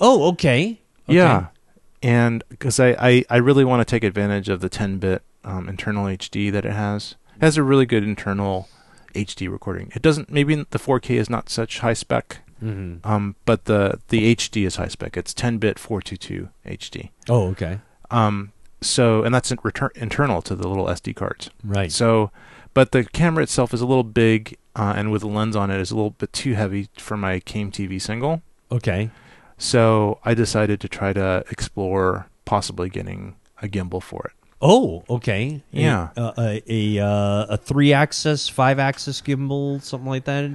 [0.00, 0.80] Oh, okay.
[1.08, 1.14] Okay.
[1.16, 1.46] Yeah,
[2.02, 6.06] and because I, I, I really want to take advantage of the 10-bit um, internal
[6.06, 7.14] HD that it has.
[7.36, 8.68] It has a really good internal
[9.14, 9.92] HD recording.
[9.94, 10.30] It doesn't.
[10.30, 13.06] Maybe the 4K is not such high spec, Mm-hmm.
[13.06, 15.18] um, but the the HD is high spec.
[15.18, 17.10] It's 10-bit 422 HD.
[17.28, 17.80] Oh, okay.
[18.10, 21.50] Um, so and that's return, internal to the little SD cards.
[21.62, 21.92] Right.
[21.92, 22.30] So,
[22.76, 25.80] but the camera itself is a little big, uh, and with a lens on it
[25.80, 28.42] is a little bit too heavy for my Came TV single.
[28.70, 29.10] okay.
[29.58, 34.32] So I decided to try to explore possibly getting a gimbal for it.
[34.60, 35.62] Oh, okay.
[35.72, 36.08] A- Yeah.
[36.16, 40.50] uh, a a, uh, a three axis, five axis gimbal, something like that.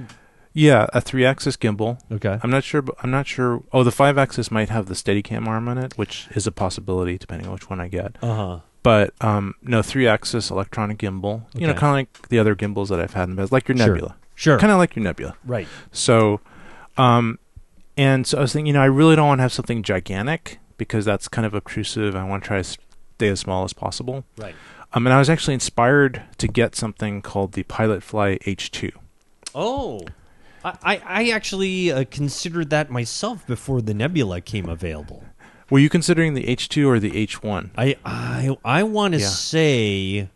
[0.54, 1.98] Yeah, a three-axis gimbal.
[2.12, 2.38] Okay.
[2.42, 2.82] I'm not sure.
[2.82, 3.62] but I'm not sure.
[3.72, 7.46] Oh, the five-axis might have the Steadicam arm on it, which is a possibility depending
[7.48, 8.16] on which one I get.
[8.22, 8.58] Uh huh.
[8.82, 11.42] But um, no, three-axis electronic gimbal.
[11.54, 11.78] You know, Okay.
[11.80, 13.86] kind of like the other gimbals that I've had in bed, like your Sure.
[13.88, 14.16] Nebula.
[14.34, 14.58] Sure.
[14.58, 15.36] Kind of like your Nebula.
[15.44, 15.68] right.
[15.92, 16.40] So,
[16.96, 17.38] um,
[17.96, 20.58] and so I was thinking, you know, I really don't want to have something gigantic
[20.78, 22.16] because that's kind of obtrusive.
[22.16, 24.24] I want to try to stay as small as possible.
[24.36, 24.54] Right.
[24.94, 28.92] Um, and I was actually inspired to get something called the Pilot Fly H2.
[29.54, 30.00] Oh.
[30.64, 35.24] I, I I actually uh, considered that myself before the Nebula came available.
[35.72, 37.70] Were you considering the H2 or the H1?
[37.78, 39.26] I I I want to Yeah.
[39.28, 40.28] say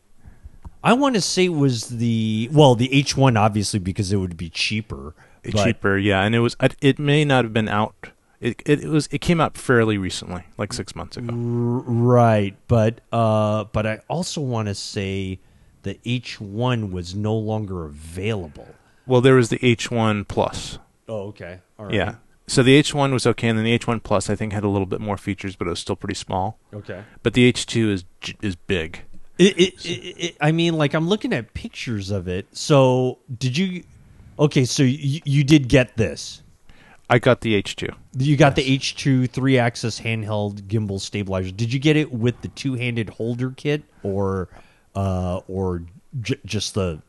[0.83, 4.49] I want to say it was the well the H1 obviously because it would be
[4.49, 5.15] cheaper.
[5.45, 7.95] but- cheaper, yeah, and it was it, may not have been out.
[8.41, 11.35] It, it it was it came out fairly recently, like six months ago.
[11.35, 15.39] R- right, but uh, but I also want to say
[15.83, 18.69] the H1 was no longer available.
[19.07, 21.59] Well, there was the H1 Plus, Oh, okay.
[21.79, 21.95] All right.
[21.95, 22.15] yeah.
[22.49, 24.87] So the H1 was okay, and then the H1 Plus I think had a little
[24.87, 26.59] bit more features, but it was still pretty small.
[26.73, 27.03] Okay.
[27.23, 28.05] But the H2 is
[28.41, 29.01] is big.
[29.39, 32.47] It, it, it, it, I mean, like I'm looking at pictures of it.
[32.57, 33.83] So did you?
[34.39, 36.43] Okay, so you, you did get this.
[37.09, 37.95] I got the H2.
[38.19, 41.51] You got the H2 three axis handheld gimbal stabilizer.
[41.51, 44.49] Did you get it with the two handed holder kit or
[44.95, 45.83] uh, or
[46.21, 47.03] j- just the?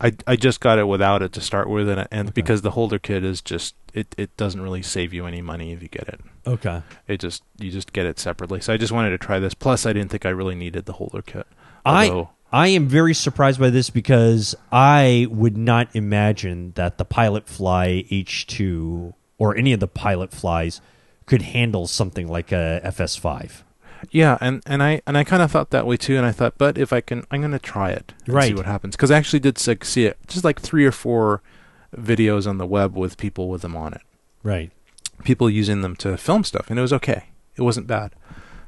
[0.00, 2.98] I, I just got it without it to start with, and, and because the holder
[2.98, 6.20] kit is just it, it doesn't really save you any money if you get it.
[6.46, 6.82] Okay.
[7.06, 8.60] It just you just get it separately.
[8.60, 9.54] So I just wanted to try this.
[9.54, 11.46] Plus, I didn't think I really needed the holder kit.
[11.84, 17.46] I I am very surprised by this because I would not imagine that the Pilot
[17.46, 20.80] Fly H2 or any of the Pilot Flies
[21.26, 23.62] could handle something like a FS5.
[24.10, 26.16] Yeah, and, and I and I kind of thought that way too.
[26.16, 28.66] And I thought, but if I can, I'm going to try it and see what
[28.66, 28.96] happens.
[28.96, 31.42] Because I actually did like, see it, just like three or four
[31.96, 34.00] videos on the web with people with them on it,
[34.42, 34.70] Right.
[35.24, 37.24] people using them to film stuff, and it was okay.
[37.56, 38.12] It wasn't bad.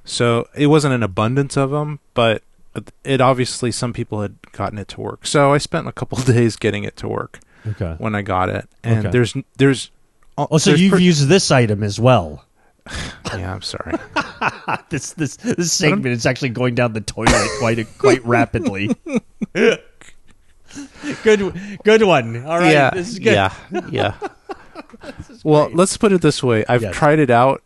[0.05, 2.43] So it wasn't an abundance of them, but
[3.05, 5.27] it obviously some people had gotten it to work.
[5.27, 7.95] So I spent a couple days getting it to work Okay.
[7.99, 9.11] when I got it, and Okay.
[9.13, 9.91] there's there's
[10.37, 12.45] Oh, so there's you've per- used this item as well.
[13.37, 13.95] yeah, I'm sorry.
[14.89, 18.91] This this this segment is actually going down the toilet quite quite rapidly.
[21.23, 21.55] good
[21.85, 22.45] good one.
[22.45, 23.35] All right, yeah, this is good.
[23.35, 23.53] yeah,
[23.91, 24.15] yeah.
[25.45, 26.95] well, let's put it this way: I've Yes.
[26.95, 27.63] tried it out,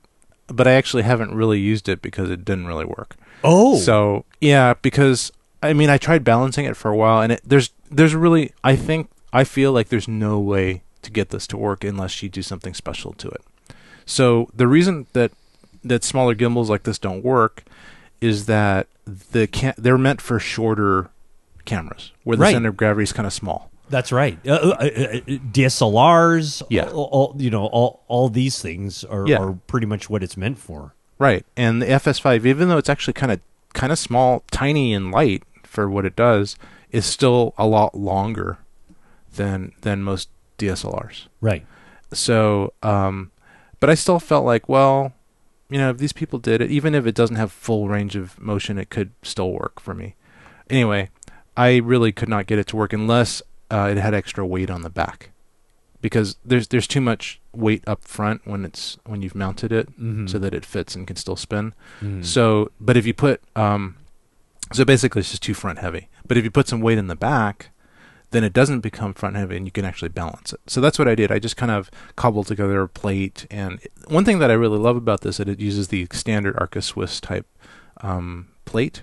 [0.49, 3.17] but I actually haven't really used it because it didn't really work.
[3.45, 5.33] Oh, So yeah, because
[5.63, 8.77] I mean, I tried balancing it for a while, and it, there's there's really I
[8.77, 12.43] think I feel like there's no way to get this to work unless you do
[12.43, 13.43] something special to it.
[14.07, 15.33] So the reason that
[15.85, 17.63] that smaller gimbals like this don't work
[18.21, 21.11] is that the ca- they're meant for shorter
[21.65, 22.53] cameras where the Right.
[22.55, 23.71] center of gravity is kind of small.
[23.89, 24.39] That's right.
[24.47, 25.21] Uh, uh, uh, uh,
[25.53, 26.89] DSLRs, Yeah.
[26.89, 29.39] all, all- you know, all all these things are, Yeah.
[29.39, 30.95] are pretty much what it's meant for.
[31.19, 33.41] Right, and the FS5, even though it's actually kind of
[33.75, 36.57] kind of small, tiny, and light for what it does,
[36.91, 38.59] is still a lot longer
[39.37, 40.29] than than most
[40.59, 41.29] DSLRs.
[41.41, 41.65] Right.
[42.13, 43.31] So, um,
[43.81, 45.13] but I still felt like, well,
[45.69, 48.41] you know, if these people did it, even if it doesn't have full range of
[48.41, 50.15] motion, it could still work for me.
[50.71, 51.11] Anyway,
[51.57, 54.83] I really could not get it to work unless uh, it had extra weight on
[54.83, 55.31] the back,
[56.01, 60.29] because there's there's too much weight up front when it's when you've mounted it, Mhm.
[60.31, 61.75] so that it fits and can still spin.
[62.01, 62.25] Mhm.
[62.25, 63.97] So, but if you put, um,
[64.73, 66.09] so basically it's just too front heavy.
[66.29, 67.71] But if you put some weight in the back,
[68.37, 70.61] then it doesn't become front heavy and you can actually balance it.
[70.67, 71.33] So that's what I did.
[71.33, 73.47] I just kind of cobbled together a plate.
[73.51, 76.55] And one thing that I really love about this is that it uses the standard
[76.59, 77.47] Arca Swiss type
[78.03, 79.03] um, plate.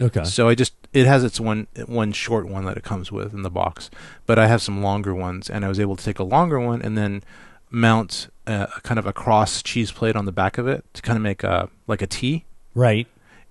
[0.00, 0.24] okay.
[0.24, 3.42] So I just it has its one one short one that it comes with in
[3.42, 3.90] the box,
[4.26, 6.82] but I have some longer ones, and I was able to take a longer one
[6.82, 7.22] and then
[7.70, 11.02] mount a, a kind of a cross cheese plate on the back of it to
[11.02, 12.44] kind of make a like a T
[12.74, 13.06] Right.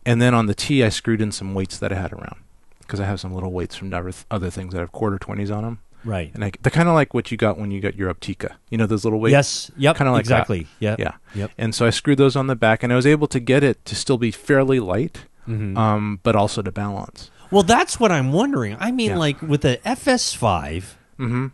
[0.05, 2.37] and then on the T, I screwed in some weights that I had around
[2.85, 5.63] because I have some little weights from other, other things that have quarter twenties on
[5.63, 6.31] them, Right.
[6.33, 8.53] and I, they're kind of like what you got when you got your Optica.
[8.69, 9.31] You know those little weights.
[9.31, 9.71] yes.
[9.77, 9.97] Yep.
[9.97, 10.33] Kinda like that.
[10.33, 10.67] exactly.
[10.79, 10.95] Yeah.
[10.99, 11.13] Yeah.
[11.35, 11.51] Yep.
[11.57, 13.83] And so I screwed those on the back, and I was able to get it
[13.85, 15.77] to still be fairly light, Mhm.
[15.77, 17.29] um, but also to balance.
[17.51, 18.75] well, that's what I'm wondering.
[18.79, 19.17] I mean, Yeah.
[19.17, 21.47] like with the FS5, Mm-hmm.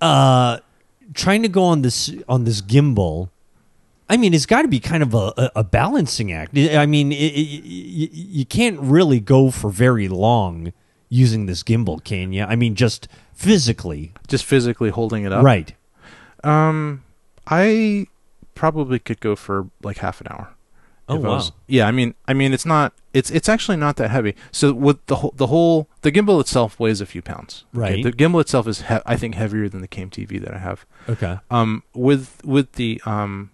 [0.00, 0.58] uh,
[1.14, 3.28] trying to go on this on this gimbal.
[4.12, 6.56] I mean, it's got to be kind of a, a, balancing act.
[6.56, 10.74] I mean, it, it, you, you can't really go for very long
[11.08, 12.44] using this gimbal, can you?
[12.44, 15.42] I mean, just physically, Just physically holding it up.
[15.42, 15.72] right?
[16.44, 17.04] Um,
[17.46, 18.06] I
[18.54, 20.50] probably could go for like half an hour.
[21.08, 21.30] Oh wow!
[21.36, 22.92] was- yeah, I mean, I mean, it's not.
[23.14, 24.34] It's it's actually not that heavy.
[24.50, 27.64] So with the whole the whole the gimbal itself weighs a few pounds.
[27.72, 28.04] Right.
[28.04, 30.84] The gimbal itself is he- I think heavier than the Came TV that I have.
[31.08, 31.38] Okay.
[31.50, 33.50] Um, with with the um,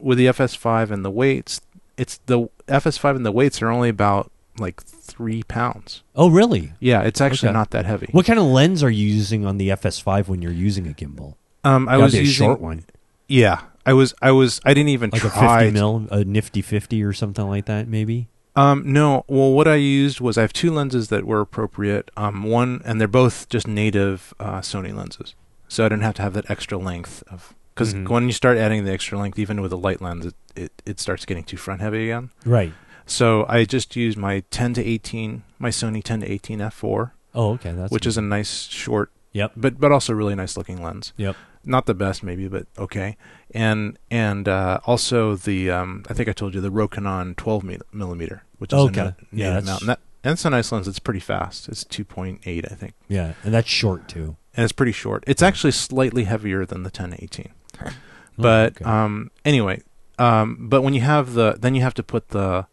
[0.00, 1.60] with the FS5 and the weights,
[1.96, 6.02] it's the FS5 and the weights are only about like three pounds.
[6.14, 6.72] Oh, really?
[6.80, 7.58] Yeah, it's actually Okay.
[7.58, 8.08] not that heavy.
[8.12, 11.34] What kind of lens are you using on the FS5 when you're using a gimbal?
[11.64, 12.84] Um, I Gotta was be a using short one,
[13.28, 13.60] yeah.
[13.86, 17.02] I was I was I didn't even like a try 50 mil, a nifty 50
[17.02, 18.28] or something like that, maybe.
[18.56, 19.24] Um, no.
[19.28, 22.10] Well, what I used was I have two lenses that were appropriate.
[22.16, 25.34] Um, one, and they're both just native uh, Sony lenses,
[25.68, 27.54] so I didn't have to have that extra length of.
[27.80, 28.08] Because Mhm.
[28.08, 31.00] when you start adding the extra length, even with a light lens, it, it, it
[31.00, 32.28] starts getting too front heavy again.
[32.44, 32.72] Right.
[33.06, 37.52] So I just used my 10 to 18, my Sony 10 to 18 f4, Oh,
[37.52, 37.72] okay.
[37.72, 39.52] That's which is a nice short, Yep.
[39.56, 41.12] but but also really nice looking lens.
[41.16, 41.36] Yep.
[41.64, 43.16] Not the best maybe, but okay.
[43.54, 47.78] And and uh, also the um, I think I told you the Rokinon 12 mi-
[47.92, 49.00] millimeter, which is Okay.
[49.00, 49.80] a na- Yeah, that's-.
[49.80, 50.86] And, that, and it's a nice lens.
[50.88, 51.68] It's pretty fast.
[51.68, 54.36] It's 2.8, I think, Yeah, and that's short too.
[54.54, 55.22] and it's pretty short.
[55.26, 57.48] It's actually slightly heavier than the 10 to 18.
[57.52, 57.59] Oh,
[58.38, 58.84] but okay.
[58.84, 59.82] um, anyway,
[60.18, 62.66] um, but when you have the, then you have to put the,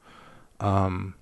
[0.60, 1.16] um,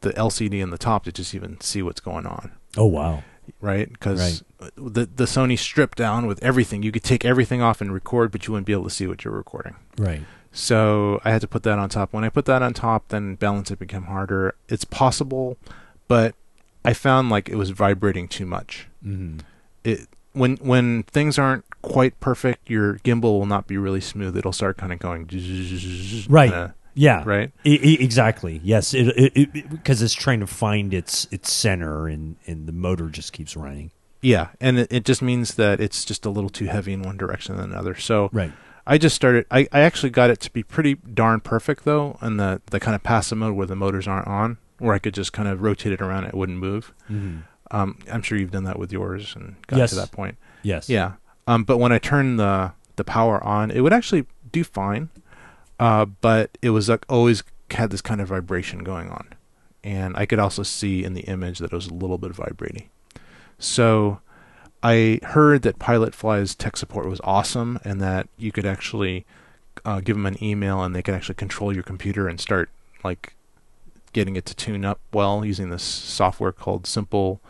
[0.00, 3.22] the LCD in the top to just even see what's going on, oh wow.
[3.60, 3.90] right?
[3.90, 4.44] Because
[4.76, 6.82] the the Sony stripped down with everything.
[6.82, 9.24] You could take everything off and record, but you wouldn't be able to see what
[9.24, 9.76] you're recording.
[9.98, 10.22] Right.
[10.52, 12.12] So I had to put that on top.
[12.12, 14.54] When I put that on top, then balance it became harder.
[14.68, 15.56] It's possible,
[16.08, 16.34] but
[16.84, 18.88] I found like it was vibrating too much.
[19.04, 19.38] Mm-hmm.
[19.84, 24.36] It when when things aren't quite perfect, your gimbal will not be really smooth.
[24.36, 25.26] It'll start kind of going
[26.28, 26.50] Right.
[26.50, 27.22] kinda, Yeah.
[27.26, 27.50] right.
[27.64, 28.60] I- I- exactly.
[28.64, 28.94] Yes.
[28.94, 33.32] It it because it's trying to find its its center and and the motor just
[33.32, 33.90] keeps running.
[34.20, 37.16] Yeah, and it, it just means that it's just a little too heavy in one
[37.16, 37.94] direction than another.
[37.94, 38.52] So Right.
[38.84, 39.46] I just started.
[39.50, 42.94] I, I actually got it to be pretty darn perfect though, in the the kind
[42.96, 45.92] of passive mode where the motors aren't on, where I could just kind of rotate
[45.92, 46.24] it around.
[46.24, 46.92] It wouldn't move.
[47.10, 47.38] Mm-hmm.
[47.70, 49.90] Um, I'm sure you've done that with yours and got Yes.
[49.90, 50.36] to that point.
[50.62, 50.88] Yes.
[50.88, 51.12] Yeah.
[51.48, 55.08] Um, but when I turned the the power on, it would actually do fine.
[55.80, 59.28] Uh, but it was like always had this kind of vibration going on,
[59.82, 62.90] and I could also see in the image that it was a little bit vibrating.
[63.58, 64.20] So
[64.82, 69.24] I heard that Pilot Fly's tech support was awesome, and that you could actually
[69.86, 72.68] uh, give them an email, and they could actually control your computer and start
[73.02, 73.34] like
[74.12, 77.40] getting it to tune up well using this software called Simple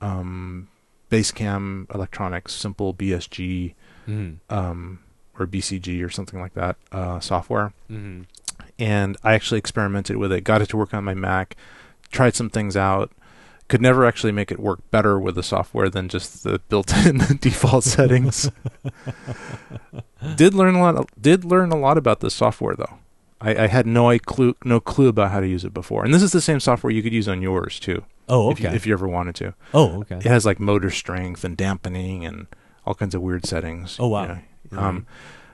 [0.00, 0.68] um,
[1.10, 3.74] Basecam Electronics, Simple BSG
[4.08, 4.52] Mm-hmm.
[4.52, 4.98] um,
[5.38, 7.72] or BCG or something like that uh, software.
[7.90, 8.22] Mm-hmm.
[8.78, 11.54] And I actually experimented with it, got it to work on my Mac,
[12.10, 13.12] tried some things out.
[13.68, 17.84] Could never actually make it work better with the software than just the built-in default
[17.84, 18.50] settings.
[20.36, 21.08] did learn a lot.
[21.20, 22.98] Did learn a lot about this software though.
[23.40, 26.04] I, I had no i- clue, no clue about how to use it before.
[26.04, 28.66] And this is the same software you could use on yours too, Oh, if, you,
[28.68, 28.76] okay.
[28.76, 29.54] if you ever wanted to.
[29.74, 30.16] oh, okay.
[30.16, 32.46] It has like motor strength and dampening and
[32.86, 33.96] all kinds of weird settings.
[33.98, 34.38] Oh, wow.
[34.70, 34.82] you know.
[34.82, 35.06] Um,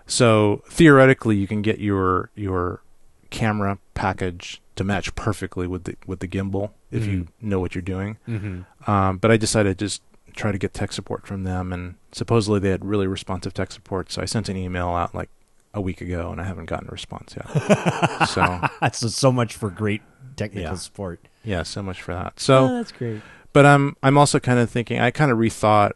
[0.07, 2.81] so theoretically, you can get your your
[3.31, 7.83] camera package to match perfectly with the with the gimbal if you know what you're
[7.83, 8.17] doing.
[8.29, 8.91] Mm-hmm.
[8.91, 10.03] Um, but I decided to just
[10.37, 14.13] try to get tech support from them, and supposedly they had really responsive tech support.
[14.13, 15.29] So I sent an email out like
[15.77, 18.27] a week ago, and I haven't gotten a response yet.
[18.29, 18.61] so
[18.93, 20.03] so so much for great
[20.35, 20.75] technical Yeah.
[20.77, 21.21] support.
[21.45, 22.41] yeah, so much for that.
[22.41, 22.65] So.
[22.65, 23.21] Oh, that's great.
[23.53, 25.93] but I'm I'm also kind of thinking I kind of rethought,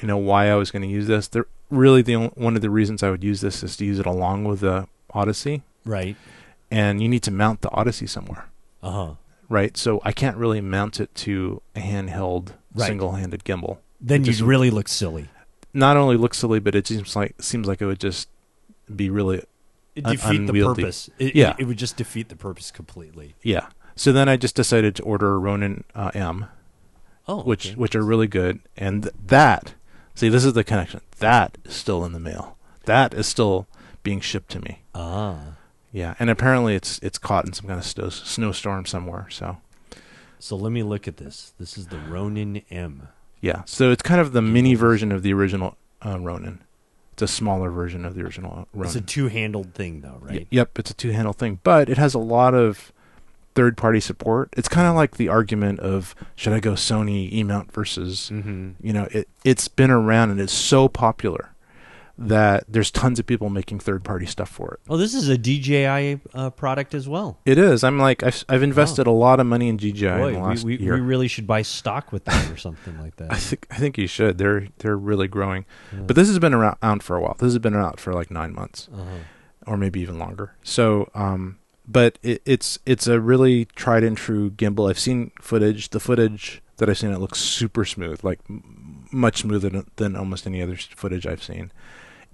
[0.00, 1.26] you know, why I was going to use this.
[1.28, 3.98] The really the only, one of the reasons I would use this is to use
[3.98, 6.16] it along with the Odyssey, Right.
[6.70, 8.46] and you need to mount the Odyssey somewhere,
[8.82, 9.14] Uh huh.
[9.48, 9.76] right?
[9.76, 12.86] So I can't really mount it to a handheld, Right.
[12.88, 13.78] single-handed gimbal.
[14.00, 15.28] Then you just- really look silly.
[15.72, 18.28] Not only looks silly, but it seems like seems like it would just
[18.94, 19.42] be really
[19.94, 21.10] It Un- defeat the purpose.
[21.18, 21.50] It, Yeah.
[21.50, 23.34] it, it would just defeat the purpose completely.
[23.42, 23.68] yeah.
[23.96, 26.46] So then I just decided to order a Ronin uh, M,
[27.28, 27.74] Oh, which okay.
[27.76, 29.74] which are really good, and th- that
[30.16, 31.00] see this is the connection.
[31.20, 32.56] That is still in the mail.
[32.86, 33.66] That is still
[34.02, 34.82] being shipped to me.
[34.94, 35.38] ah.
[35.92, 39.28] Yeah, and apparently it's it's caught in some kind of snow, snowstorm somewhere.
[39.30, 39.58] So
[40.40, 41.52] So let me look at this.
[41.60, 43.06] This is the Ronin M.
[43.40, 46.58] yeah, so it's kind of the mini version of the original uh, Ronin.
[47.14, 48.86] It's a smaller version of the original Ronin.
[48.86, 50.46] It's a two-handled thing, though, Y- right?
[50.50, 52.92] yep, it's a two handle thing, but it has a lot of
[53.54, 54.48] third party support.
[54.56, 58.70] It's kind of like the argument of should I go Sony E mount versus Mm-hmm.
[58.82, 61.50] you know it it's been around and it's so popular
[62.16, 64.80] that there's tons of people making third party stuff for it.
[64.88, 67.38] Oh, this is a DJI uh, product as well.
[67.44, 67.82] It is.
[67.82, 70.76] I'm like I've, I've invested a lot of money in DJI in the last we,
[70.76, 70.94] we, year.
[70.94, 73.32] we really should buy stock with them or something like that.
[73.32, 74.38] I think I think you should.
[74.38, 75.64] They're they're really growing.
[75.92, 76.02] Yeah.
[76.06, 77.34] But this has been around for a while.
[77.34, 79.18] This has been around for like nine months Uh-huh.
[79.66, 80.54] or maybe even longer.
[80.62, 84.88] So, um, but it, it's it's a really tried and true gimbal.
[84.88, 85.90] I've seen footage.
[85.90, 88.40] The footage that I've seen it looks super smooth, like
[89.12, 91.70] much smoother than, than almost any other footage I've seen.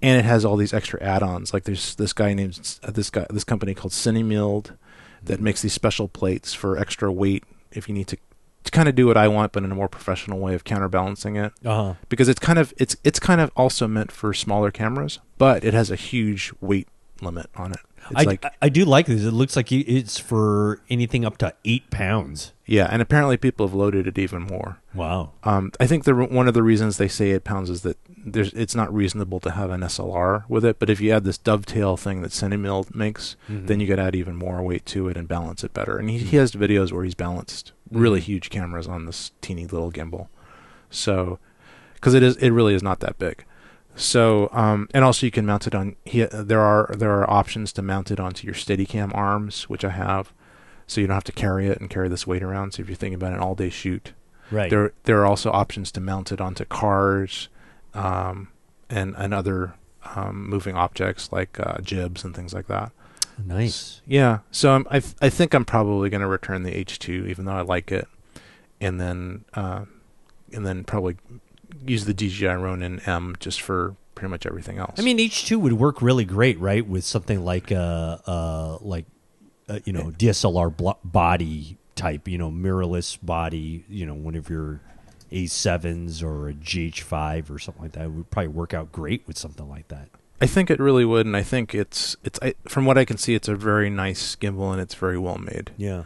[0.01, 1.53] And it has all these extra add-ons.
[1.53, 4.75] Like there's this guy named uh, this guy this company called Cinemilled
[5.23, 8.17] that makes these special plates for extra weight if you need to
[8.63, 11.35] to kind of do what I want, but in a more professional way of counterbalancing
[11.35, 11.95] it Uh-huh.
[12.09, 15.73] because it's kind of it's it's kind of also meant for smaller cameras, but it
[15.73, 16.87] has a huge weight
[17.21, 17.79] limit on it.
[18.09, 19.23] It's I, like I, I do like this.
[19.23, 22.51] It looks like it's for anything up to eight pounds.
[22.65, 24.77] yeah, and apparently people have loaded it even more.
[24.95, 25.33] Wow.
[25.43, 28.53] Um, I think the one of the reasons they say eight pounds is that there's
[28.53, 30.77] it's not reasonable to have an SLR with it.
[30.79, 33.67] But if you add this dovetail thing that Cinemill makes, Mhm.
[33.67, 35.97] then you could add even more weight to it and balance it better.
[35.97, 39.91] And he, he has videos where he's balanced really huge cameras on this teeny little
[39.91, 40.27] gimbal.
[40.89, 41.39] So,
[41.95, 43.45] because it is, it really is not that big.
[43.95, 45.95] So, um, and also you can mount it on.
[46.05, 49.89] He, there are there are options to mount it onto your Steadicam arms, which I
[49.89, 50.31] have.
[50.87, 52.73] So you don't have to carry it and carry this weight around.
[52.73, 54.13] So if you're thinking about an all day shoot,
[54.49, 54.69] right.
[54.69, 57.49] there there are also options to mount it onto cars,
[57.93, 58.49] um,
[58.89, 59.73] and and other
[60.15, 62.91] um, moving objects like uh, jibs and things like that.
[63.43, 64.01] nice.
[64.05, 67.53] Yeah, so I'm, I I think I'm probably going to return the H2, even though
[67.53, 68.07] I like it,
[68.79, 69.85] and then uh,
[70.53, 71.17] and then probably
[71.85, 74.99] use the DJI Ronin M just for pretty much everything else.
[74.99, 79.05] I mean, H two would work really great, right, with something like uh, uh, like
[79.69, 84.49] uh, you know DSLR blo- body type, you know, mirrorless body, you know, one of
[84.49, 84.81] your
[85.31, 88.91] A sevens or a GH five or something like that it would probably work out
[88.91, 90.09] great with something like that.
[90.41, 93.17] I think it really would, and I think it's it's I, from what I can
[93.17, 95.71] see, it's a very nice gimbal and it's very well made.
[95.77, 96.03] Yeah.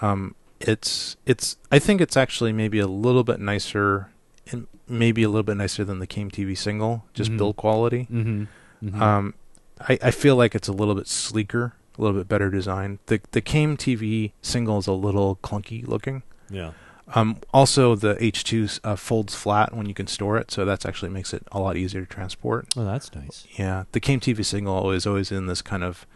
[0.00, 4.10] Um, it's it's I think it's actually maybe a little bit nicer,
[4.52, 7.38] and maybe a little bit nicer than the Came TV single, just Mhm.
[7.38, 8.06] build quality.
[8.12, 9.02] Mm-hmm.
[9.02, 9.34] Um,
[9.80, 12.98] I, I feel like it's a little bit sleeker, a little bit better designed.
[13.06, 16.22] The the Came TV single is a little clunky looking.
[16.50, 16.72] yeah.
[17.14, 21.08] Um, also, the H2 uh, folds flat when you can store it, so that's actually
[21.10, 22.66] makes it a lot easier to transport.
[22.76, 23.46] Oh, that's nice.
[23.58, 26.06] Yeah, the Came TV single is always in this kind of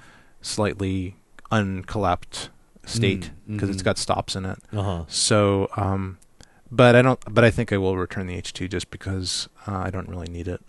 [0.42, 1.16] slightly
[1.50, 2.48] uncollapsed
[2.84, 4.58] state Mm, because it's got stops in it.
[4.72, 5.04] Uh huh.
[5.08, 6.18] So, um,
[6.70, 7.20] but I don't.
[7.32, 10.48] But I think I will return the H2 just because uh, I don't really need
[10.48, 10.60] it.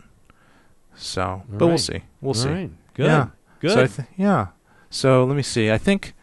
[0.96, 2.02] So, but we'll see.
[2.22, 2.50] We'll see.
[2.50, 2.72] All right.
[2.94, 3.06] Good.
[3.08, 3.28] Yeah.
[3.60, 3.72] Good.
[3.72, 4.48] So I th- yeah.
[4.90, 5.72] So let me see.
[5.72, 6.14] I think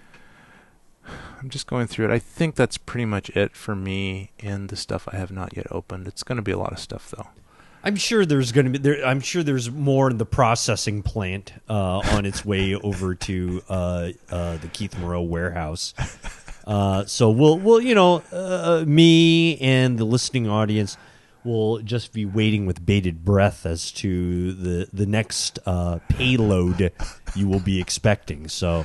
[1.40, 2.10] I'm just going through it.
[2.10, 5.66] I think that's pretty much it for me and the stuff I have not yet
[5.70, 6.06] opened.
[6.06, 7.28] It's going to be a lot of stuff though.
[7.82, 9.04] I'm sure there's going to be there.
[9.06, 14.10] I'm sure there's more in the processing plant uh, on its way over to uh,
[14.30, 15.94] uh, the Keith Moreau warehouse.
[16.66, 20.98] Uh, so we'll we'll you know uh, me and the listening audience
[21.42, 26.92] will just be waiting with bated breath as to the the next uh, payload
[27.34, 28.46] you will be expecting.
[28.46, 28.84] So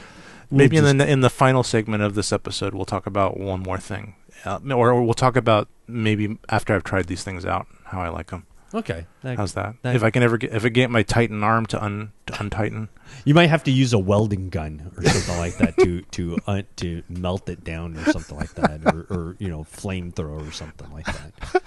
[0.52, 3.78] Maybe in the in the final segment of this episode, we'll talk about one more
[3.78, 4.16] thing,
[4.46, 8.10] uh, or, or we'll talk about maybe after I've tried these things out how I
[8.10, 8.46] like them.
[8.74, 9.06] okay.
[9.22, 9.76] That- How's that?
[9.84, 12.34] that- if I can ever get if I get my Titan arm to un to
[12.40, 12.90] untighten.
[13.24, 16.62] You might have to use a welding gun or something like that to to uh,
[16.78, 20.92] to melt it down or something like that, or, or you know, flamethrower or something
[20.92, 21.64] like that.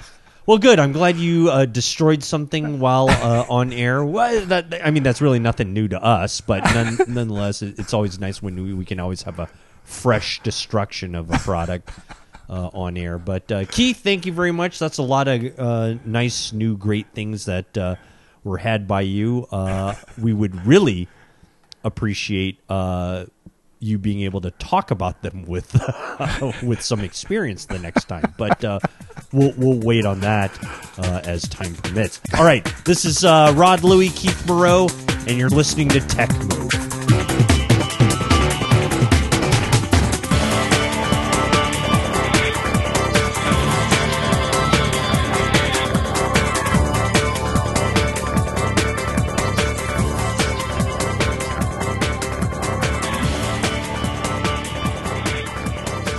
[0.48, 0.78] Well, good.
[0.80, 4.02] I'm glad you uh, destroyed something while uh, on air.
[4.02, 7.92] Well, that I mean, that's really nothing new to us, but none, nonetheless, it, it's
[7.92, 9.50] always nice when we, we can always have a
[9.84, 11.90] fresh destruction of a product
[12.48, 13.18] uh, on air.
[13.18, 14.78] But uh, Keith, thank you very much.
[14.78, 17.96] That's a lot of uh, nice, new, great things that uh,
[18.42, 19.46] were had by you.
[19.52, 21.08] Uh, we would really
[21.84, 23.26] appreciate uh,
[23.80, 25.72] you being able to talk about them with
[26.62, 28.34] with some experience the next time.
[28.36, 28.80] But uh,
[29.32, 30.56] we'll we'll wait on that
[30.98, 32.20] uh, as time permits.
[32.36, 34.88] All right, this is uh, Rod Louie, Keith Moreau,
[35.26, 36.87] and you're listening to Tech Move.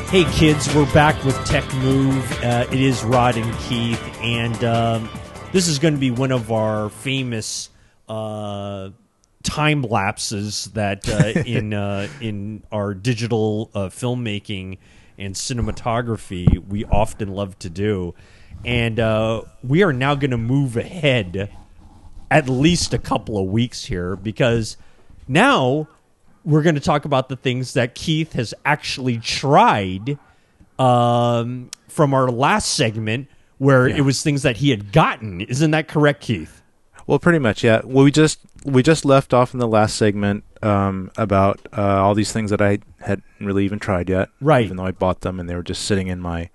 [0.10, 2.44] Hey kids, we're back with Tech Move.
[2.44, 5.07] Uh, it is Rod and Keith, and um,
[5.52, 7.69] this is going to be one of our famous
[8.07, 8.90] uh,
[9.44, 14.80] time lapses that uh, in uh, in our digital uh, filmmaking
[15.19, 18.15] and cinematography we often love to do.
[18.65, 21.56] And uh, we are now going to move ahead
[22.31, 24.76] at least a couple of weeks here because
[25.27, 25.88] now
[26.45, 30.18] we're going to talk about the things that Keith has actually tried
[30.78, 35.41] um, from our last segment where it was things that he had gotten.
[35.41, 36.61] Isn't that correct, Keith?
[37.07, 37.82] Well, pretty much, yeah.
[37.84, 42.14] Well, we just we just left off in the last segment um, about uh, all
[42.14, 44.64] these things that I hadn't really even tried yet, Right.
[44.64, 46.49] Even though I bought them and they were just sitting in my,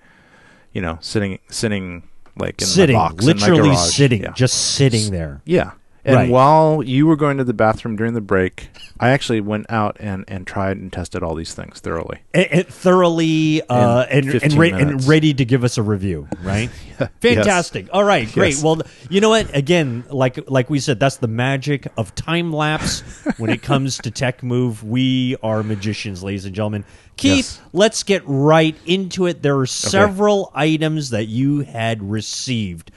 [0.73, 4.33] you know, sitting sitting like in sitting, box, literally sitting, Yeah.
[4.33, 5.43] just sitting there.
[5.45, 5.73] yeah.
[6.07, 6.31] And Right.
[6.31, 8.69] while you were going to the bathroom during the break,
[9.01, 12.19] I actually went out and, and tried and tested all these things thoroughly.
[12.35, 16.29] And, and thoroughly uh, and and, 15 re- and ready to give us a review,
[16.43, 16.69] right?
[17.21, 17.89] Fantastic.
[17.93, 18.55] All right, great.
[18.55, 18.63] Yes.
[18.63, 19.55] Well, you know what?
[19.57, 23.01] Again, like like we said, that's the magic of time lapse.
[23.39, 26.85] when it comes to tech move, we are magicians, ladies and gentlemen.
[27.17, 27.61] Keith, Yes.
[27.73, 29.41] let's get right into it.
[29.43, 32.91] There are several items that you had received.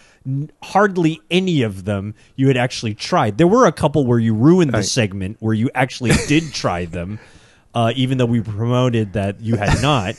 [0.63, 3.37] Hardly any of them you had actually tried.
[3.37, 4.85] There were a couple where you ruined the Right.
[4.85, 7.19] segment where you actually did try them,
[7.73, 10.15] uh, even though we promoted that you had not.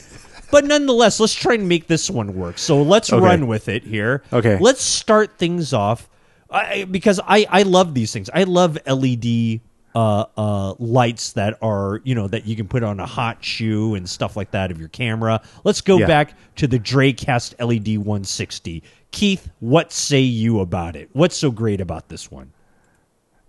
[0.51, 2.59] But nonetheless, let's try and make this one work.
[2.59, 3.23] So let's Okay.
[3.23, 4.23] run with it here.
[4.33, 4.59] Okay.
[4.59, 6.09] Let's start things off
[6.51, 8.31] I, because I, I love these things.
[8.33, 9.61] I love LED
[9.95, 13.95] uh, uh, lights that are you know that you can put on a hot shoe
[13.95, 15.43] and stuff like that of your camera.
[15.65, 16.07] Let's go Yeah.
[16.07, 18.83] back to the Dracast LED 160.
[19.11, 21.09] Keith, what say you about it?
[21.13, 22.53] What's so great about this one?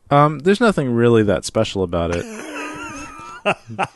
[0.09, 2.25] Um, there's nothing really that special about it,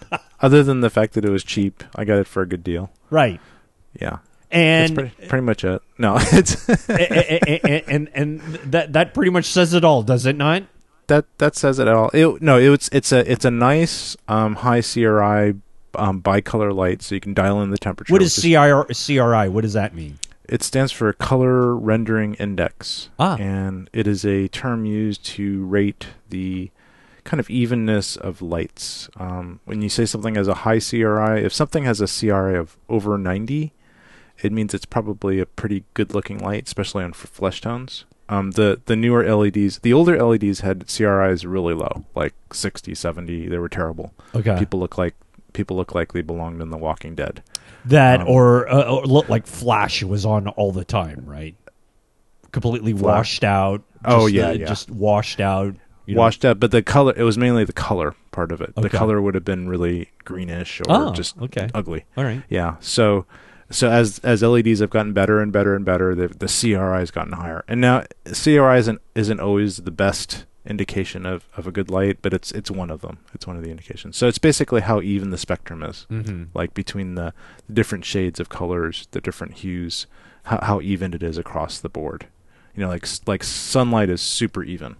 [0.41, 1.83] other than the fact that it was cheap.
[1.95, 2.91] I got it for a good deal.
[3.09, 3.41] Right.
[3.99, 4.19] Yeah,
[4.51, 5.81] And that's pretty, pretty much it.
[5.97, 8.41] No, it's and, and and
[8.71, 10.63] that that pretty much says it all, does it not?
[11.07, 12.09] that that says it all.
[12.13, 15.55] It, no, it's it's a it's a nice um, high CRI
[15.95, 18.13] um, bicolor light, so you can dial in the temperature.
[18.13, 19.49] What is which CR, CRI?
[19.49, 20.17] What does that mean?
[20.49, 23.09] It stands for Color Rendering Index.
[23.17, 23.37] Ah.
[23.37, 26.71] And it is a term used to rate the
[27.23, 29.09] kind of evenness of lights.
[29.17, 32.77] Um, when you say something has a high CRI, if something has a CRI of
[32.89, 33.73] over 90,
[34.41, 38.05] it means it's probably a pretty good looking light, especially on flesh tones.
[38.29, 43.47] Um, the, the newer LEDs, the older LEDs had CRIs really low, like 60, 70.
[43.47, 44.13] They were terrible.
[44.33, 44.57] Okay.
[44.57, 45.15] People look like
[45.53, 47.43] people look like they belonged in The Walking Dead.
[47.85, 51.55] That um, or, uh, or look like Flash was on all the time, right?
[52.51, 53.01] Completely Flash.
[53.03, 53.83] washed out.
[54.05, 54.67] Oh, yeah, yeah.
[54.67, 55.75] just washed out.
[56.05, 56.21] you know.
[56.21, 58.75] washed out, but the color it was mainly the color part of it.
[58.75, 61.69] The color would have been really greenish or Oh, just okay.
[61.73, 62.05] ugly.
[62.17, 62.43] All right.
[62.49, 62.75] Yeah.
[62.79, 63.25] So
[63.71, 67.11] so as as LEDs have gotten better and better and better, the the CRI has
[67.11, 67.63] gotten higher.
[67.67, 72.33] And now CRI isn't isn't always the best indication of, of a good light, but
[72.33, 73.19] it's it's one of them.
[73.33, 74.17] It's one of the indications.
[74.17, 76.05] So it's basically how even the spectrum is.
[76.09, 76.45] Mm-hmm.
[76.53, 77.33] Like between the,
[77.67, 80.07] the different shades of colors, the different hues,
[80.43, 82.27] how how even it is across the board.
[82.75, 84.95] You know, like like sunlight is super even.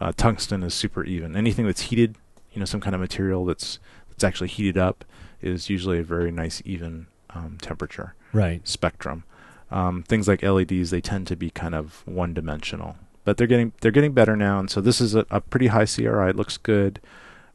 [0.00, 1.36] Uh, tungsten is super even.
[1.36, 2.16] Anything that's heated,
[2.52, 3.78] you know, some kind of material that's
[4.08, 5.04] that's actually heated up
[5.40, 8.66] is usually a very nice even um, temperature Right.
[8.66, 9.24] spectrum.
[9.70, 13.72] Um, things like LEDs, they tend to be kind of one dimensional, but they're getting
[13.80, 14.58] they're getting better now.
[14.60, 16.30] And so this is a, a pretty high CRI.
[16.30, 17.00] It looks good.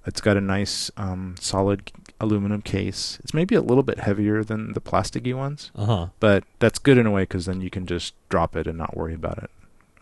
[0.06, 3.20] It's got a nice um, solid aluminum case.
[3.24, 6.08] It's maybe a little bit heavier than the plasticky ones, Uh huh.
[6.20, 8.96] but that's good in a way because then you can just drop it and not
[8.98, 9.52] worry about it.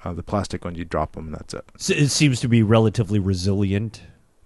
[0.05, 1.65] Uh, the plastic ones, you drop them and that's it.
[1.77, 4.01] So it seems to be relatively resilient.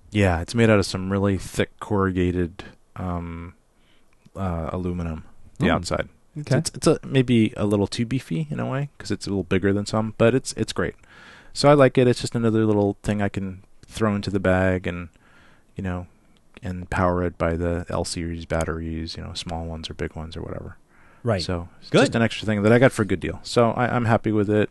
[0.10, 2.64] Yeah, it's made out of some really thick corrugated
[2.95, 3.53] um,
[4.35, 5.26] uh, aluminum.
[5.60, 6.10] The Oh, outside.
[6.39, 6.57] Okay.
[6.57, 9.43] It's, it's a, maybe a little too beefy in a way because it's a little
[9.43, 10.95] bigger than some, but it's it's great.
[11.53, 12.07] So I like it.
[12.07, 15.09] It's just another little thing I can throw into the bag and
[15.75, 16.07] you know
[16.63, 20.37] and power it by the L series batteries, you know, small ones or big ones
[20.37, 20.77] or whatever.
[21.23, 21.41] right.
[21.41, 21.99] So it's Good.
[21.99, 23.39] just an extra thing that I got for a good deal.
[23.43, 24.69] So I, I'm happy with it.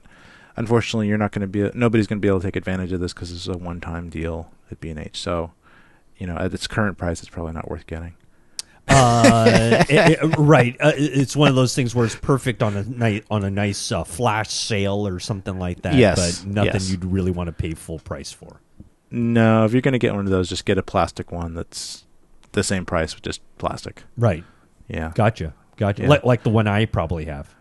[0.57, 3.01] Unfortunately, you're not going to be nobody's going to be able to take advantage of
[3.01, 5.19] this because it's a one-time deal at B&H.
[5.19, 5.53] So
[6.19, 8.15] you know, at its current price, it's probably not worth getting.
[8.91, 10.77] Uh, it- it- right.
[10.81, 13.91] Uh, it's one of those things where it's perfect on a night on a nice
[13.93, 15.95] uh, flash sale or something like that.
[15.95, 16.91] Yes, but nothing yes.
[16.91, 18.61] you'd really want to pay full price for.
[19.11, 22.05] No, if you're going to get one of those, just get a plastic one that's
[22.53, 24.05] the same price with just plastic.
[24.17, 24.45] Right.
[24.89, 25.13] Yeah.
[25.15, 25.55] Gotcha.
[25.77, 26.03] Gotcha.
[26.03, 26.09] Yeah.
[26.09, 27.53] Like, like the one I probably have.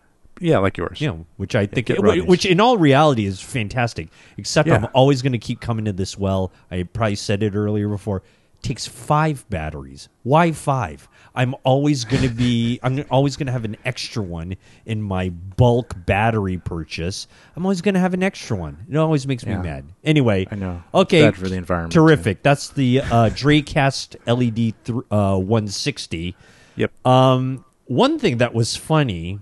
[0.41, 1.01] Yeah, like yours.
[1.01, 2.25] You know, which I think, get wh- Rodney's.
[2.25, 4.09] which in all reality is fantastic.
[4.37, 6.51] Except I'm always going to keep coming to this well.
[6.71, 8.23] I probably said it earlier before.
[8.61, 10.09] Takes five batteries.
[10.23, 11.07] Why five?
[11.33, 12.79] I'm always going to be.
[12.83, 17.27] I'm always going to have an extra one in my bulk battery purchase.
[17.55, 18.85] I'm always going to have an extra one.
[18.89, 19.85] It always makes me mad.
[20.03, 20.83] Anyway, I know.
[20.93, 21.93] Okay, Bad for the environment.
[21.93, 22.43] terrific.
[22.43, 26.35] That's the uh, Dracast LED th- uh, 160.
[26.75, 27.07] Yep.
[27.07, 29.39] Um, one thing that was funny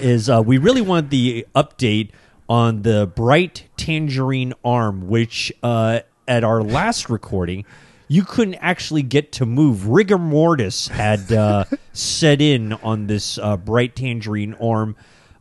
[0.00, 2.10] is uh, we really wanted the update
[2.48, 7.64] on the bright tangerine arm, which uh, at our last recording
[8.08, 9.86] you couldn't actually get to move.
[9.86, 14.96] Rigor mortis had uh, set in on this uh, bright tangerine arm.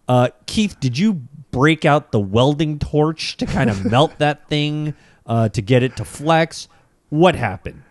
[0.07, 1.13] Uh, Keith, did you
[1.51, 4.93] break out the welding torch to kind of melt that thing
[5.25, 6.67] uh, to get it to flex?
[7.09, 7.83] What happened?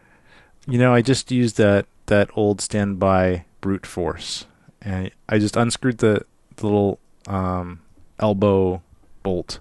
[0.67, 4.47] You know, I just used that that old standby brute force,
[4.81, 6.25] and I just unscrewed the,
[6.57, 7.81] the little um,
[8.19, 8.83] elbow
[9.23, 9.61] bolt,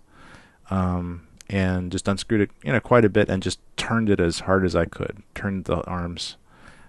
[0.70, 4.42] um, and just unscrewed it, you know, quite a bit, and just turned it as
[4.42, 5.22] hard as I could.
[5.34, 6.38] Turned the arms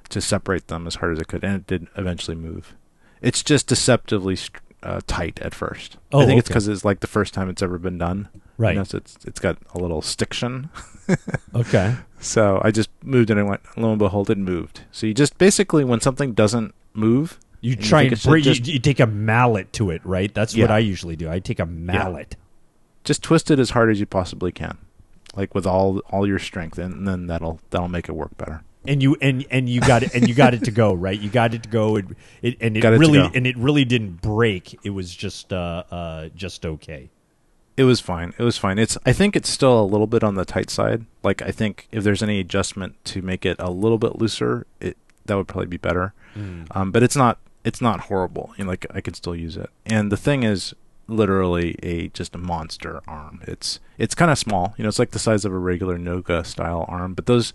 [0.09, 2.75] to separate them as hard as I could, and it did eventually move.
[3.23, 4.39] It's just deceptively
[4.83, 5.97] uh, tight at first.
[6.13, 8.29] Oh, I think it's because it's like the first time it's ever been done.
[8.35, 8.77] You Right.
[8.77, 10.71] know, so it's it's got a little stiction.
[11.55, 11.95] Okay.
[12.19, 14.81] So I just moved it and went, lo and behold, it moved.
[14.91, 18.53] So you just basically, when something doesn't move, You try and it should bring, you,
[18.55, 20.33] you take a mallet to it, right?
[20.35, 21.31] That's what I usually do.
[21.31, 22.35] I take a mallet.
[23.07, 24.77] Just twist it as hard as you possibly can,
[25.35, 28.63] like with all all your strength, and then that'll that'll make it work better.
[28.87, 31.19] and you and and you got it and you got it to go right.
[31.19, 31.97] You got it to go.
[31.97, 32.05] It,
[32.43, 34.79] it and it Got really and it really didn't break.
[34.85, 37.09] It was just uh uh just okay.
[37.77, 38.33] It was fine.
[38.39, 38.79] It was fine.
[38.79, 41.05] It's I think it's still a little bit on the tight side.
[41.23, 44.97] Like I think if there's any adjustment to make it a little bit looser, it
[45.27, 46.13] that would probably be better.
[46.73, 48.53] Um, but it's not it's not horrible.
[48.57, 49.71] You know, like I can still use it.
[49.85, 50.75] And the thing is
[51.09, 53.41] literally a just a monster arm.
[53.47, 54.75] It's it's kind of small.
[54.77, 57.53] You know, it's like the size of a regular Noga style arm, but those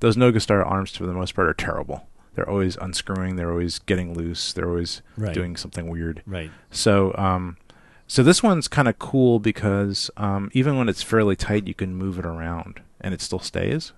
[0.00, 2.06] those Noga style arms for the most part are terrible.
[2.34, 5.34] They're always unscrewing, they're always getting loose, they're always Right.
[5.34, 6.22] doing something weird.
[6.26, 6.50] Right.
[6.70, 7.58] So, um,
[8.06, 11.94] so this one's kind of cool because um, even when it's fairly tight, you can
[11.94, 13.92] move it around and it still stays.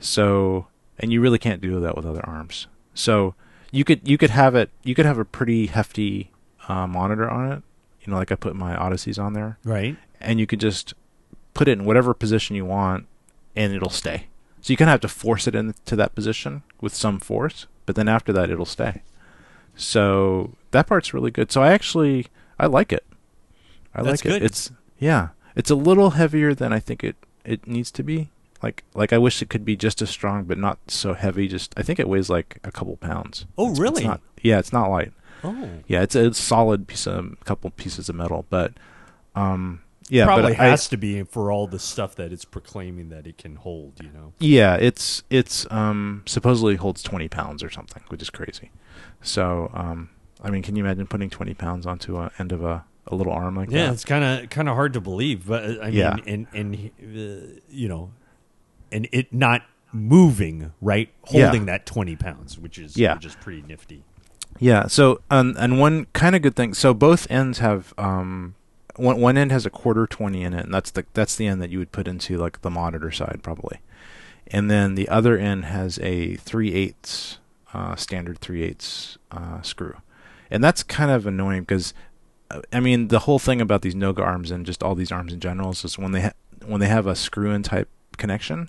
[0.00, 0.66] So,
[0.98, 2.66] and you really can't do that with other arms.
[2.94, 3.34] So,
[3.70, 6.30] you could you could have it you could have a pretty hefty
[6.68, 7.62] uh, monitor on it.
[8.04, 9.96] You know, like I put my Odysseys on there, Right.
[10.20, 10.94] and you could just
[11.54, 13.06] put it in whatever position you want,
[13.54, 14.26] and it'll stay.
[14.60, 17.94] So you kind of have to force it into that position with some force, but
[17.96, 19.02] then after that, it'll stay.
[19.76, 21.50] So that part's really good.
[21.52, 22.26] So I actually
[22.58, 23.04] I like it.
[23.94, 24.42] I That's like good.
[24.42, 24.46] it.
[24.46, 28.30] It's yeah, it's a little heavier than I think it it needs to be.
[28.62, 31.48] Like like I wish it could be just as strong, but not so heavy.
[31.48, 33.46] Just I think it weighs like a couple pounds.
[33.58, 34.04] Oh, It's- it's really?
[34.04, 35.12] not- yeah, it's not light.
[35.44, 35.68] Oh.
[35.86, 38.72] Yeah, it's a solid piece of couple pieces of metal, but
[39.34, 43.08] um yeah, Probably but I, has to be for all the stuff that it's proclaiming
[43.10, 44.02] that it can hold.
[44.02, 44.32] You know.
[44.40, 48.70] Yeah, it's it's um supposedly holds twenty pounds or something, which is crazy.
[49.22, 50.10] So um
[50.42, 53.32] I mean, can you imagine putting twenty pounds onto a end of a, a little
[53.32, 53.84] arm like Yeah, that?
[53.86, 56.16] Yeah, it's kind of kind of hard to believe, but uh, I mean, Yeah.
[56.26, 58.10] and and uh, you know,
[58.90, 59.62] and it not
[59.92, 61.08] moving, right?
[61.30, 61.44] Yeah.
[61.44, 63.14] Holding that twenty pounds, which is Yeah.
[63.14, 64.04] which is pretty nifty.
[64.58, 64.86] Yeah.
[64.86, 66.74] So um, and one kind of good thing.
[66.74, 68.54] So both ends have um
[68.96, 71.60] one one end has a quarter twenty in it, and that's the that's the end
[71.62, 73.80] that you would put into like the monitor side probably,
[74.46, 77.38] and then the other end has a three eighths
[77.74, 79.96] uh, standard three eighths uh, screw,
[80.50, 81.94] and that's kind of annoying because
[82.50, 85.32] uh, I mean the whole thing about these Noga arms and just all these arms
[85.32, 86.32] in general is just when they ha-
[86.66, 87.88] when they have a screw in type
[88.18, 88.68] connection,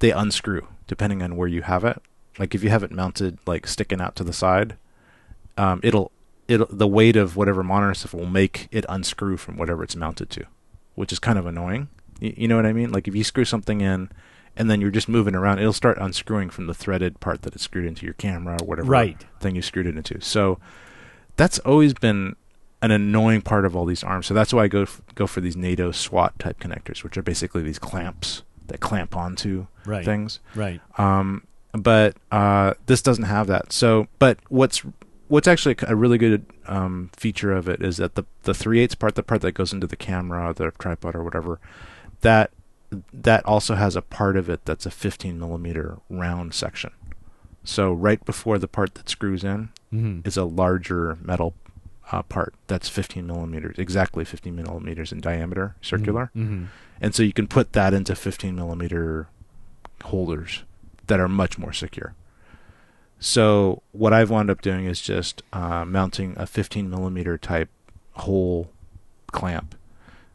[0.00, 2.00] they unscrew depending on where you have it.
[2.38, 4.76] Like if you have it mounted like sticking out to the side,
[5.56, 6.10] um, it'll
[6.48, 10.30] it'll the weight of whatever monitor stuff will make it unscrew from whatever it's mounted
[10.30, 10.44] to,
[10.94, 11.88] which is kind of annoying.
[12.20, 12.92] You, you know what I mean?
[12.92, 14.10] Like if you screw something in
[14.56, 17.64] and then you're just moving around, it'll start unscrewing from the threaded part that it's
[17.64, 19.22] screwed into your camera or whatever Right.
[19.40, 20.20] thing you screwed it into.
[20.22, 20.58] So
[21.36, 22.36] that's always been
[22.80, 24.26] an annoying part of all these arms.
[24.26, 27.22] So that's why I go f- go for these NATO SWAT type connectors, which are
[27.22, 30.04] basically these clamps that clamp onto Right.
[30.04, 30.40] things.
[30.54, 30.80] Right.
[30.98, 33.72] Um, but uh, this doesn't have that.
[33.72, 34.82] So, but what's
[35.28, 38.94] what's actually a really good um, feature of it is that the the three eighths
[38.94, 41.58] part, the part that goes into the camera, the tripod, or whatever,
[42.20, 42.50] that
[43.12, 46.92] that also has a part of it that's a 15 millimeter round section.
[47.64, 50.26] So right before the part that screws in Mm-hmm.
[50.26, 51.54] is a larger metal
[52.10, 56.64] uh, part that's 15 millimeters, exactly 15 millimeters in diameter, circular Mm-hmm.
[57.00, 59.28] and so you can put that into 15 millimeter
[60.04, 60.64] holders
[61.06, 62.14] that are much more secure.
[63.18, 67.70] So what I've wound up doing is just uh, mounting a 15 millimeter type
[68.12, 68.70] hole
[69.32, 69.74] clamp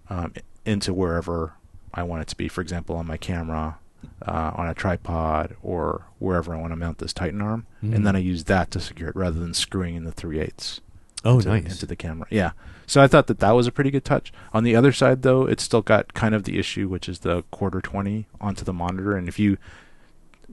[0.10, 0.34] um,
[0.66, 1.54] into wherever
[1.94, 2.48] I want it to be.
[2.48, 3.78] For example, on my camera,
[4.26, 7.96] uh, on a tripod, or wherever I want to mount this Titan arm, Mhm.
[7.96, 10.82] and then I use that to secure it rather than screwing in the 3 eighths
[11.24, 11.66] Oh, into, nice.
[11.72, 12.28] into the camera.
[12.32, 12.52] Yeah.
[12.88, 14.34] So I thought that that was a pretty good touch.
[14.54, 17.44] On the other side, though, it's still got kind of the issue, which is the
[17.52, 19.58] quarter twenty onto the monitor, and if you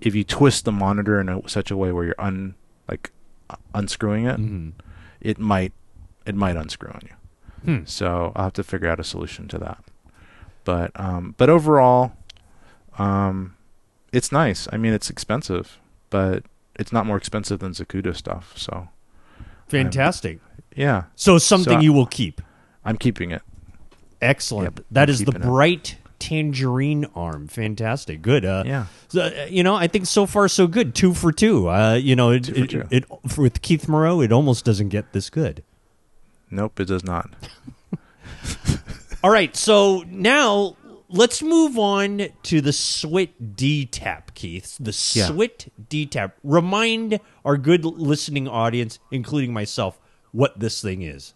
[0.00, 2.54] if you twist the monitor in a, such a way where you're un
[2.88, 3.10] like
[3.50, 4.72] uh, unscrewing it, Mhm.
[5.20, 5.72] it might
[6.26, 7.14] it might unscrew on you.
[7.64, 7.84] Hmm.
[7.86, 9.82] So I'll have to figure out a solution to that.
[10.64, 12.12] But um, but overall,
[12.98, 13.54] um,
[14.12, 14.68] it's nice.
[14.72, 15.78] I mean, it's expensive,
[16.10, 16.44] but
[16.76, 18.52] it's not more expensive than Zacuto stuff.
[18.56, 18.88] So
[19.68, 20.40] Fantastic.
[20.76, 22.40] yeah, So something So- you will keep.
[22.84, 23.42] I'm keeping it.
[24.22, 24.64] Excellent.
[24.78, 27.48] Yep, that I'm is the bright tangerine arm.
[27.48, 28.22] Fantastic.
[28.22, 28.44] Good.
[28.44, 28.86] Uh, Yeah.
[29.08, 30.94] so, uh, you know, I think so far so good.
[30.94, 31.68] Two for two.
[31.68, 32.84] Uh, you know, it, it, two.
[32.90, 33.04] it,
[33.36, 35.62] with Keith Moreau, it almost doesn't get this good.
[36.50, 37.30] Nope, it does not.
[39.22, 40.76] All right, so now
[41.08, 44.76] let's move on to the Swit D Tap, Keith.
[44.78, 45.28] The Yeah.
[45.28, 46.36] Swit D Tap.
[46.44, 49.98] Remind our good listening audience, including myself,
[50.32, 51.34] what this thing is.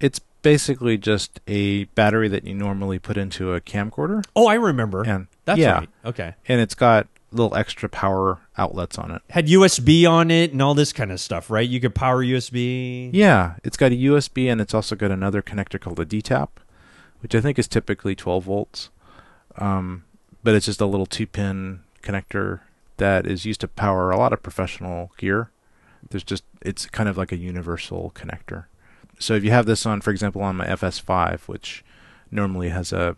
[0.00, 0.20] It's
[0.52, 5.02] basically just a battery that you normally put into a camcorder, Oh, I remember.
[5.02, 5.88] and That's yeah, right.
[6.06, 6.34] Okay.
[6.48, 9.20] and it's got little extra power outlets on it.
[9.28, 11.68] Had USB on it and all this kind of stuff, right?
[11.68, 13.10] You could power USB.
[13.12, 16.48] Yeah, it's got a USB and it's also got another connector called a DTAP,
[17.20, 18.88] which I think is typically 12 volts.
[19.58, 20.04] Um,
[20.42, 22.60] but it's just a little two pin connector
[22.96, 25.50] that is used to power a lot of professional gear.
[26.08, 28.64] There's just it's kind of like a universal connector.
[29.18, 31.84] So if you have this on, for example, on my FS5, which
[32.30, 33.16] normally has a,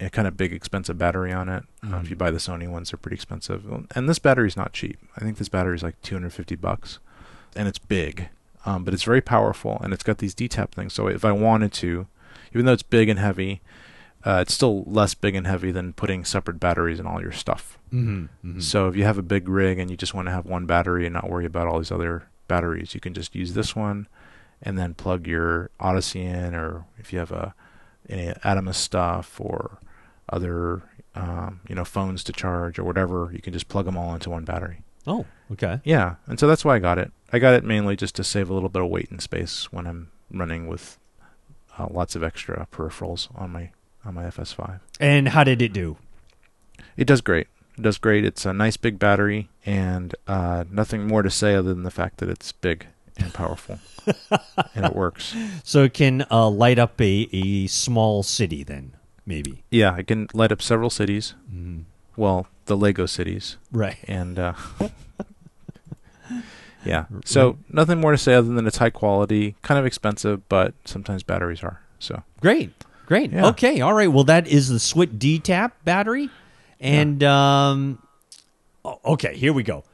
[0.00, 1.64] a kind of big expensive battery on it.
[1.82, 3.64] Uh, if you buy the Sony ones, they're pretty expensive,
[3.94, 4.98] and this battery's not cheap.
[5.16, 6.98] I think this battery is like 250 bucks,
[7.54, 8.28] and it's big,
[8.66, 10.92] um, but it's very powerful, and it's got these D-tap things.
[10.92, 12.06] So if I wanted to,
[12.52, 13.60] even though it's big and heavy,
[14.24, 17.78] uh, it's still less big and heavy than putting separate batteries in all your stuff.
[17.92, 18.60] Mm-hmm.
[18.60, 21.04] So if you have a big rig and you just want to have one battery
[21.04, 24.08] and not worry about all these other batteries, you can just use this one
[24.64, 27.54] and then plug your Odyssey in, or if you have a
[28.08, 29.78] any Atomos stuff or
[30.28, 30.82] other
[31.14, 34.30] um, you know phones to charge or whatever, you can just plug them all into
[34.30, 34.82] one battery.
[35.06, 35.80] oh, okay.
[35.84, 37.12] Yeah, and so that's why I got it.
[37.32, 39.86] I got it mainly just to save a little bit of weight and space when
[39.86, 40.98] I'm running with
[41.78, 43.70] uh, lots of extra peripherals on my
[44.04, 44.80] on my FS5.
[45.00, 45.96] And how did it do?
[46.96, 47.48] It does great.
[47.76, 48.24] It does great.
[48.24, 52.18] It's a nice big battery, and uh, nothing more to say other than the fact
[52.18, 52.86] that it's big
[53.16, 53.78] and powerful,
[54.74, 55.34] and it works.
[55.64, 58.96] So it can uh, light up a, a small city then,
[59.26, 59.62] maybe.
[59.70, 61.34] Yeah, it can light up several cities.
[61.52, 61.82] Mm-hmm.
[62.16, 63.96] Well, the Lego cities, Right.
[64.06, 64.52] and uh,
[66.84, 67.06] yeah.
[67.24, 71.22] So nothing more to say other than it's high quality, kind of expensive, but sometimes
[71.22, 71.80] batteries are.
[71.98, 72.72] So Great.
[73.06, 73.32] Great.
[73.32, 73.46] Yeah.
[73.48, 73.80] Okay.
[73.80, 74.10] All right.
[74.10, 76.30] Well, that is the Swit D-Tap battery.
[76.80, 77.98] And, um,
[79.04, 79.84] okay, here we go.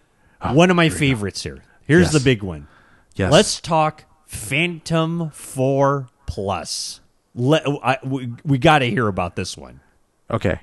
[0.52, 1.62] one of my favorites here.
[1.86, 2.12] Here's Yes.
[2.12, 2.66] the big one.
[3.14, 7.00] Yes, Let's talk Phantom 4 Plus.
[7.34, 9.80] Let, I, we we got to hear about this one.
[10.30, 10.60] Okay.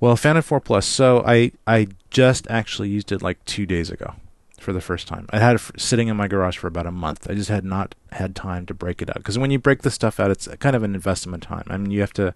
[0.00, 0.86] Well, Phantom 4 Plus.
[0.86, 4.14] So I I just actually used it like two days ago
[4.58, 5.26] for the first time.
[5.30, 7.28] I had it sitting in my garage for about a month.
[7.30, 9.90] I just had not had time to break it out because when you break the
[9.90, 11.64] stuff out, it's kind of an investment time.
[11.68, 12.34] I mean, you have to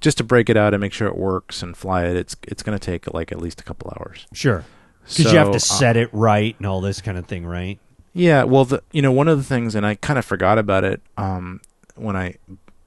[0.00, 2.16] just to break it out and make sure it works and fly it.
[2.16, 4.26] It's it's going to take like at least a couple hours.
[4.32, 4.64] Sure.
[5.08, 7.46] Because you have to So, uh, set it right and all this kind of thing,
[7.46, 7.78] right?
[8.16, 10.84] Yeah, well, the you know one of the things, and I kind of forgot about
[10.84, 11.60] it um,
[11.96, 12.36] when I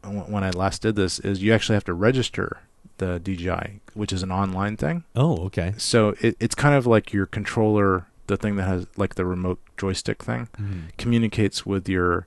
[0.04, 2.58] when I last did this, is you actually have to register
[2.98, 5.04] the DJI, which is an online thing.
[5.16, 5.74] Oh, okay.
[5.78, 9.60] So it, it's kind of like your controller, the thing that has like the remote
[9.78, 10.80] joystick thing, Mm-hmm.
[10.98, 12.26] communicates with your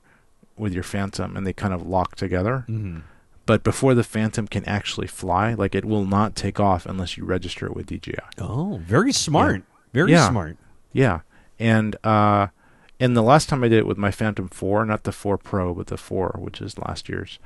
[0.57, 2.65] with your Phantom, and they kind of lock together.
[2.69, 2.99] Mm-hmm.
[3.45, 7.25] But before the Phantom can actually fly, like it will not take off unless you
[7.25, 8.15] register it with DJI.
[8.39, 9.63] Oh, very smart.
[9.91, 10.29] Very Yeah.
[10.29, 10.55] smart.
[10.93, 11.19] Yeah,
[11.59, 12.47] and uh,
[13.03, 15.73] and the last time I did it with my Phantom Four, not the Four Pro,
[15.73, 17.37] but the Four, which is last year's,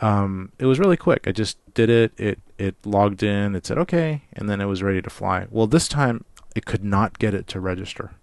[0.00, 1.28] um, it was really quick.
[1.28, 2.12] I just did it.
[2.18, 3.54] It it logged in.
[3.54, 5.46] It said okay, and then it was ready to fly.
[5.48, 6.24] Well, this time
[6.56, 8.14] it could not get it to register.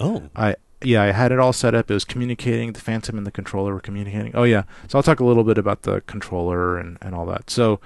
[0.00, 1.88] Oh, I yeah, I had it all set up.
[1.88, 2.72] It was communicating.
[2.72, 4.34] The Phantom and the controller were communicating.
[4.34, 7.50] Oh yeah, so I'll talk a little bit about the controller and and all that.
[7.50, 7.78] So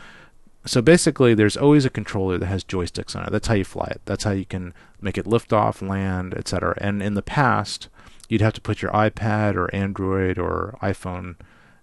[0.65, 3.33] so basically, there's always a controller that has joysticks on it.
[3.33, 4.01] That's how you fly it.
[4.07, 6.75] That's how you can make it lift off, land, etc.
[6.81, 7.89] And in the past,
[8.29, 11.37] you'd have to put your iPad or Android or iPhone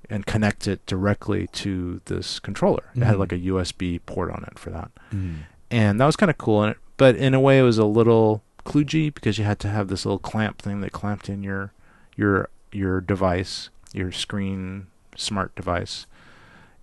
[0.09, 2.83] and connect it directly to this controller.
[2.95, 3.19] It had Mhm.
[3.19, 5.35] like a USB port on it for that Mm.
[5.71, 6.61] and that was kind of cool.
[6.63, 9.67] And it, but in a way, it was a little kludgy because you had to
[9.69, 11.71] have this little clamp thing that clamped in your
[12.15, 16.05] your your device, your screen smart device,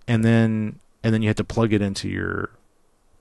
[0.07, 2.49] and then and then you had to plug it into your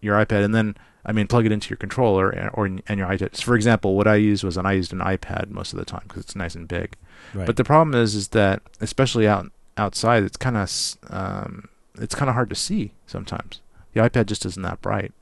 [0.01, 3.09] your iPad, and then I mean plug it into your controller and, or and your
[3.09, 3.37] iPad.
[3.37, 5.85] So for example, what I used was an I used an iPad most of the
[5.85, 6.95] time because it's nice and big.
[7.35, 7.47] Right.
[7.47, 10.71] But the problem is, is that especially out outside, it's kind of
[11.09, 11.69] um,
[11.99, 13.61] it's kind of hard to see sometimes.
[13.93, 15.13] The iPad just isn't that bright,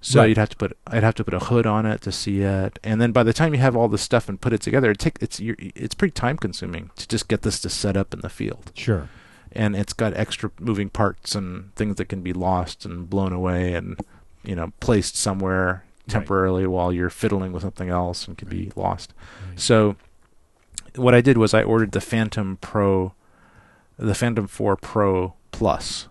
[0.00, 0.28] so Right.
[0.28, 2.78] you'd have to put I'd have to put a hood on it to see it,
[2.84, 4.98] and then by the time you have all this stuff and put it together, it
[4.98, 8.20] take it's you're, it's pretty time consuming to just get this to set up in
[8.20, 9.08] the field, sure.
[9.52, 13.74] and it's got extra moving parts and things that can be lost and blown away
[13.74, 14.00] and
[14.44, 16.12] you know placed somewhere Right.
[16.12, 19.12] temporarily while you're fiddling with something else and can be lost.
[19.50, 19.60] Right.
[19.60, 19.96] So
[20.96, 23.12] what I did was I ordered the Phantom Pro,
[23.98, 26.08] the Phantom 4 Pro Plus.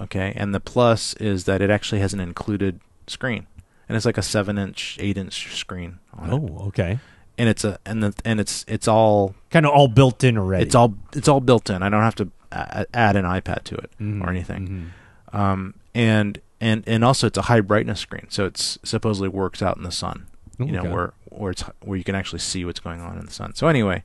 [0.00, 3.46] Okay, and the plus is that it actually has an included screen,
[3.88, 6.98] and it's like a seven-inch, eight-inch screen on it, Oh, okay.
[7.38, 10.64] and it's a and the and it's it's all Kind of all built in already.
[10.64, 11.82] it's all it's all built in.
[11.82, 14.22] I don't have to add an iPad to it Mhm.
[14.22, 14.92] or anything.
[15.32, 15.38] Mhm.
[15.38, 19.76] Um, and and and also it's a high brightness screen, so it's supposedly works out
[19.76, 20.26] in the sun
[20.58, 23.32] you know where where it's where you can actually see what's going on in the
[23.32, 23.54] sun.
[23.54, 24.04] So anyway,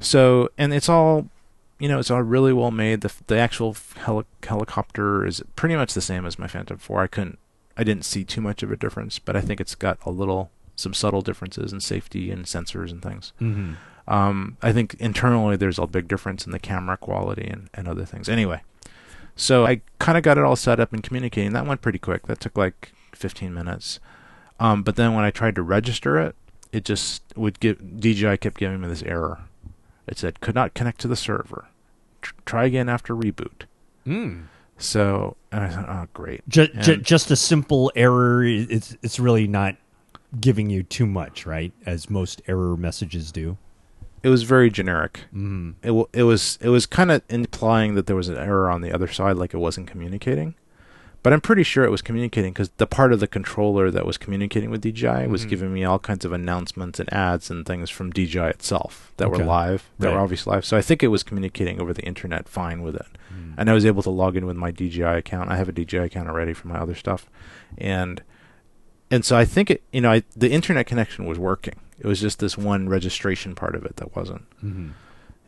[0.00, 1.28] so and it's all
[1.78, 3.00] you know it's all really well made.
[3.00, 7.02] The the actual heli- helicopter is pretty much the same as my Phantom 4.
[7.02, 7.38] I couldn't
[7.76, 10.50] I didn't see too much of a difference, but I think it's got a little
[10.76, 13.32] some subtle differences in safety and sensors and things.
[13.40, 13.76] Mhm.
[14.08, 18.04] Um, I think internally there's a big difference in the camera quality and, and other
[18.04, 18.28] things.
[18.28, 18.62] Anyway,
[19.36, 21.52] So I kind of got it all set up and communicating.
[21.52, 22.26] That went pretty quick.
[22.26, 23.98] That took like 15 minutes.
[24.60, 26.36] Um, but then when I tried to register it,
[26.72, 29.40] it just would give DJI kept giving me this error.
[30.06, 31.66] It said could not connect to the server.
[32.20, 33.62] Tr- try again after reboot.
[34.06, 34.44] Mm.
[34.78, 36.48] So and I thought, oh great.
[36.48, 38.44] Ju- ju- And- just a simple error.
[38.44, 39.76] It's it's really not
[40.40, 41.72] giving you too much, right?
[41.86, 43.56] As most error messages do.
[44.22, 45.20] It was very generic.
[45.34, 45.74] Mm.
[45.82, 48.80] It w- it was it was kind of implying that there was an error on
[48.80, 50.54] the other side, like it wasn't communicating.
[51.24, 54.18] But I'm pretty sure it was communicating because the part of the controller that was
[54.18, 55.48] communicating with DJI was Mhm.
[55.50, 59.38] giving me all kinds of announcements and ads and things from DJI itself that Okay.
[59.38, 60.14] were live, that Right.
[60.14, 60.64] were obviously live.
[60.64, 63.06] So I think it was communicating over the internet fine with it.
[63.32, 63.54] Mm.
[63.56, 65.48] and I was able to log in with my DJI account.
[65.50, 67.26] I have a DJI account already for my other stuff,
[67.78, 68.22] and
[69.12, 71.74] and so I think it, you know, I, the internet connection was working.
[72.00, 74.42] It was just this one registration part of it that wasn't.
[74.64, 74.90] Mhm.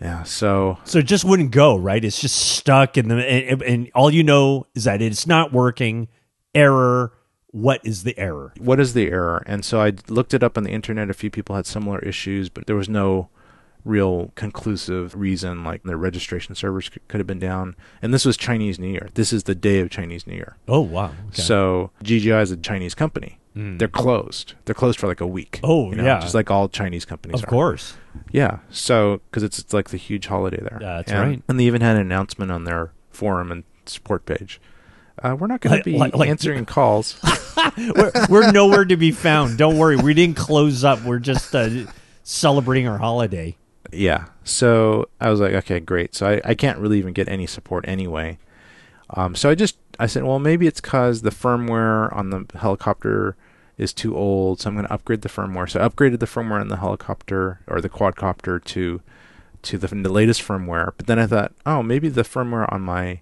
[0.01, 0.23] Yeah.
[0.25, 2.05] So So it just wouldn't go, right?
[2.05, 6.07] It's just stuck, in the and, and all you know is that it's not working.
[6.55, 7.13] Error.
[7.51, 8.53] What is the error?
[8.59, 9.43] what is the error?
[9.47, 11.09] And so I looked it up on the internet.
[11.09, 13.29] A few people had similar issues, but there was no
[13.85, 15.63] real conclusive reason.
[15.63, 17.77] Like their registration servers could, could have been down.
[18.03, 19.09] And this was Chinese New Year.
[19.15, 20.57] This is the day of Chinese New Year.
[20.67, 21.13] Oh wow.
[21.29, 21.43] Okay.
[21.43, 23.39] So DJI is a Chinese company.
[23.57, 23.79] Mm.
[23.79, 24.55] They're closed.
[24.65, 25.61] They're closed for like a week.
[25.63, 26.19] Oh, you know, yeah.
[26.21, 27.41] just like all Chinese companies.
[27.41, 27.51] of are.
[27.51, 27.95] course.
[28.33, 28.59] Yeah.
[28.71, 30.79] So because it's, it's like the huge holiday there.
[30.81, 31.43] Yeah, that's and, right.
[31.49, 34.61] And they even had an announcement on their forum and support page.
[35.23, 37.21] Uh, we're not going Like- to be like- like- answering calls.
[37.79, 39.57] we're, we're nowhere to be found.
[39.57, 39.97] Don't worry.
[39.97, 41.03] We didn't close up.
[41.05, 41.71] We're just uh,
[42.25, 43.57] celebrating our holiday.
[43.93, 44.27] yeah.
[44.43, 46.15] So I was like, okay, great.
[46.15, 48.39] So I, I can't really even get any support anyway.
[49.11, 53.37] Um, so I just I said, well, maybe it's because the firmware on the helicopter
[53.77, 55.69] is too old, so I'm going to upgrade the firmware.
[55.69, 59.01] So I upgraded the firmware on the helicopter or the quadcopter to
[59.63, 60.93] to the, the latest firmware.
[60.97, 63.21] But then I thought, oh, maybe the firmware on my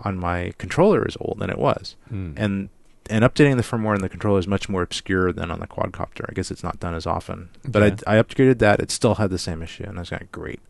[0.00, 1.96] on my controller is old, and it was.
[2.08, 2.32] Hmm.
[2.36, 2.68] And
[3.08, 6.24] and updating the firmware on the controller is much more obscure than on the quadcopter.
[6.28, 7.50] I guess it's not done as often.
[7.64, 8.04] But.
[8.06, 8.80] I, I upgraded that.
[8.80, 10.60] It still had the same issue, and I was like, great.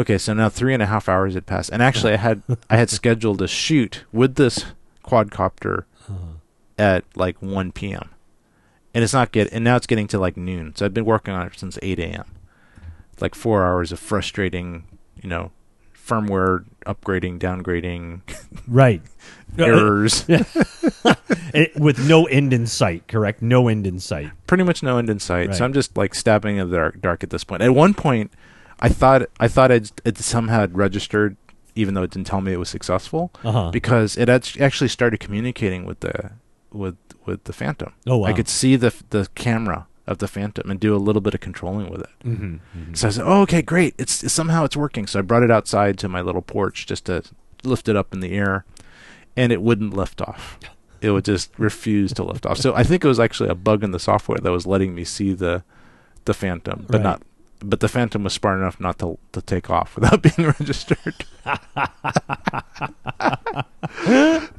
[0.00, 2.78] Okay, so now three and a half hours had passed, and actually, I had I
[2.78, 4.64] had scheduled a shoot with this
[5.04, 6.38] quadcopter uh-huh.
[6.78, 8.08] at like 1 p.m.
[8.94, 10.74] And it's not get, and now it's getting to like noon.
[10.74, 12.24] So I've been working on it since 8 a.m.
[13.20, 14.84] Like four hours of frustrating,
[15.22, 15.50] you know,
[15.94, 18.22] firmware upgrading, downgrading,
[18.66, 19.02] Right.
[19.58, 20.24] errors.
[21.52, 23.42] It- with no end in sight, correct?
[23.42, 24.30] No end in sight.
[24.46, 25.48] pretty much no end in sight.
[25.48, 25.56] Right.
[25.56, 27.60] So I'm just like stabbing in the dark, dark at this point.
[27.60, 28.30] At one point,
[28.80, 31.36] I thought I thought I'd, it somehow had registered,
[31.74, 33.70] even though it didn't tell me it was successful, Uh-huh.
[33.70, 36.32] because it act- actually started communicating with the
[36.72, 36.96] with
[37.26, 37.92] with the Phantom.
[38.06, 38.26] Oh, wow.
[38.28, 41.40] I could see the the camera of the Phantom and do a little bit of
[41.40, 42.08] controlling with it.
[42.24, 42.94] Mm-hmm.
[42.94, 43.94] So I said, "Oh, okay, great.
[43.98, 47.04] It's, it's somehow it's working." So I brought it outside to my little porch just
[47.06, 47.22] to
[47.62, 48.64] lift it up in the air,
[49.36, 50.58] and it wouldn't lift off.
[51.02, 52.58] It would just refuse to lift off.
[52.58, 55.02] So I think it was actually a bug in the software that was letting me
[55.04, 55.64] see the
[56.26, 57.02] the Phantom, but Right.
[57.02, 57.22] not.
[57.62, 61.24] But the Phantom was smart enough not to to take off without being registered.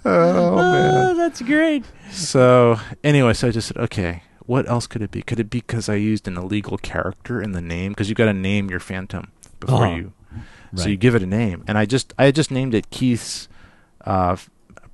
[0.05, 0.93] oh man.
[0.95, 1.85] Oh, that's great.
[2.11, 5.21] So anyway, so I just said, okay, what else could it be?
[5.21, 7.91] Could it be because I used an illegal character in the name?
[7.91, 9.95] Because you got to name your Phantom before Uh-huh.
[9.95, 10.13] you,
[10.75, 10.91] so Right.
[10.91, 11.63] you give it a name.
[11.67, 13.47] And I just I just named it Keith's
[14.05, 14.35] uh,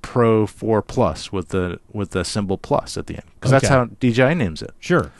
[0.02, 3.86] Pro Four Plus with the with the symbol plus at the end because that's how
[4.00, 4.70] DJI names it.
[4.80, 5.10] Sure.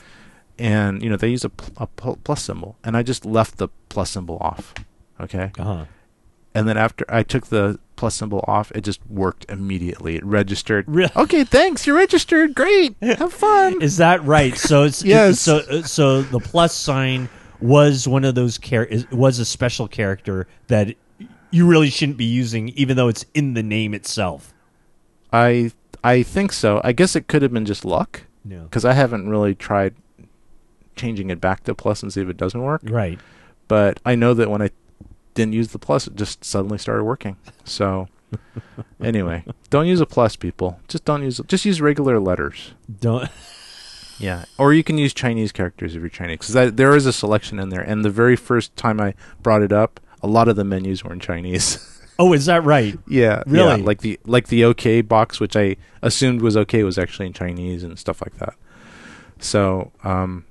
[0.58, 3.58] And you know they use a, pl- a pl- plus symbol, and I just left
[3.58, 4.74] the plus symbol off.
[5.20, 5.84] Okay, Uh-huh.
[6.54, 10.16] and then after I took the plus symbol off, it just worked immediately.
[10.16, 10.84] It registered.
[10.88, 11.10] Really?
[11.16, 11.86] Okay, thanks.
[11.86, 12.54] You're registered.
[12.54, 12.96] Great.
[13.02, 13.80] Have fun.
[13.82, 14.56] Is that right?
[14.56, 15.40] So it's Yes.
[15.40, 17.28] So uh, so the plus sign
[17.60, 20.94] was one of those char- was a special character that
[21.50, 24.52] you really shouldn't be using, even though it's in the name itself.
[25.32, 25.72] I
[26.04, 26.80] I think so.
[26.84, 28.62] I guess it could have been just luck No.
[28.62, 29.94] because I haven't really tried
[30.98, 32.82] changing it back to plus and see if it doesn't work.
[32.84, 33.18] Right.
[33.68, 34.70] But I know that when I
[35.34, 37.36] didn't use the plus, it just suddenly started working.
[37.64, 38.08] So
[39.02, 40.80] anyway, don't use a plus, people.
[40.88, 41.40] Just don't use.
[41.46, 42.72] Just use regular letters.
[43.00, 43.28] Don't.
[44.20, 47.60] Yeah, or you can use Chinese characters if you're Chinese, because there is a selection
[47.60, 47.82] in there.
[47.82, 49.14] And the very first time I
[49.44, 51.78] brought it up, a lot of the menus were in Chinese.
[52.20, 52.98] Oh, is that right?
[53.06, 53.78] Yeah, Really?
[53.80, 57.32] yeah, like the like the OK box, which I assumed was OK, was actually in
[57.32, 58.54] Chinese and stuff like that.
[59.38, 60.44] So, um,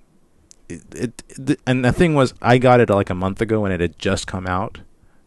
[0.69, 3.73] it, it th- and the thing was, I got it like a month ago and
[3.73, 4.79] it had just come out,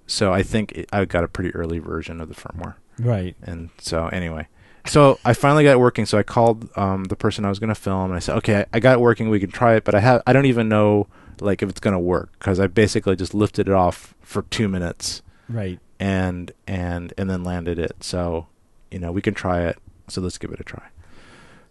[0.06, 2.74] so I think it, I got a pretty early version of the firmware.
[2.98, 3.34] Right.
[3.42, 4.48] And so anyway,
[4.86, 6.04] so I finally got it working.
[6.06, 8.64] So I called um, the person I was going to film, and I said, "Okay,
[8.72, 9.30] I got it working.
[9.30, 11.06] We can try it, but I have I don't even know
[11.40, 14.68] like if it's going to work because I basically just lifted it off for two
[14.68, 15.80] minutes." Right.
[15.98, 18.04] and and and then landed it.
[18.04, 18.46] So,
[18.90, 19.78] you know, we can try it.
[20.08, 20.82] So let's give it a try.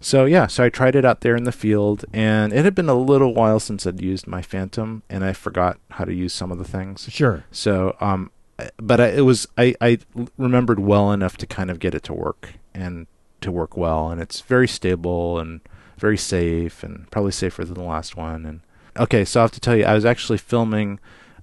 [0.01, 2.88] So yeah, so I tried it out there in the field, and it had been
[2.89, 6.51] a little while since I'd used my Phantom, and I forgot how to use some
[6.51, 7.07] of the things.
[7.11, 7.43] Sure.
[7.51, 8.31] So, um,
[8.77, 9.99] but I, it was I, I
[10.38, 13.07] remembered well enough to kind of get it to work and
[13.41, 15.59] to work well, and it's very stable and
[15.97, 18.45] very safe, and probably safer than the last one.
[18.45, 18.61] And
[18.97, 20.99] okay, so I have to tell you, I was actually filming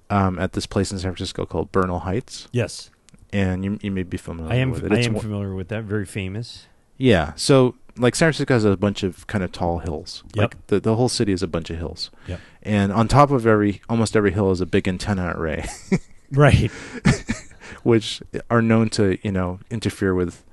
[0.09, 2.89] um, at this place in San Francisco called Bernal Heights, Yes.
[3.31, 4.71] and you you may be familiar I am.
[4.71, 4.91] with it.
[4.91, 5.83] I It's am one- familiar with that.
[5.83, 6.65] Very famous.
[6.97, 7.33] yeah.
[7.35, 10.23] So like San Francisco has a bunch of kind of tall hills.
[10.33, 10.41] Yep.
[10.53, 12.11] Like the the whole city is a bunch of hills.
[12.27, 12.39] Yep.
[12.63, 15.67] And on top of every almost every hill is a big antenna array,
[16.31, 16.69] Right.
[17.83, 20.43] which are known to you know interfere with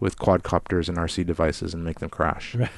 [0.00, 2.54] with quadcopters and RC devices and make them crash.
[2.54, 2.70] Right.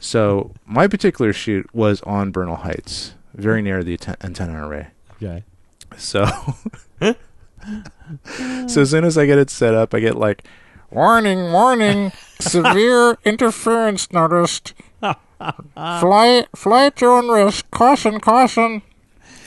[0.00, 4.88] So my particular shoot was on Bernal Heights, very near the atten- antenna array.
[5.12, 5.44] Okay.
[5.96, 6.24] So,
[7.00, 10.44] so as soon as I get it set up, I get like,
[10.92, 14.74] warning, warning, severe interference noticed.
[15.74, 17.68] Fly, fly at your own risk.
[17.72, 18.82] Caution, caution.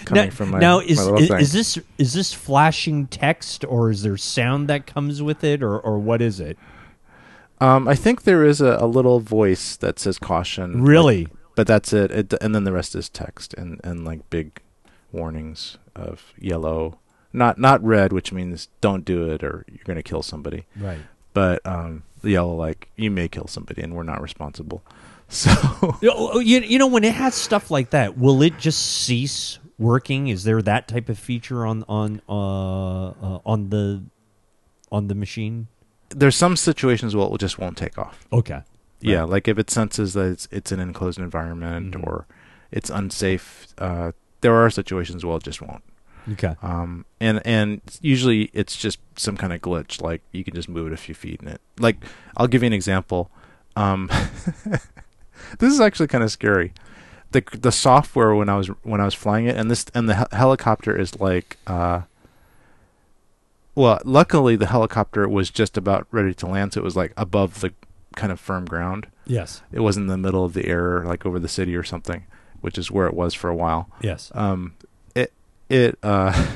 [0.04, 1.40] Coming now, from my, now is, little is thing.
[1.40, 5.80] is this is this flashing text or is there sound that comes with it or
[5.80, 6.58] or what is it?
[7.62, 10.80] um, I think there is a, a little voice that says caution.
[10.82, 11.28] like- Really?
[11.56, 12.12] but that's it.
[12.12, 12.34] it.
[12.42, 14.62] And then the rest is text and, and like big
[15.14, 17.00] warnings of yellow,
[17.32, 20.66] not not red, which means don't do it or you're gonna kill somebody.
[20.76, 21.00] Right.
[21.36, 24.82] But um, the yellow like you may kill somebody and we're not responsible.
[25.28, 29.58] So You, you, you know when it has stuff like that, will it just cease
[29.80, 30.28] working?
[30.28, 34.04] Is there that type of feature on on uh, uh on the
[34.92, 35.68] on the machine?
[36.10, 38.28] there's some situations where it just won't take off.
[38.32, 38.62] Okay.
[39.02, 42.06] Yeah, like if it senses that it's it's an enclosed environment Mhm.
[42.06, 42.28] or
[42.72, 43.68] it's unsafe.
[43.78, 45.84] Uh, there are situations where it just won't.
[46.34, 46.56] Okay.
[46.62, 50.02] Um, and and usually it's just some kind of glitch.
[50.02, 51.62] Like you can just move it a few feet and it.
[51.80, 51.98] Like
[52.38, 53.30] I'll give you an example.
[53.76, 54.10] Um,
[55.60, 56.74] this is actually kind of scary.
[57.32, 60.16] The the software when I was when I was flying it and this and the
[60.16, 61.58] hel- helicopter is like.
[61.68, 62.02] Uh,
[63.76, 67.60] well, luckily the helicopter was just about ready to land, so it was like above
[67.60, 67.74] the
[68.16, 69.08] kind of firm ground.
[69.26, 69.62] Yes.
[69.72, 72.26] It wasn't in the middle of the air, like over the city or something,
[72.62, 74.32] which is where it was for a while Yes.
[74.34, 74.76] um
[75.70, 76.48] it uh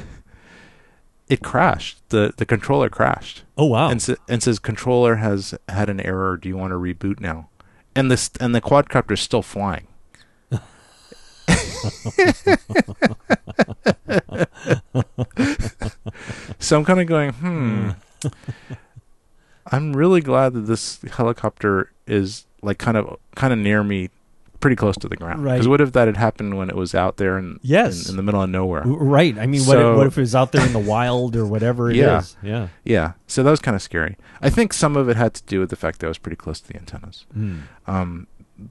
[1.30, 1.98] it crashed.
[2.10, 3.44] The the controller crashed.
[3.57, 3.90] Oh wow.
[3.90, 6.38] and, sa- and says controller has had an error.
[6.38, 7.49] Do you want to reboot now?
[7.95, 9.88] And this and the quadcopter is still flying.
[16.60, 17.90] So i'm kind of going hmm.
[19.72, 24.10] I'm really glad that this helicopter is like kind of kind of near me
[24.60, 25.53] pretty close to the ground Right.
[25.53, 28.06] because what if that had happened when it was out there in, Yes.
[28.06, 29.38] in, in the middle of nowhere Right.
[29.38, 31.90] I mean, what, if, what if it was out there in the wild or whatever
[31.90, 32.36] it is?
[32.41, 32.49] Yeah.
[32.49, 32.68] Yeah.
[32.84, 34.18] Yeah, so that was kind of scary.
[34.41, 36.36] I think some of it had to do with the fact that I was pretty
[36.36, 37.26] close to the antennas.
[37.38, 37.61] Mm.
[37.88, 38.27] Um,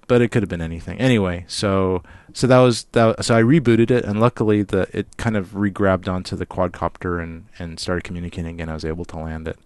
[0.07, 0.99] but it could have been anything.
[0.99, 2.03] Anyway, so
[2.35, 3.25] so that was that.
[3.25, 7.47] So I rebooted it, and luckily the it kind of regrabbed onto the quadcopter and
[7.59, 8.69] and started communicating again.
[8.69, 9.59] I was able to land it.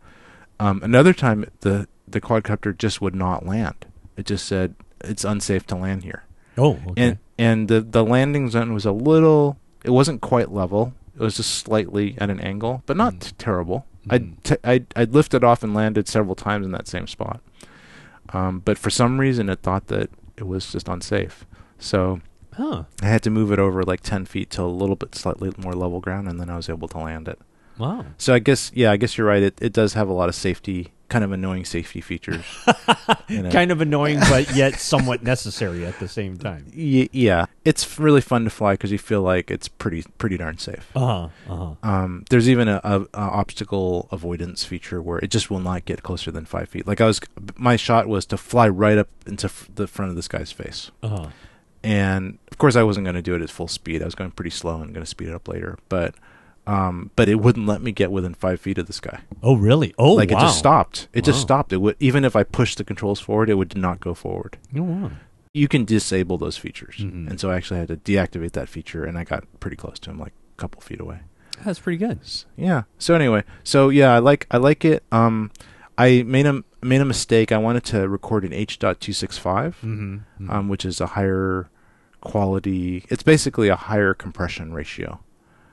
[0.61, 3.85] Um, another time, the the quadcopter just would not land.
[4.17, 6.25] It just said it's unsafe to land here,
[6.59, 6.79] Oh.
[6.91, 7.03] Okay.
[7.03, 9.57] and and the the landing zone was a little.
[9.85, 10.93] It wasn't quite level.
[11.15, 13.33] It was just slightly at an angle, but not Mm.
[13.39, 13.85] terrible.
[14.07, 14.13] Mhm.
[14.15, 17.41] I'd, t- I'd I'd lifted off and landed several times in that same spot,
[18.33, 21.45] um, but for some reason it thought that it was just unsafe.
[21.79, 22.21] So
[22.55, 22.85] huh.
[23.03, 25.75] I had to move it over like ten feet to a little bit slightly more
[25.75, 27.39] level ground, and then I was able to land it.
[27.79, 28.05] Wow.
[28.19, 29.43] So I guess yeah, I guess you're right.
[29.43, 32.45] It it does have a lot of safety, kind of annoying safety features.
[33.29, 33.53] in it.
[33.53, 36.65] Kind of annoying, but yet somewhat necessary at the same time.
[36.77, 40.59] Y- yeah, it's really fun to fly because you feel like it's pretty pretty darn
[40.59, 40.91] safe.
[40.97, 41.29] Uh huh.
[41.49, 41.75] Uh huh.
[41.83, 46.03] Um, there's even a, a, a obstacle avoidance feature where it just will not get
[46.03, 46.87] closer than five feet.
[46.87, 47.21] Like I was,
[47.57, 50.91] my shot was to fly right up into f- the front of this guy's face,
[51.03, 51.27] Uh huh.
[51.83, 54.03] and of course I wasn't going to do it at full speed.
[54.03, 56.15] I was going pretty slow and going to speed it up later, but
[56.67, 59.21] um, but it wouldn't let me get within five feet of this guy.
[59.43, 59.95] Oh really?
[59.99, 60.39] Oh like wow.
[60.39, 61.09] it just stopped.
[61.13, 61.73] It just stopped.
[61.73, 64.59] It would even if I pushed the controls forward, it would not go forward.
[64.77, 65.11] Oh, wow.
[65.55, 67.29] You can disable those features, Mhm.
[67.29, 70.11] and so I actually had to deactivate that feature, and I got pretty close to
[70.11, 71.21] him, like a couple feet away.
[71.65, 72.21] That's pretty good.
[72.57, 75.51] Yeah so anyway so yeah i like i like it um
[75.99, 80.51] i made a made a mistake i wanted to record in h.265 Mm-hmm.
[80.51, 81.69] um which is a higher
[82.21, 85.21] quality it's basically a higher compression ratio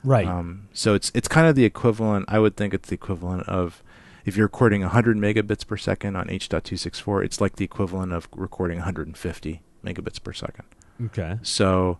[0.04, 0.26] right.
[0.26, 3.82] um so it's it's kind of the equivalent i would think it's the equivalent of
[4.24, 8.78] if you're recording 100 megabits per second on h.264 it's like the equivalent of recording
[8.78, 10.64] 150 megabits per second
[11.06, 11.38] okay.
[11.42, 11.98] so,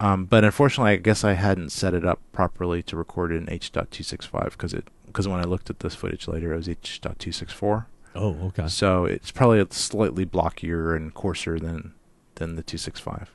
[0.00, 3.50] um, but unfortunately, I guess I hadn't set it up properly to record it in
[3.50, 7.84] H.265 because it because when I looked at this footage later, it was H.264.
[8.14, 8.68] Oh, okay.
[8.68, 11.92] So it's probably slightly blockier and coarser than
[12.36, 13.30] than the 265.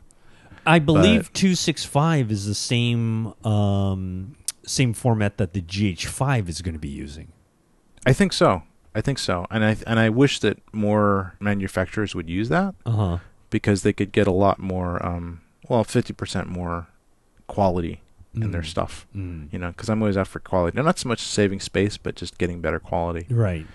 [0.66, 4.36] I believe 265 is the same um,
[4.66, 7.32] same format that the GH5 is going to be using.
[8.06, 8.64] I think so.
[8.94, 12.92] I think so, and I and I wish that more manufacturers would use that Uh
[12.92, 13.18] huh.
[13.50, 16.88] because they could get a lot more, um, well, fifty percent more
[17.48, 18.02] quality
[18.34, 18.66] in their Mm.
[18.66, 19.06] stuff.
[19.16, 19.52] Mm.
[19.52, 20.82] You know, because I'm always out for quality.
[20.82, 23.26] Not so much saving space, but just getting better quality.
[23.30, 23.66] Right.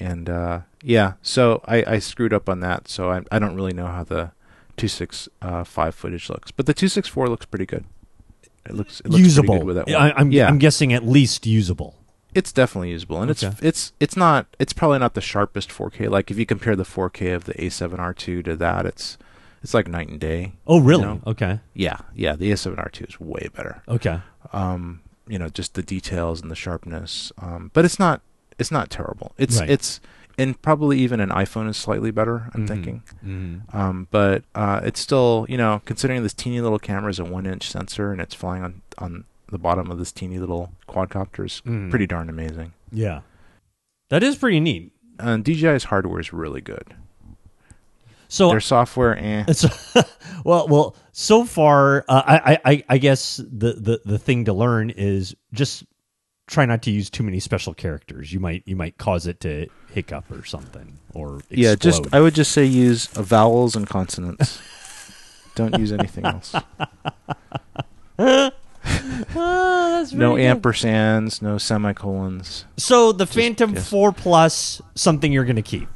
[0.00, 2.86] And uh, yeah, so I, I screwed up on that.
[2.88, 4.30] So I I don't really know how the
[4.78, 7.84] two six uh, five footage looks, but the two six four looks pretty good.
[8.66, 9.64] It looks, it looks usable.
[9.64, 9.96] with that one.
[9.96, 11.94] I, I'm, yeah, I'm guessing at least usable.
[12.34, 13.46] it's definitely usable, and Okay.
[13.48, 16.10] it's it's it's not it's probably not the sharpest 4K.
[16.10, 19.16] Like if you compare the 4K of the A7R2 to that, it's
[19.62, 20.52] it's like night and day.
[20.66, 21.02] Oh, really?
[21.02, 21.20] know?
[21.26, 21.60] Okay.
[21.74, 23.82] Yeah, yeah, the A7R2 is way better.
[23.88, 24.20] Okay.
[24.52, 27.32] Um, you know, just the details and the sharpness.
[27.38, 28.20] Um, but it's not
[28.58, 29.32] it's not terrible.
[29.38, 29.70] It's Right.
[29.70, 30.00] it's
[30.38, 32.50] and probably even an iPhone is slightly better.
[32.54, 32.68] I'm Mhm.
[32.68, 33.02] thinking.
[33.26, 33.74] Mhm.
[33.74, 37.68] Um, but uh, it's still, you know, considering this teeny little camera is a one-inch
[37.70, 41.90] sensor and it's flying on on the bottom of this teeny little quadcopter is Mhm.
[41.90, 42.72] pretty darn amazing.
[42.92, 43.20] Yeah.
[44.10, 44.92] That is pretty neat.
[45.18, 46.94] And DJI's hardware is really good.
[48.28, 49.44] So Their software, eh.
[50.44, 50.94] Well, well.
[51.12, 55.82] So far, uh, I, I, I guess the, the the thing to learn is just
[56.48, 58.32] try not to use too many special characters.
[58.32, 61.56] You might you might cause it to hiccup or something or explode.
[61.58, 64.60] Yeah, just I would just say use uh, vowels and consonants.
[65.54, 66.54] Don't use anything else.
[69.34, 70.62] That's No good.
[70.62, 72.64] ampersands, no semicolons.
[72.76, 73.88] So the Phantom yes.
[73.90, 75.88] Four Plus, something you're going to keep.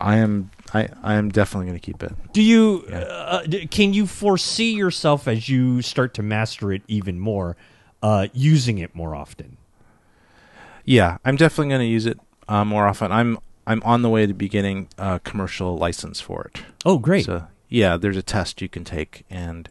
[0.00, 2.12] I am I I am definitely going to keep it.
[2.32, 2.98] Do you Yeah.
[2.98, 7.56] uh, d- can you foresee yourself as you start to master it even more,
[8.02, 9.56] uh, using it more often?
[10.84, 12.18] Yeah, I'm definitely going to use it
[12.48, 13.12] uh, more often.
[13.12, 16.62] I'm I'm on the way to be getting a commercial license for it.
[16.86, 17.26] Oh, great!
[17.26, 19.68] So yeah, there's a test you can take, and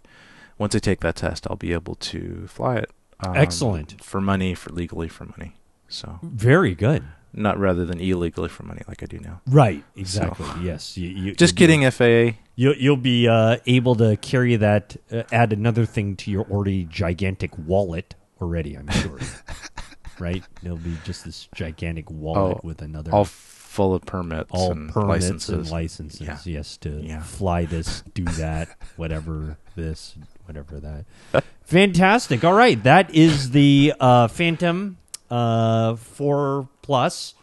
[0.60, 2.92] once I take that test, I'll be able to fly it.
[3.22, 4.04] um, Excellent.
[4.04, 5.54] for money, for legally for money.
[5.88, 7.04] So Very good.
[7.34, 9.42] not rather than illegally for money like I do now.
[9.48, 9.84] Right.
[9.96, 10.46] Exactly.
[10.62, 10.98] yes.
[10.98, 12.38] You, you, Just be- kidding, FAA.
[12.60, 16.86] You'll, you'll be uh, able to carry that, uh, add another thing to your already
[16.86, 19.20] gigantic wallet already, I'm sure.
[20.20, 20.44] right?
[20.64, 23.14] There'll be just this gigantic wallet Oh, with another.
[23.14, 25.50] All full of permits all and permits licenses.
[25.50, 26.22] and licenses.
[26.22, 26.40] Yeah.
[26.46, 27.22] Yes, to Yeah.
[27.22, 30.16] fly this, do that, whatever this,
[30.46, 31.44] whatever that.
[31.66, 32.44] Fantastic.
[32.44, 34.98] All right, that is the uh, Phantom
[35.30, 37.36] uh, Four Plus,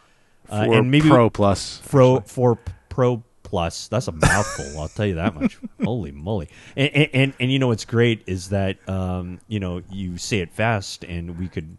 [0.51, 1.81] uh, and maybe Pro Plus.
[1.89, 2.59] Pro Four
[2.89, 3.23] Pro
[3.55, 3.87] Plus.
[3.87, 4.81] That's a mouthful.
[4.81, 5.61] I'll tell you that much.
[5.85, 6.49] Holy moly!
[6.75, 10.41] And, and and and you know what's great is that um, you know you say
[10.41, 11.79] it fast, and we could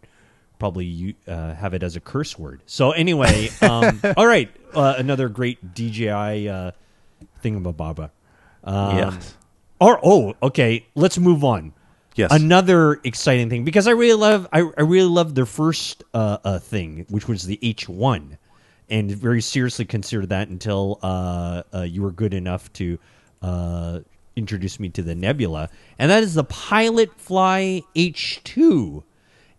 [0.58, 2.62] probably uh, have it as a curse word.
[2.64, 6.70] So anyway, um, all right, uh, another great DJI uh,
[7.44, 8.08] thingamababa.
[8.64, 9.34] Um, yes.
[9.78, 10.86] Or oh, okay.
[10.94, 11.74] Let's move on.
[12.14, 12.32] Yes.
[12.32, 16.58] Another exciting thing because I really love I, I really love their first uh, uh,
[16.58, 18.38] thing, which was the H one,
[18.88, 22.98] and very seriously considered that until uh, uh, you were good enough to
[23.42, 24.00] uh,
[24.36, 25.68] introduce me to the Nebula,
[25.98, 29.02] and that is the Pilot Fly H two,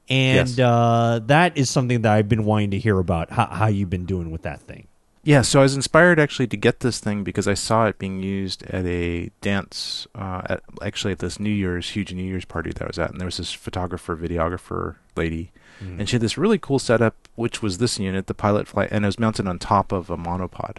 [0.10, 0.60] and Yes.
[0.60, 4.06] uh, that is something that I've been wanting to hear about how, how you've been
[4.06, 4.88] doing with that thing.
[5.24, 8.24] Yeah, so I was inspired actually to get this thing because I saw it being
[8.24, 12.72] used at a dance, uh, at, actually at this New Year's huge New Year's party
[12.72, 15.52] that I was at, and there was this photographer, videographer lady,
[15.82, 16.00] Mm.
[16.00, 19.06] and she had this really cool setup, which was this unit, the Pilot Fly, and
[19.06, 20.78] it was mounted on top of a monopod.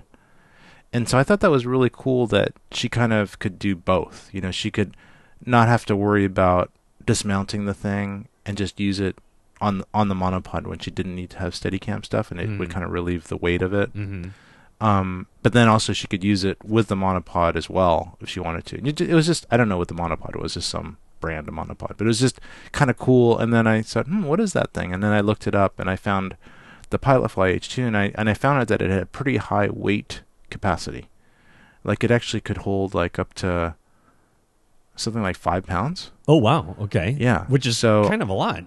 [0.92, 4.28] And so I thought that was really cool that she kind of could do both.
[4.32, 4.96] You know, she could
[5.44, 6.70] not have to worry about
[7.04, 9.16] dismounting the thing and just use it
[9.60, 12.68] on on the monopod when she didn't need to have Steadicam stuff, and it would
[12.68, 12.72] Mm.
[12.72, 13.92] kind of relieve the weight of it.
[13.94, 14.30] Mm-hmm.
[14.80, 18.38] Um, but then also she could use it with the monopod as well if she
[18.40, 18.76] wanted to.
[19.08, 21.96] It was just I don't know what the monopod was, just some brand of monopod,
[21.96, 22.40] but it was just
[22.72, 23.38] kind of cool.
[23.38, 24.92] And then I said, hmm, what is that thing?
[24.92, 26.36] And then I looked it up and I found
[26.90, 29.36] the Pilot Fly H2, and I and I found out that it had a pretty
[29.36, 31.08] high weight capacity.
[31.84, 33.74] Like it actually could hold like up to
[34.96, 36.10] something like five pounds.
[36.26, 38.64] Oh wow, okay, Yeah, which is so- kind of a lot.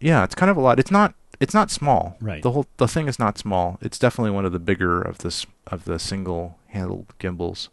[0.00, 0.78] Yeah, it's kind of a lot.
[0.78, 2.16] It's not it's not small.
[2.20, 2.42] Right.
[2.42, 3.78] The whole the thing is not small.
[3.80, 7.68] It's definitely one of the bigger of this of the single handled gimbals.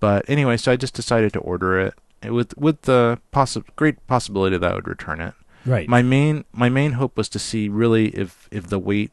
[0.00, 1.94] But anyway, so I just decided to order it
[2.30, 5.34] with with the possi- great possibility that I would return it.
[5.64, 5.88] Right.
[5.88, 9.12] My main my main hope was to see really if if the weight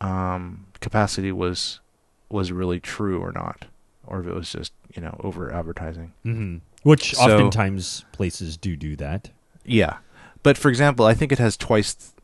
[0.00, 1.80] um, capacity was
[2.28, 3.66] was really true or not,
[4.06, 6.12] or if it was just you know over advertising.
[6.22, 9.30] hmm Which So- oftentimes places do do that.
[9.64, 9.98] Yeah,
[10.42, 12.14] but for example, I think it has twice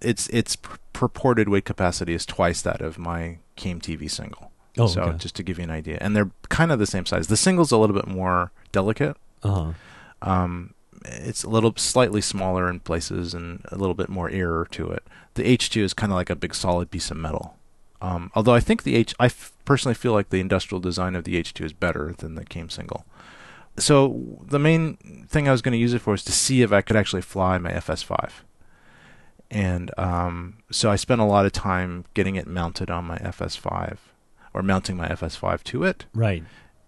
[0.00, 4.50] its its pr- purported weight capacity is twice that of my Came TV single.
[4.78, 5.18] Oh, so okay.
[5.18, 7.26] just to give you an idea, and they're kind of the same size.
[7.26, 9.16] The single's a little bit more delicate.
[9.42, 9.72] Uh-huh.
[10.22, 10.74] Um,
[11.04, 15.02] it's a little slightly smaller in places and a little bit more error to it.
[15.34, 17.56] The H2 is kind of like a big solid piece of metal.
[18.00, 21.24] Um, although I think the H, I f- personally feel like the industrial design of
[21.24, 23.04] the H2 is better than the Came single.
[23.78, 26.72] So the main thing I was going to use it for is to see if
[26.72, 28.30] I could actually fly my FS5.
[29.50, 33.98] And um, so I spent a lot of time getting it mounted on my FS5
[34.52, 36.06] or mounting my FS5 to it.
[36.14, 36.42] Right.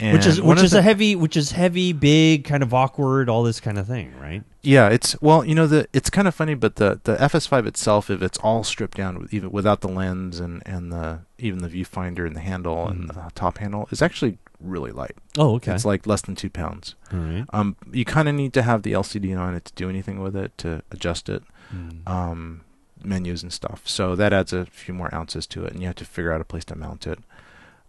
[0.05, 3.29] And which is which is the- a heavy, which is heavy, big, kind of awkward,
[3.29, 4.43] all this kind of thing, right?
[4.63, 8.11] Yeah, it's well, you know, the it's kind of funny, but the the FS5 itself,
[8.11, 11.69] if it's all stripped down, with, even without the lens and and the even the
[11.69, 13.15] viewfinder and the handle and Mhm.
[13.15, 15.17] the top handle, is actually really light.
[15.37, 15.75] Oh, okay.
[15.75, 16.95] It's like less than two pounds.
[17.13, 17.45] right.
[17.53, 20.35] Um, you kind of need to have the LCD on it to do anything with
[20.37, 21.43] it to adjust it,
[21.75, 22.09] Mm.
[22.09, 22.61] um,
[23.03, 23.83] menus and stuff.
[23.85, 26.41] So that adds a few more ounces to it, and you have to figure out
[26.41, 27.19] a place to mount it.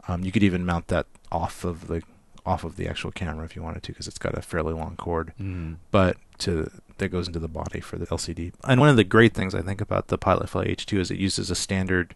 [0.10, 2.02] Um, you could even mount that off of the
[2.46, 4.96] off of the actual camera if you wanted to, because it's got a fairly long
[4.98, 5.78] cord Mm.
[5.92, 8.54] but to that goes into the body for the LCD.
[8.64, 11.18] And one of the great things I think about the Pilot Fly H2 is it
[11.18, 12.14] uses a standard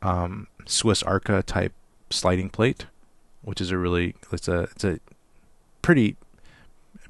[0.00, 1.72] um, Swiss Arca type
[2.10, 2.86] sliding plate,
[3.42, 4.98] which is a really it's a it's a
[5.82, 6.16] pretty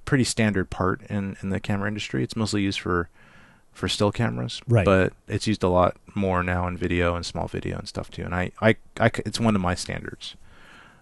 [0.04, 2.22] pretty standard part in in the camera industry.
[2.24, 3.08] It's mostly used for
[3.72, 4.84] for still cameras, Right.
[4.84, 8.22] But it's used a lot more now in video and small video and stuff too.
[8.24, 8.76] And I I
[9.26, 10.34] it's one of my standards.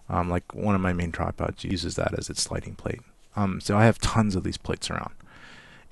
[0.08, 3.00] Um, like one of my main tripods uses that as its sliding plate.
[3.36, 5.12] Um, so I have tons of these plates around.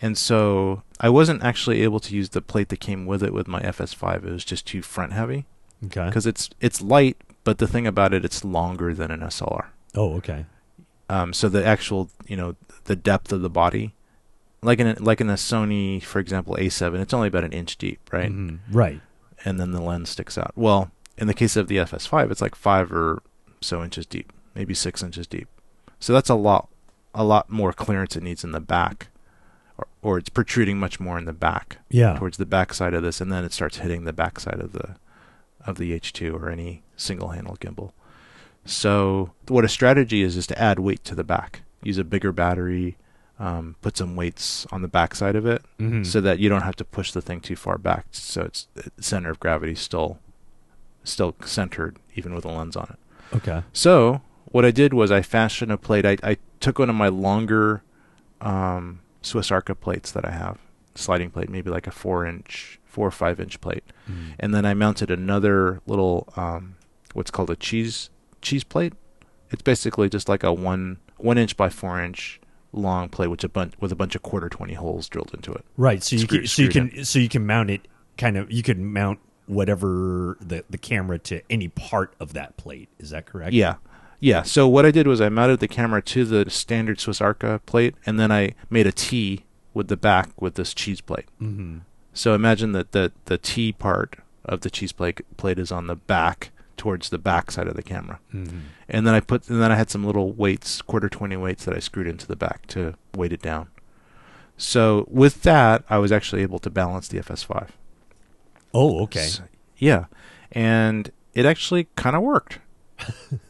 [0.02, 3.46] And so I wasn't actually able to use the plate that came with it with
[3.48, 4.24] my FS5.
[4.26, 5.46] It was just too front heavy
[5.84, 6.06] Okay.
[6.06, 9.66] because it's it's light, but the thing about it, it's longer than an SLR.
[9.94, 10.46] Oh, okay.
[11.08, 13.94] Um, so the actual, you know, the depth of the body,
[14.62, 17.76] like in a, like in a Sony, for example, A7, it's only about an inch
[17.78, 18.30] deep, right?
[18.30, 18.58] Mhm.
[18.70, 19.00] Right.
[19.44, 20.52] And then the lens sticks out.
[20.54, 23.22] Well, in the case of the FS5, it's like five or
[23.60, 25.48] so inches deep, maybe six inches deep.
[25.98, 26.68] So that's a lot,
[27.14, 29.08] a lot more clearance it needs in the back,
[29.76, 32.14] or, or it's protruding much more in the back Yeah.
[32.18, 34.72] towards the back side of this, and then it starts hitting the back side of
[34.72, 34.96] the
[35.66, 37.92] of the H2 or any single handle gimbal.
[38.64, 41.62] So what a strategy is is to add weight to the back.
[41.82, 42.96] Use a bigger battery,
[43.38, 46.06] um, put some weights on the back side of it, Mhm.
[46.06, 48.06] so that you don't have to push the thing too far back.
[48.10, 48.68] So it's
[49.00, 50.18] center of gravity still
[51.04, 52.98] still centered even with a lens on it.
[53.34, 53.62] Okay.
[53.72, 56.04] So what I did was I fashioned a plate.
[56.06, 57.82] I, I took one of my longer
[58.40, 60.58] um, Swiss Arca plates that I have,
[60.94, 64.34] sliding plate, maybe like a four inch, four or five inch plate, Mhm.
[64.38, 66.76] and then I mounted another little um,
[67.14, 68.10] what's called a cheese
[68.42, 68.94] cheese plate.
[69.50, 72.40] It's basically just like a one one inch by four inch
[72.72, 75.64] long plate with a bunch with a bunch of quarter twenty holes drilled into it.
[75.76, 76.02] Right.
[76.02, 77.86] So you Screw- can, so you can so you can mount it
[78.16, 82.88] kind of you can mount whatever the the camera to any part of that plate.
[82.98, 83.52] Is that correct?
[83.52, 83.76] Yeah.
[84.20, 84.42] Yeah.
[84.42, 87.94] So what I did was I mounted the camera to the standard Swiss Arca plate
[88.04, 91.26] and then I made a T with the back with this cheese plate.
[91.40, 91.78] Mm-hmm.
[92.12, 95.96] So imagine that the the T part of the cheese plate plate is on the
[95.96, 98.20] back towards the back side of the camera.
[98.32, 98.58] Mm-hmm.
[98.88, 101.74] And then I put and then I had some little weights, quarter 20 weights that
[101.74, 103.68] I screwed into the back to weight it down.
[104.56, 107.68] So with that, I was actually able to balance the FS5.
[108.74, 109.20] Oh, okay.
[109.20, 109.40] S-
[109.78, 110.06] yeah.
[110.52, 112.58] And it actually kind of worked.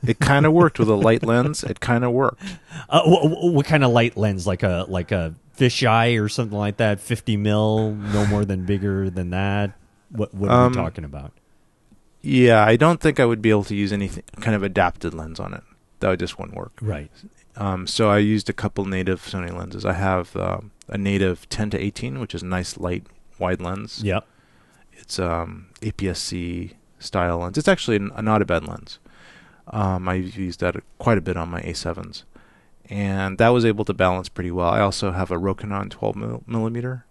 [0.06, 1.64] it kind of worked with a light lens.
[1.64, 2.40] It kind of worked.
[2.88, 4.46] Uh, what, what kind of light lens?
[4.46, 7.00] Like a like a fisheye or something like that?
[7.00, 9.72] Fifty mil, no more than bigger than that.
[10.10, 11.32] What what are Um, we talking about?
[12.22, 15.40] Yeah, I don't think I would be able to use anything kind of adapted lens
[15.40, 15.62] on it.
[16.00, 16.72] That just wouldn't work.
[16.80, 17.10] Right.
[17.56, 19.84] Um, so I used a couple native Sony lenses.
[19.84, 23.04] I have um, a native 10 to 18, which is a nice light
[23.38, 24.02] wide lens.
[24.04, 24.26] Yep.
[25.00, 27.58] It's um, APS-C style lens.
[27.58, 28.98] It's actually n- not a bad lens.
[29.68, 32.24] Um, I've used that quite a bit on my A7s,
[32.88, 34.68] and that was able to balance pretty well.
[34.68, 37.04] I also have a Rokinon 12 mil- millimeter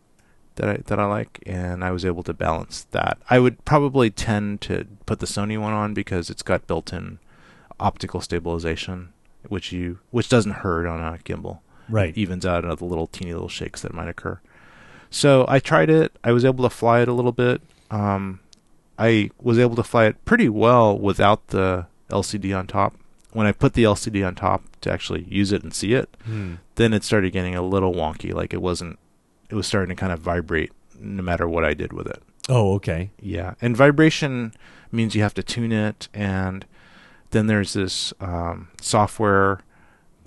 [0.55, 3.17] that I that I like, and I was able to balance that.
[3.29, 7.19] I would probably tend to put the Sony one on because it's got built-in
[7.79, 9.13] optical stabilization,
[9.47, 12.15] which you which doesn't hurt on a gimbal Right.
[12.17, 14.41] evens out the little teeny little shakes that might occur.
[15.09, 16.11] So I tried it.
[16.25, 17.61] I was able to fly it a little bit.
[17.91, 18.39] Um,
[18.97, 22.95] I was able to fly it pretty well without the LCD on top.
[23.31, 26.55] When I put the LCD on top to actually use it and see it, Hmm.
[26.75, 28.33] then it started getting a little wonky.
[28.33, 28.97] Like it wasn't.
[29.49, 32.21] It was starting to kind of vibrate no matter what I did with it.
[32.49, 33.11] Oh, okay.
[33.21, 34.53] Yeah, and vibration
[34.91, 36.65] means you have to tune it, and
[37.31, 39.59] then there's this um, software.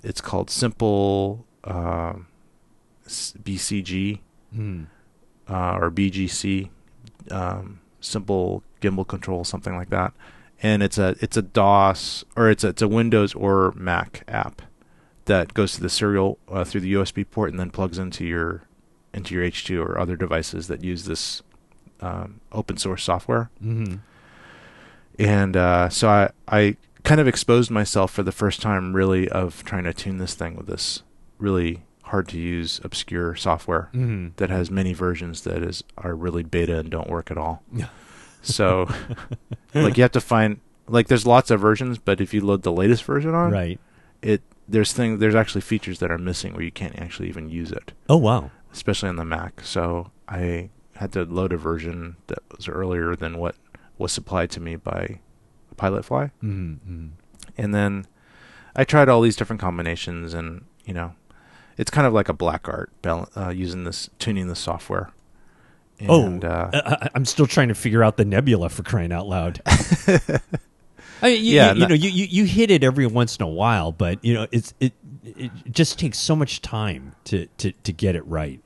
[0.03, 2.27] It's called Simple um,
[3.05, 4.19] s- BCG
[4.53, 4.83] Hmm.
[5.49, 6.69] uh, or BGC,
[7.31, 10.13] um, simple gimbal control, something like that.
[10.61, 14.61] And it's a it's a DOS or it's a, it's a Windows or Mac app
[15.25, 18.63] that goes to the serial uh, through the USB port and then plugs into your
[19.13, 21.41] into your H2 or other devices that use this
[22.01, 23.49] um, open source software.
[23.63, 23.95] Mm-hmm.
[25.19, 29.63] And uh, so I I kind of exposed myself for the first time, really, of
[29.63, 31.03] trying to tune this thing with this
[31.37, 31.83] really
[32.13, 34.27] hard to use obscure software Mm-hmm.
[34.37, 37.63] that has many versions that is are really beta and don't work at all.
[37.73, 37.89] Yeah.
[38.43, 38.87] So
[39.73, 42.71] like you have to find like there's lots of versions, but if you load the
[42.71, 43.79] latest version on, Right.
[44.21, 47.71] it there's thing there's actually features that are missing where you can't actually even use
[47.71, 48.51] it, Oh wow.
[48.71, 49.61] especially on the Mac.
[49.61, 53.55] So I had to load a version that was earlier than what
[53.97, 55.19] was supplied to me by
[55.77, 57.07] Pilotfly, Mm-hmm.
[57.57, 58.05] and then
[58.75, 61.13] I tried all these different combinations, and you know,
[61.77, 65.11] it's kind of like a black art uh, using this tuning the software.
[65.99, 69.27] And, oh, uh, I, I'm still trying to figure out the nebula for crying out
[69.27, 69.61] loud.
[69.67, 73.37] I mean, you, Yeah, you, you no- know, you, you you hit it every once
[73.37, 74.93] in a while, but you know, it's it
[75.23, 78.59] it just takes so much time to to to get it right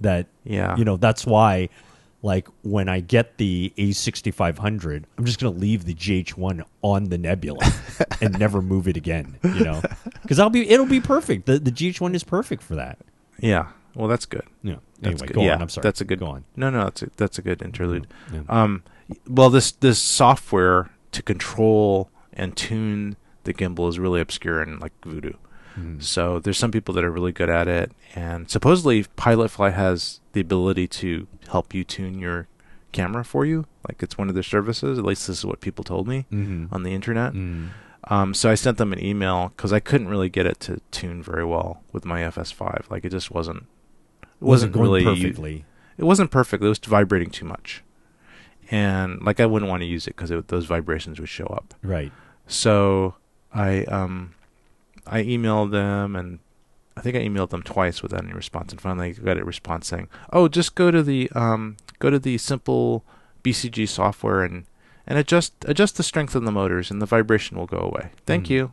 [0.00, 1.68] that yeah, you know that's why
[2.22, 7.18] like when I get the A6500, I'm just going to leave the GH1 on the
[7.18, 7.64] Nebula
[8.20, 9.82] and never move it again, you know.
[10.28, 11.46] Cuz I'll be it'll be perfect.
[11.46, 12.98] The the GH1 is perfect for that.
[13.38, 13.68] yeah.
[13.96, 14.44] Well, that's good.
[14.62, 14.78] Know.
[15.00, 15.34] That's Anyway, good.
[15.34, 15.62] go yeah, on.
[15.62, 15.82] I'm sorry.
[15.82, 16.20] That's a good.
[16.20, 16.44] Go on.
[16.54, 18.06] No, no, that's a, that's a good interlude.
[18.32, 18.42] Yeah.
[18.48, 18.84] Um,
[19.28, 24.92] well, this this software to control and tune the gimbal is really obscure and like
[25.04, 25.32] voodoo.
[25.78, 26.02] Mhm.
[26.02, 30.40] So there's some people that are really good at it, and supposedly Pilotfly has the
[30.40, 32.46] ability to help you tune your
[32.92, 33.66] camera for you.
[33.88, 34.98] Like it's one of their services.
[34.98, 36.72] At least this is what people told me Mhm.
[36.72, 37.32] on the internet.
[37.34, 37.68] Mm.
[38.04, 41.22] Um, so I sent them an email because I couldn't really get it to tune
[41.22, 42.90] very well with my FS5.
[42.90, 43.64] Like it just wasn't.
[44.22, 45.64] It wasn't, going really perfectly.
[45.98, 46.64] It wasn't perfect.
[46.64, 47.82] It was vibrating too much,
[48.70, 51.74] and like I wouldn't want to use it because those vibrations would show up.
[51.82, 52.10] Right.
[52.46, 53.14] So
[53.52, 54.32] I um
[55.06, 56.38] I emailed them and
[56.96, 60.08] I think I emailed them twice without any response and finally got a response saying,
[60.32, 63.04] "Oh, just go to the um go to the simple
[63.42, 64.66] BCG software and
[65.06, 68.10] and adjust adjust the strength of the motors and the vibration will go away.
[68.26, 68.50] Thank Mm.
[68.50, 68.72] you."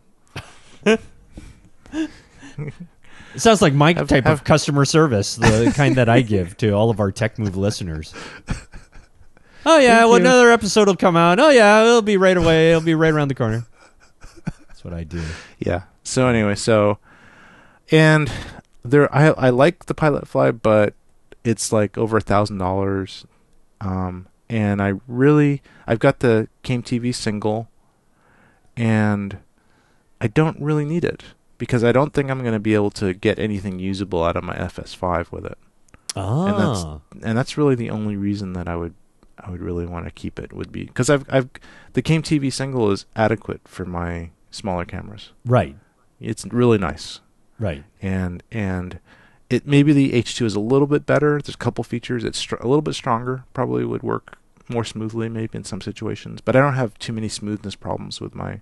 [3.36, 6.58] It sounds like my Have- type have- of customer service, the kind that I give
[6.58, 8.14] to all of our Tech Move listeners.
[9.66, 11.42] Oh yeah, well, another episode will come out.
[11.42, 12.70] Oh yeah, it'll be right away.
[12.70, 13.66] It'll be right around the corner.
[14.46, 15.22] That's what I do.
[15.60, 15.82] Yeah.
[16.08, 17.00] So anyway, so
[17.92, 18.32] and
[18.84, 20.94] there I I like the Pilot Fly, but
[21.44, 23.26] it's like over a thousand dollars.
[23.82, 27.68] Um and I really I've got the Came TV single
[28.76, 29.40] and
[30.22, 31.24] I don't really need it
[31.58, 34.44] because I don't think I'm going to be able to get anything usable out of
[34.44, 35.58] my FS5 with it.
[36.16, 38.94] Ah, And that's really the only reason that I would
[39.38, 41.50] I would really want to keep it would be because I've I've
[41.94, 45.32] the Came TV single is adequate for my smaller cameras.
[45.46, 45.76] right,
[46.20, 47.22] It's really nice
[47.60, 47.84] right.
[48.02, 49.00] and and
[49.50, 51.42] it maybe the H2 is a little bit better.
[51.42, 52.24] There's a couple features.
[52.24, 53.46] It's str- a little bit stronger.
[53.54, 54.38] Probably would work
[54.70, 56.42] more smoothly maybe in some situations.
[56.42, 58.62] But I don't have too many smoothness problems with my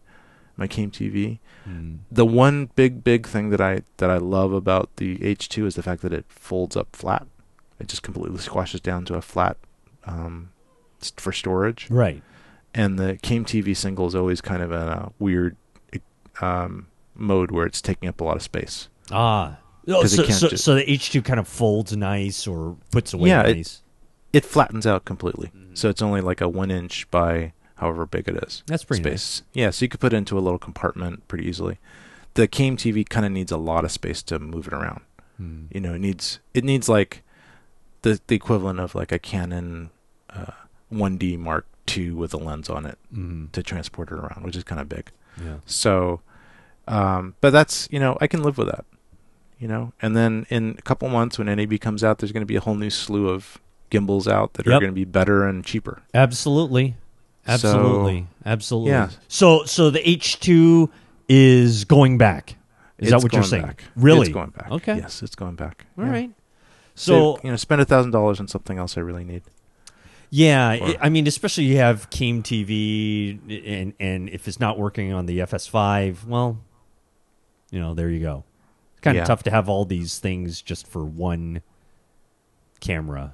[0.58, 1.40] my Came TV.
[1.68, 2.00] Mm.
[2.12, 5.84] The one big big thing that I that I love about the H2 is the
[5.84, 7.26] fact that it folds up flat.
[7.80, 9.58] It just completely squashes down to a flat
[10.06, 10.50] um,
[11.18, 11.90] for storage.
[11.90, 12.22] Right.
[12.74, 15.58] And the Came TV single is always kind of a weird
[16.42, 18.90] um, mode where it's taking up a lot of space.
[19.12, 19.58] Ah.
[19.88, 23.30] Oh, it so, so, so the H two kind of folds nice or puts away
[23.30, 23.82] Yeah, it- nice.
[24.34, 25.52] it flattens out completely.
[25.56, 25.78] Mhm.
[25.78, 28.64] So it's only like a one inch by however big it is.
[28.66, 29.44] That's pretty space.
[29.54, 31.78] Yeah, so you could put it into a little compartment pretty easily.
[32.34, 35.02] The Came TV kind of needs a lot of space to move it around.
[35.40, 35.68] Mm.
[35.72, 37.22] You know, it needs it needs like
[38.02, 39.92] the the equivalent of like a Canon
[40.32, 40.52] uh,
[40.92, 43.52] 1D Mark II with a lens on it Mm.
[43.52, 45.12] to transport it around, which is kind of big.
[45.40, 45.58] Yeah.
[45.66, 46.22] So,
[46.88, 48.86] um, but that's you know I can live with that.
[49.60, 52.46] You know, and then in a couple months when NAB comes out, there's going to
[52.46, 53.58] be a whole new slew of
[53.90, 56.02] gimbals out that are going to be better and cheaper.
[56.14, 56.96] Absolutely.
[57.46, 58.28] So- Absolutely.
[58.46, 58.92] Absolutely.
[58.92, 59.10] Yeah.
[59.30, 60.90] So so the H two
[61.30, 62.56] is going back.
[62.98, 63.64] Is that what you're saying?
[63.64, 63.84] back.
[63.96, 64.22] Really?
[64.28, 64.72] It's going back.
[64.72, 64.98] Okay.
[64.98, 65.86] Yes, it's going back.
[65.98, 66.12] All Yeah.
[66.12, 66.32] right.
[66.96, 69.44] So So you know, spend a thousand dollars on something else I really need.
[70.30, 75.14] yeah, I- I mean, especially you have Came TV, and and if it's not working
[75.14, 76.58] on the FS5, well,
[77.76, 78.44] you know, there you go.
[78.94, 79.26] It's kind of Yeah.
[79.26, 81.62] tough to have all these things just for one
[82.80, 83.34] camera,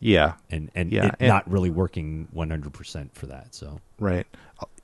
[0.00, 3.54] Yeah, and and Yeah, it and- not really working 100 percent for that.
[3.54, 4.26] So right.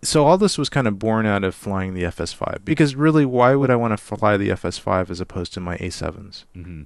[0.02, 3.54] So all this was kind of born out of flying the FS5 because really, why
[3.56, 6.44] would I want to fly the FS5 as opposed to my A7s?
[6.56, 6.82] mm-hmm.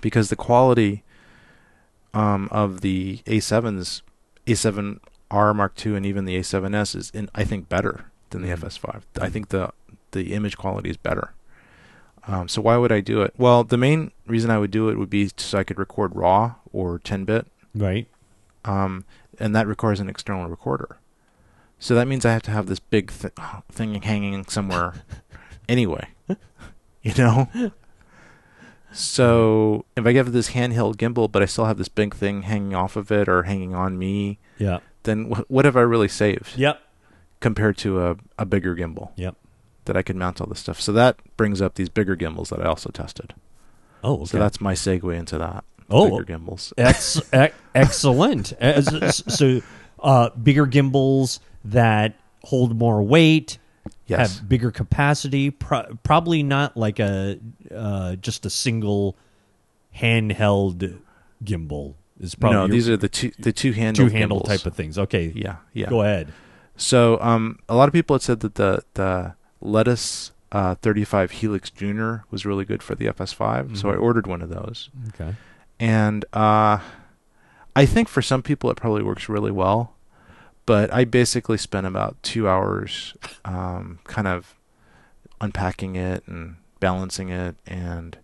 [0.00, 1.02] Because the quality
[2.14, 4.00] um, of the A7s
[4.46, 8.60] A7R Mark II and even the A7S is, in, I think, better than the Mhm.
[8.60, 9.02] FS5.
[9.20, 9.72] I think the
[10.12, 11.34] the image quality is better.
[12.26, 13.34] Um, so why would I do it?
[13.38, 16.54] Well, the main reason I would do it would be so I could record RAW
[16.72, 18.06] or 10-bit, Right.
[18.64, 19.04] um,
[19.38, 20.98] and that requires an external recorder.
[21.78, 23.32] So that means I have to have this big th-
[23.70, 24.94] thing hanging somewhere
[25.68, 26.08] anyway.
[27.02, 27.48] You know?
[28.92, 32.42] So if I give it this handheld gimbal, but I still have this big thing
[32.42, 34.78] hanging off of it or hanging on me, Yeah.
[35.04, 36.80] then wh- what have I really saved Yep.
[37.40, 39.36] compared to a, a bigger gimbal Yep.
[39.88, 40.80] That I could mount all this stuff?
[40.80, 43.34] So that brings up these bigger gimbals that I also tested.
[44.04, 44.24] Oh, okay.
[44.26, 45.64] So that's my segue into that.
[45.90, 46.10] Oh.
[46.10, 46.72] bigger gimbals.
[46.78, 47.20] Ex-
[47.74, 48.52] excellent.
[48.60, 49.60] As- so,
[50.00, 53.58] uh, bigger gimbals that hold more weight,
[54.06, 54.38] Yes.
[54.38, 55.50] have bigger capacity.
[55.50, 57.38] Pro- probably not like a
[57.74, 59.16] uh, just a single
[59.96, 60.98] handheld
[61.44, 61.94] gimbal.
[62.20, 64.58] Is probably no, your these are the two the two handle two handle gimbals.
[64.58, 64.98] type of things.
[64.98, 65.88] Okay, Yeah, yeah.
[65.88, 66.32] go ahead.
[66.76, 71.70] So, um, a lot of people had said that the the Letus uh, 35 Helix
[71.70, 74.88] Junior was really good for the FS5, so I ordered one of those.
[75.08, 75.34] Okay.
[75.78, 76.78] And uh,
[77.76, 79.94] I think for some people it probably works really well,
[80.66, 83.14] but I basically spent about two hours,
[83.44, 84.54] um, kind of
[85.40, 88.16] unpacking it and balancing it, and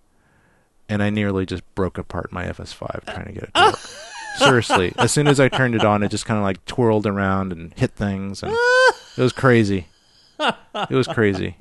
[0.89, 3.79] and I nearly just broke apart my FS5 trying to get it to work.
[4.37, 7.53] Seriously, as soon as I turned it on, it just kind of like twirled around
[7.53, 8.53] and hit things, and
[9.17, 9.87] it was crazy.
[10.91, 11.57] It was crazy,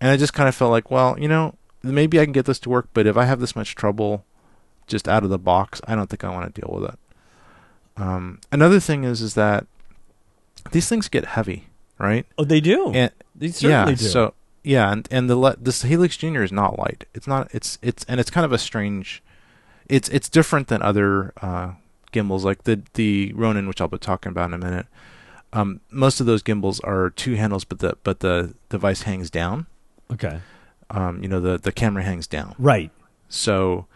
[0.00, 2.60] and I just kind of felt like, well, you know, maybe I can get this
[2.60, 4.24] to work, but if I have this much trouble
[4.86, 6.98] just out of the box, I don't think I want to deal with it.
[7.96, 9.66] Um, another thing is, is that
[10.70, 11.66] these things get heavy,
[11.98, 12.26] right?
[12.38, 12.92] Oh, they do.
[12.92, 14.04] And they certainly yeah, do.
[14.04, 14.34] so
[14.64, 17.06] yeah, and and the le- this Helix Junior is not light.
[17.14, 17.48] It's not.
[17.52, 19.22] It's it's and it's kind of a strange.
[19.88, 21.72] It's it's different than other uh,
[22.12, 24.86] gimbals like the the Ronin, which I'll be talking about in a minute.
[25.52, 29.66] Um, most of those gimbals are two handles, but the but the device hangs down.
[30.10, 30.40] okay.
[30.90, 32.54] Um, you know the the camera hangs down.
[32.58, 32.90] Right.
[33.28, 33.86] So,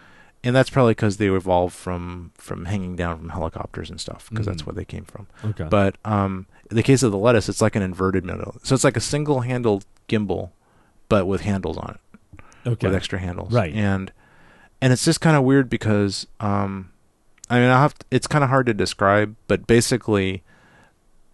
[0.43, 4.47] and that's probably because they evolved from from hanging down from helicopters and stuff, because
[4.47, 4.67] that's Mhm.
[4.67, 5.27] where they came from.
[5.45, 5.67] Okay.
[5.69, 8.57] But um, in the case of the Letus, it's like an inverted middle.
[8.63, 10.51] So it's like a single-handled gimbal,
[11.11, 12.87] but with handles on it, okay.
[12.87, 13.53] with extra handles.
[13.53, 13.75] Right.
[13.75, 14.11] And
[14.81, 16.91] and it's just kind of weird because um,
[17.51, 20.43] I mean, I have to, it's kind of hard to describe, but basically,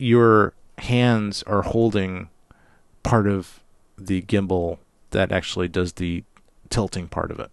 [0.03, 2.29] your hands are holding
[3.05, 3.61] part of
[3.97, 4.79] the gimbal
[5.11, 6.25] that actually does the
[6.71, 7.51] tilting part of it.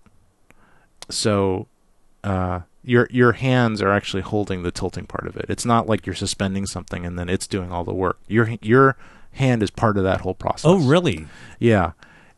[1.10, 1.68] So,
[2.24, 5.46] uh, your your hands are actually holding the tilting part of it.
[5.48, 8.20] It's not like you're suspending something and then it's doing all the work.
[8.28, 8.98] Your your
[9.34, 10.66] hand is part of that whole process.
[10.66, 11.28] oh, really?
[11.60, 11.92] Yeah,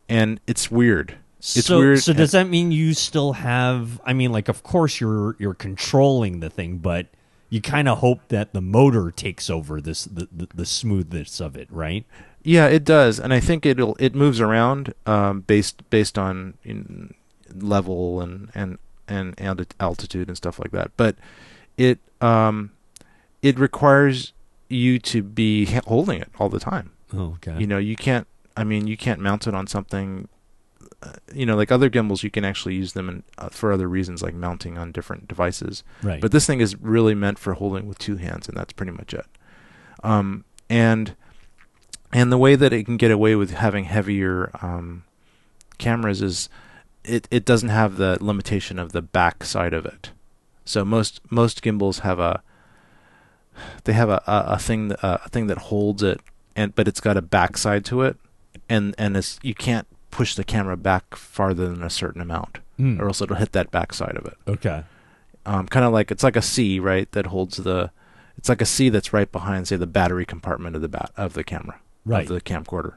[0.08, 1.16] and it's weird.
[1.38, 4.00] It's so, weird So does that mean you still have?
[4.04, 7.06] I mean, like, of course you're you're controlling the thing, but
[7.52, 11.54] you kind of hope that the motor takes over this the, the, the smoothness of
[11.54, 12.06] it, right?
[12.42, 17.12] Yeah, it does, and I think it'll it moves around um, based based on in
[17.54, 19.38] level and and and
[19.78, 20.92] altitude and stuff like that.
[20.96, 21.16] But
[21.76, 22.70] it um
[23.42, 24.32] it requires
[24.70, 26.92] you to be holding it all the time.
[27.12, 27.58] Oh, okay.
[27.58, 28.26] You know, you can't.
[28.56, 30.26] I mean, you can't mount it on something.
[31.02, 33.88] Uh, you know, like other gimbals, you can actually use them in, uh, for other
[33.88, 35.82] reasons, like mounting on different devices.
[36.02, 36.20] right.
[36.20, 39.12] But this thing is really meant for holding with two hands, and that's pretty much
[39.12, 39.26] it.
[40.04, 41.16] Um, and
[42.12, 45.04] and the way that it can get away with having heavier um,
[45.78, 46.48] cameras is
[47.04, 50.12] it, it doesn't have the limitation of the back side of it.
[50.64, 52.42] So most most gimbals have a
[53.84, 56.20] they have a, a, a thing that, a thing that holds it,
[56.54, 58.16] and but it's got a backside to it,
[58.68, 63.00] and and it's you can't push the camera back farther than a certain amount, Hmm.
[63.00, 64.84] or else it'll hit that back side of it okay.
[65.44, 67.10] um, kind of like it's like a C, right?
[67.12, 67.90] That holds the,
[68.38, 71.32] it's like a C that's right behind, say, the battery compartment of the bat of
[71.34, 72.22] the camera, Right.
[72.22, 72.94] of the camcorder,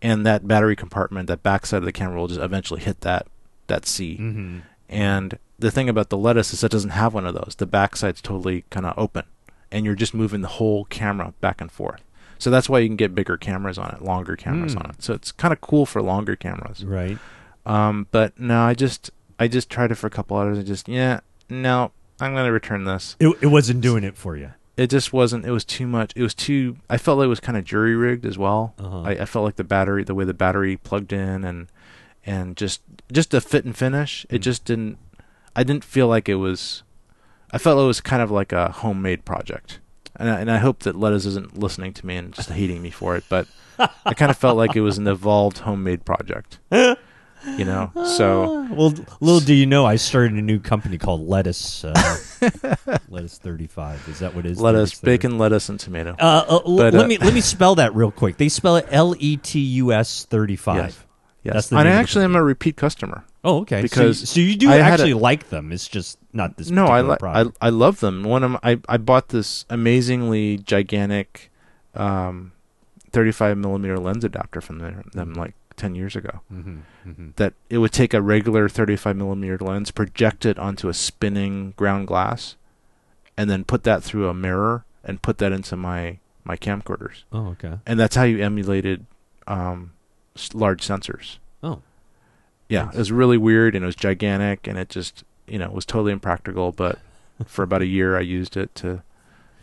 [0.00, 3.26] and that battery compartment, that back side of the camera, will just eventually hit that
[3.66, 4.16] that C.
[4.20, 4.58] Mm-hmm.
[4.88, 7.54] And the thing about the Letus is it doesn't have one of those.
[7.58, 9.24] The back side's totally kind of open,
[9.70, 12.02] and you're just moving the whole camera back and forth.
[12.38, 14.78] So that's why you can get bigger cameras on it, longer cameras Hmm.
[14.80, 15.02] on it.
[15.02, 16.84] So it's kind of cool for longer cameras.
[16.84, 17.18] Right.
[17.66, 20.88] Um, but no, I just I just tried it for a couple hours and just
[20.88, 23.16] yeah, no, I'm gonna return this.
[23.20, 24.52] It it wasn't doing it for you.
[24.76, 25.44] It just wasn't.
[25.44, 26.12] It was too much.
[26.14, 26.76] It was too.
[26.88, 28.74] I felt like it was kind of jury rigged as well.
[28.78, 29.02] Uh-huh.
[29.02, 31.66] I, I felt like the battery, the way the battery plugged in, and
[32.24, 32.80] and just
[33.12, 34.24] just the fit and finish.
[34.30, 34.44] It Mm.
[34.44, 34.98] just didn't.
[35.56, 36.84] I didn't feel like it was.
[37.50, 39.80] I felt it was kind of like a homemade project,
[40.18, 42.90] and I, and I hope that Letus isn't listening to me and just hating me
[42.90, 43.24] for it.
[43.28, 43.46] But
[44.04, 46.58] I kind of felt like it was an evolved homemade project.
[46.70, 47.92] you know.
[48.16, 51.84] So well, little do you know, I started a new company called Lettuce.
[51.84, 51.92] Uh,
[53.08, 54.06] Letus thirty five.
[54.08, 54.60] Is that what it is?
[54.60, 55.06] lettuce, 30?
[55.10, 56.16] bacon, lettuce, and tomato.
[56.18, 58.36] Uh, uh, But, let uh, me let me spell that real quick.
[58.36, 60.76] They spell it L E T U S Thirty Five.
[60.76, 61.04] yes,
[61.42, 61.54] yes.
[61.54, 63.24] That's the and I name of the actually am a repeat customer.
[63.48, 63.80] Oh, okay.
[63.82, 65.72] Because so, so you do I actually a- like them.
[65.72, 66.70] It's just not this.
[66.70, 67.66] No, I particular li- I.
[67.66, 68.22] I love them.
[68.24, 71.50] One of my, I I bought this amazingly gigantic,
[71.94, 72.52] um,
[73.10, 76.40] thirty five millimeter lens adapter from them, them like ten years ago.
[76.52, 77.36] Mhm, mhm.
[77.36, 81.72] That it would take a regular thirty five millimeter lens, project it onto a spinning
[81.76, 82.56] ground glass,
[83.36, 87.24] and then put that through a mirror and put that into my my camcorders.
[87.32, 87.78] Oh, okay.
[87.86, 89.06] And that's how you emulated
[89.46, 89.92] um,
[90.52, 91.38] large sensors.
[92.68, 95.86] Yeah, it was really weird and it was gigantic and it just you know was
[95.86, 96.72] totally impractical.
[96.72, 96.98] But
[97.46, 99.02] for about a year, I used it to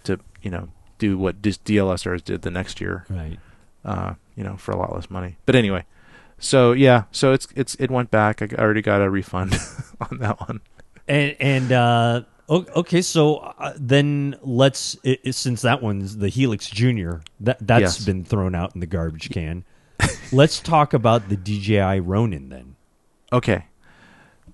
[0.06, 3.06] to you know do what dis- DLSRs did the next year.
[3.10, 3.38] right.
[3.84, 5.38] Uh, you know, for a lot less money.
[5.46, 5.86] But anyway,
[6.40, 8.42] so yeah, so it's it's it went back.
[8.42, 9.54] I already got a refund
[10.10, 10.62] on that one.
[11.08, 16.68] And and uh, okay, so uh, then let's i i- since that one's the Helix
[16.68, 18.06] Junior that that's Yes.
[18.06, 19.64] been thrown out in the garbage can.
[20.32, 22.75] let's talk about the DJI Ronin then.
[23.34, 23.66] Okay,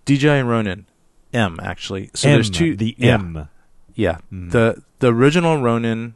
[0.06, 0.86] DJI Ronin
[1.34, 2.10] M actually.
[2.14, 2.76] So M, there's two.
[2.76, 3.50] the yeah, M.
[3.96, 4.18] Yeah.
[4.32, 4.52] Mm.
[4.52, 6.16] The the original Ronin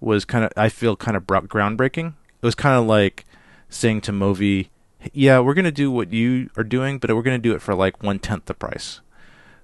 [0.00, 2.08] was kind of I feel kind of groundbreaking.
[2.08, 3.24] It was kind of like
[3.68, 4.68] saying to Movi,
[5.12, 7.62] "Yeah, we're going to do what you are doing, but we're going to do it
[7.62, 9.00] for like one tenth the price."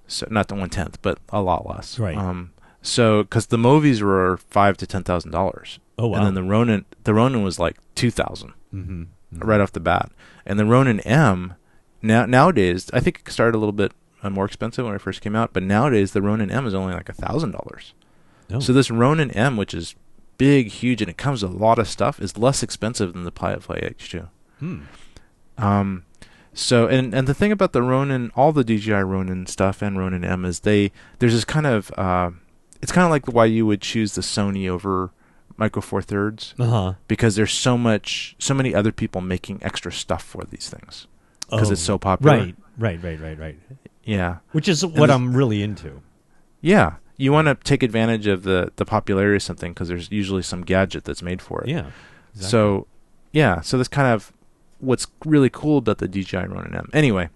[0.07, 1.99] So not the one tenth, but a lot less.
[1.99, 2.17] Right.
[2.17, 2.51] Um.
[2.81, 6.17] So because the Movies were five to ten thousand dollars, Oh wow.
[6.17, 9.03] and then the Ronin the Ronin was like two thousand mm-hmm.
[9.39, 10.11] right off the bat,
[10.45, 11.55] and the Ronin M.
[12.01, 13.91] Now nowadays, I think it started a little bit
[14.23, 16.93] uh, more expensive when it first came out, but nowadays the Ronin M is only
[16.93, 17.93] like a thousand dollars.
[18.51, 18.59] Oh.
[18.59, 19.95] So this Ronin M, which is
[20.37, 23.31] big, huge, and it comes with a lot of stuff, is less expensive than the
[23.31, 24.29] Firefly H2.
[24.59, 24.79] Hmm.
[25.57, 26.05] Um,
[26.53, 30.23] so and and the thing about the Ronin, all the DJI Ronin stuff and Ronin
[30.25, 32.31] M is they there's this kind of uh,
[32.81, 35.11] it's kind of like why you would choose the Sony over
[35.57, 36.93] Micro Four Thirds Uh huh.
[37.07, 41.07] because there's so much, so many other people making extra stuff for these things
[41.51, 42.33] because it's so popular.
[42.33, 42.55] Oh, Right.
[42.77, 43.03] Right.
[43.03, 43.19] Right.
[43.19, 43.39] Right.
[43.39, 43.59] Right.
[44.03, 44.37] Yeah.
[44.51, 46.01] Which is what this- I'm really into.
[46.61, 46.95] Yeah.
[47.17, 50.61] You want to take advantage of the the popularity of something because there's usually some
[50.63, 51.69] gadget that's made for it.
[51.69, 51.87] Yeah.
[52.33, 52.49] exactly.
[52.49, 52.87] So,
[53.33, 54.31] yeah, so that's kind of
[54.79, 56.89] what's really cool about the DJI Ronin M.
[56.93, 57.29] Anyway,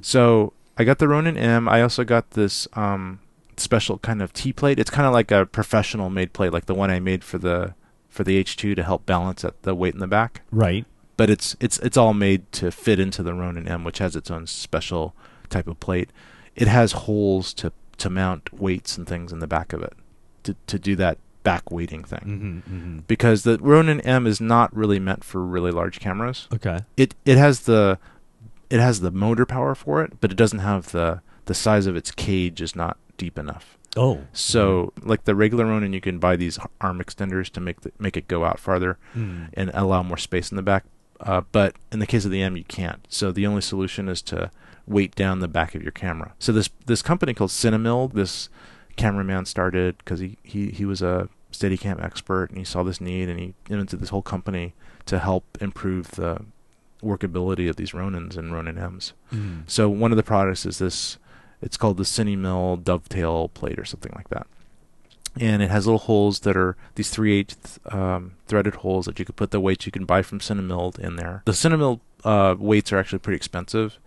[0.00, 1.68] so I got the Ronin M.
[1.68, 3.18] I also got this um,
[3.56, 4.78] special kind of T plate.
[4.78, 7.74] It's kind of like a professional made plate, like the one I made for the
[8.08, 10.42] for the H2 to help balance at the weight in the back.
[10.52, 10.86] right.
[11.16, 14.30] But it's it's it's all made to fit into the Ronin M, which has its
[14.30, 15.14] own special
[15.48, 16.10] type of plate.
[16.56, 19.92] It has holes to to mount weights and things in the back of it
[20.42, 22.98] to to do that back weighting thing Mm-hmm, mm-hmm.
[23.06, 26.48] because the Ronin M is not really meant for really large cameras.
[26.52, 26.80] Okay.
[26.96, 27.98] It it has the
[28.70, 31.94] it has the motor power for it, but it doesn't have the the size of
[31.96, 33.78] its cage is not deep enough.
[33.96, 34.22] Oh.
[34.32, 38.16] So like the regular Ronin, you can buy these arm extenders to make the, make
[38.16, 39.50] it go out farther Mm.
[39.54, 40.84] and allow more space in the back.
[41.24, 43.04] Uh, but in the case of the M, you can't.
[43.08, 44.50] So the only solution is to
[44.86, 46.34] weight down the back of your camera.
[46.38, 48.50] So this this company called Cinemil, this
[48.96, 53.28] cameraman started because he, he he was a Steadicam expert and he saw this need
[53.28, 54.74] and he invented this whole company
[55.06, 56.44] to help improve the
[57.02, 59.12] workability of these Ronins and Ronin M's.
[59.32, 59.62] Mm.
[59.66, 61.18] So one of the products is this.
[61.62, 64.46] It's called the Cinemill Dovetail Plate or something like that,
[65.40, 69.24] and it has little holes that are these three eighth um, threaded holes that you
[69.24, 71.42] could put the weights you can buy from Cinemill in there.
[71.46, 73.98] The Cinemill uh, weights are actually pretty expensive,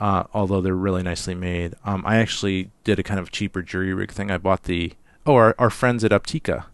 [0.00, 1.74] uh, although they're really nicely made.
[1.84, 4.30] Um, I actually did a kind of cheaper jury rig thing.
[4.30, 4.92] I bought the
[5.26, 6.64] oh our, our friends at Optica.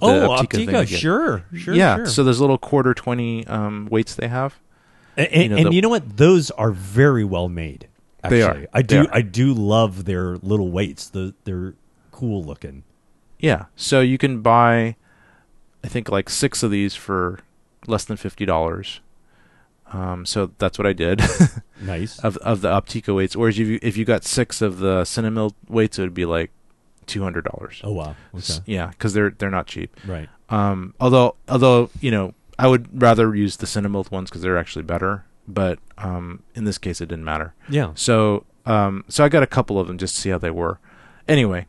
[0.00, 2.06] the Oh, Optica sure, sure, yeah, sure.
[2.06, 4.58] so there's little quarter twenty um, weights they have.
[5.16, 6.16] and, and, you know, and the- you know what?
[6.16, 7.86] Those are very well made.
[8.24, 8.38] Actually.
[8.38, 8.66] They are.
[8.72, 9.00] I do.
[9.02, 9.08] are.
[9.12, 11.08] I do love their little weights.
[11.08, 11.74] The they're
[12.10, 12.82] cool looking.
[13.42, 13.66] Yeah.
[13.76, 14.96] So you can buy,
[15.84, 17.40] I think, like six of these for
[17.86, 19.00] less than fifty dollars.
[19.92, 21.20] Um, so that's what I did
[21.82, 22.18] Nice.
[22.20, 23.36] of of the Optica weights.
[23.36, 26.50] Whereas if you if you got six of the Cinemil weights, it would be like
[27.04, 27.80] two hundred dollars.
[27.84, 28.16] oh wow.
[28.34, 28.54] Okay.
[28.64, 29.94] Yeah, because they're they're not cheap.
[30.06, 30.30] Right.
[30.48, 34.84] Um, although although you know I would rather use the Cinemil ones because they're actually
[34.84, 35.24] better.
[35.48, 37.52] But um, in this case, it didn't matter.
[37.68, 37.90] Yeah.
[37.96, 40.78] So um, so I got a couple of them just to see how they were.
[41.28, 41.66] Anyway,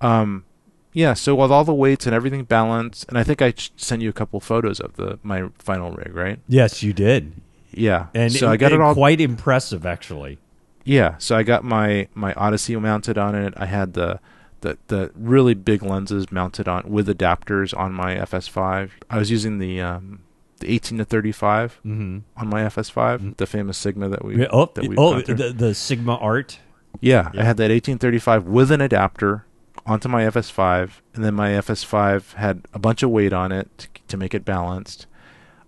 [0.00, 0.44] um,
[0.92, 1.14] yeah.
[1.14, 4.12] So with all the weights and everything balanced, and I think I sent you a
[4.12, 6.38] couple photos of the my final rig, right?
[6.48, 7.32] Yes, you did.
[7.72, 8.08] Yeah.
[8.14, 8.94] And so I got it all.
[8.94, 10.38] quite impressive, actually.
[10.84, 11.16] yeah.
[11.18, 13.54] So I got my my Odyssey mounted on it.
[13.56, 14.20] I had the
[14.60, 18.90] the the really big lenses mounted on with adapters on my FS5.
[19.10, 20.20] I was using the um,
[20.60, 22.18] the 18 to 35 Mm-hmm.
[22.36, 26.58] on my FS5, the famous Sigma that we Oh, that oh the, the Sigma Art.
[27.00, 27.40] Yeah, Yeah.
[27.40, 29.44] I had that 1835 with an adapter
[29.86, 33.88] onto my FS5, and then my FS5 had a bunch of weight on it to,
[34.08, 35.06] to make it balanced.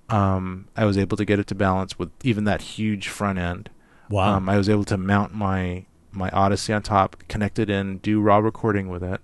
[0.09, 3.70] Um, I was able to get it to balance with even that huge front end.
[4.10, 4.36] Wow.
[4.36, 8.20] Um, I was able to mount my my Odyssey on top, connect it in, do
[8.20, 9.20] raw recording with it.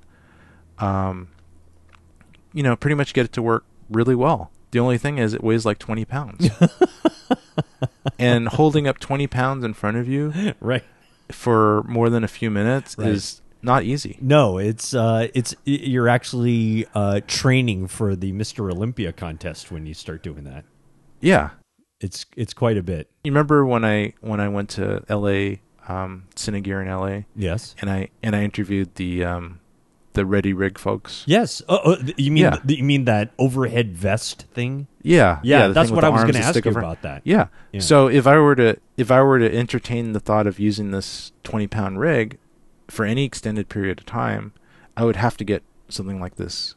[0.78, 1.28] Um,
[2.52, 4.50] you know, pretty much get it to work really well.
[4.72, 6.50] The only thing is, it weighs like 20 pounds.
[8.18, 10.84] and holding up 20 pounds in front of you right.
[11.30, 13.08] for more than a few minutes Right.
[13.08, 14.16] is not easy.
[14.20, 18.70] No, it's uh, it's you're actually uh, training for the Mr.
[18.72, 20.64] Olympia contest when you start doing that.
[21.20, 21.50] Yeah.
[22.00, 23.10] It's it's quite a bit.
[23.24, 25.56] You remember when I when I went to LA,
[25.86, 27.74] um, Cinegear in LA, Yes.
[27.80, 29.60] and I and I interviewed the um,
[30.14, 31.24] the Ready Rig folks.
[31.26, 31.60] Yes.
[31.68, 32.56] Oh, oh, you mean Yeah.
[32.66, 34.86] th- you mean that overhead vest thing?
[35.02, 37.20] Yeah, Yeah, the that's what I was going to ask you over- about that.
[37.24, 37.48] Yeah.
[37.72, 37.80] Yeah.
[37.80, 41.32] So if I were to if I were to entertain the thought of using this
[41.44, 42.38] twenty pound rig
[42.90, 44.52] for any extended period of time,
[44.96, 46.74] I would have to get something like this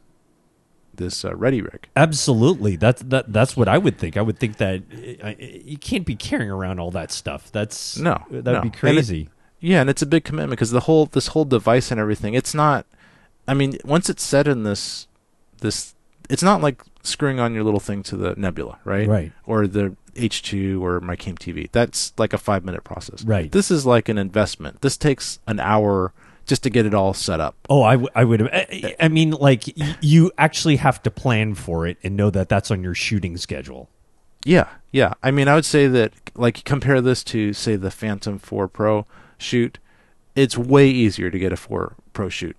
[0.96, 1.88] this uh, Ready Rig.
[1.96, 2.76] Absolutely.
[2.76, 3.32] That's that.
[3.32, 4.16] That's what I would think.
[4.16, 4.82] I would think that
[5.24, 7.50] uh, you can't be carrying around all that stuff.
[7.50, 8.52] That's No, That no.
[8.52, 9.28] would be And it- crazy.
[9.60, 12.34] Yeah, and it's a big commitment because the whole this whole device and everything.
[12.34, 12.86] It's not.
[13.48, 15.06] I mean, once it's set in this,
[15.60, 15.93] this,
[16.30, 19.08] it's not like screwing on your little thing to the Nebula, right?
[19.08, 19.32] Right.
[19.46, 21.70] Or the H2 or my Came TV.
[21.72, 23.24] That's like a five minute process.
[23.24, 23.50] Right.
[23.50, 24.80] This is like an investment.
[24.80, 26.12] This takes an hour
[26.46, 27.56] just to get it all set up.
[27.70, 28.42] Oh, I, w- I would.
[28.42, 32.48] I, I mean, like y- you actually have to plan for it and know that
[32.48, 33.88] that's on your shooting schedule.
[34.44, 35.14] Yeah, yeah.
[35.22, 39.06] I mean, I would say that like compare this to say the Phantom 4 Pro
[39.38, 39.78] shoot.
[40.36, 42.56] It's way easier to get a 4 Pro shoot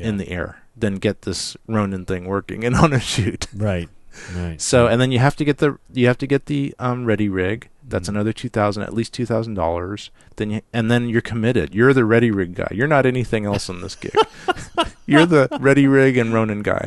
[0.00, 3.46] in the air than get this Ronin thing working and on a shoot.
[3.54, 3.88] right.
[4.34, 4.60] Right.
[4.60, 7.28] So and then you have to get the you have to get the um, ready
[7.28, 7.68] rig.
[7.86, 8.14] That's Mhm.
[8.14, 10.10] another two thousand, at least two thousand dollars.
[10.36, 11.74] Then you, and then you're committed.
[11.74, 12.68] You're the ready rig guy.
[12.72, 14.14] You're not anything else in this gig.
[15.06, 16.84] you're the ready rig and Ronin guy.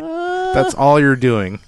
[0.53, 1.59] That's all you're doing.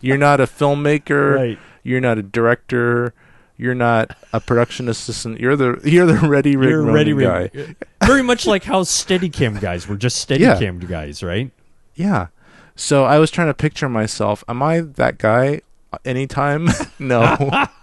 [0.00, 1.34] You're not a filmmaker.
[1.36, 1.58] right.
[1.84, 3.12] You're not a director.
[3.58, 5.40] You're not a production assistant.
[5.40, 7.50] You're the you're the ready rig You're ready, guy.
[7.52, 7.74] ready.
[8.06, 10.54] Very much like how Steadicam guys were just Yeah.
[10.54, 11.50] Steadicam guys, right?
[11.96, 12.28] Yeah.
[12.76, 14.44] So I was trying to picture myself.
[14.48, 15.62] Am I that guy
[16.04, 16.68] anytime?
[17.00, 17.36] no.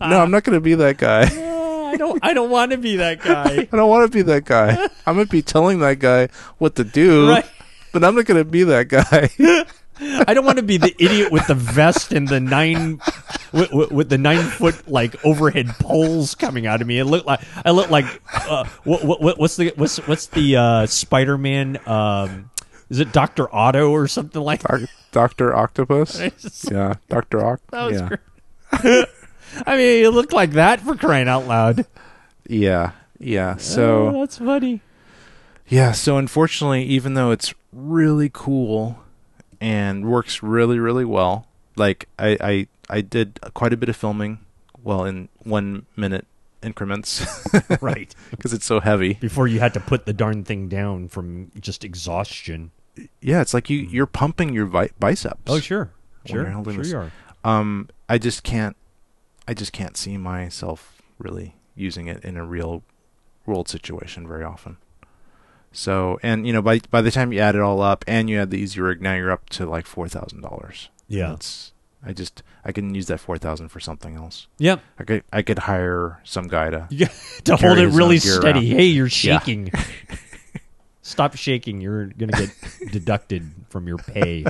[0.00, 1.22] no, I'm not going to be that guy.
[1.22, 2.18] I don't.
[2.24, 3.68] I don't want to be that guy.
[3.72, 4.88] I don't want to be that guy.
[5.06, 6.26] I'm going to be telling that guy
[6.58, 7.46] what to do, right.
[7.92, 9.30] but I'm not going to be that guy.
[10.00, 13.00] I don't want to be the idiot with the vest and the nine
[13.52, 16.98] with, with, with the nine foot like overhead poles coming out of me.
[16.98, 20.86] It looked like I look like uh, what, what what's the what's what's the uh,
[20.86, 21.78] Spider Man?
[21.86, 22.50] Um,
[22.90, 24.80] is it Doctor Otto or something like that?
[24.80, 25.54] Doc- Dr.
[25.54, 26.20] Octopus?
[26.70, 27.38] Yeah, Dr.
[27.38, 27.60] Oct.
[27.70, 28.08] That was yeah.
[28.08, 29.08] great.
[29.66, 31.86] I mean, it looked like that for crying out loud.
[32.48, 32.92] yeah.
[33.20, 33.56] Yeah.
[33.56, 34.80] So Oh, that's funny.
[35.68, 38.98] Yeah, so unfortunately, even though it's really cool
[39.64, 44.40] and works really, really well, like I, I, I did quite a bit of filming,
[44.82, 46.26] well, in one minute
[46.62, 47.24] increments
[47.82, 49.14] Right because it's so heavy.
[49.14, 52.70] before you had to put the darn thing down from just exhaustion.
[53.20, 55.42] Yeah, it's like you you're pumping your vi- biceps.
[55.46, 55.90] Oh sure,
[56.26, 57.12] sure, sure this- you are.
[57.42, 58.76] Um, I just can't,
[59.48, 62.82] I just can't see myself really using it in a real
[63.46, 64.76] world situation very often.
[65.76, 68.40] So, and you know, by by the time you add it all up, and you
[68.40, 70.88] add the easy rig, now you're up to like four thousand dollars.
[71.08, 71.30] Yeah.
[71.30, 71.72] That's
[72.06, 74.46] I just I can use that four thousand for something else.
[74.58, 74.80] Yep.
[74.98, 77.08] I could I could hire some guy to Yeah,
[77.44, 78.46] to hold it really steady.
[78.46, 78.64] around.
[78.78, 79.38] Hey, you're Yeah.
[79.40, 79.70] shaking.
[81.02, 81.80] Stop shaking.
[81.80, 82.50] You're gonna get
[82.92, 84.44] deducted from your pay.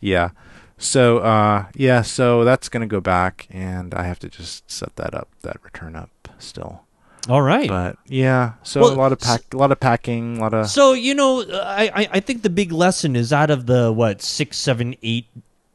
[0.00, 0.30] yeah.
[0.78, 5.14] So uh yeah, so that's gonna go back and I have to just set that
[5.14, 6.84] up, that return up still.
[7.28, 7.68] All right.
[7.68, 10.68] But yeah, so Well, a lot of pack a lot of packing, a lot of
[10.68, 14.56] So you know, I, I think the big lesson is out of the what six,
[14.56, 15.26] seven, eight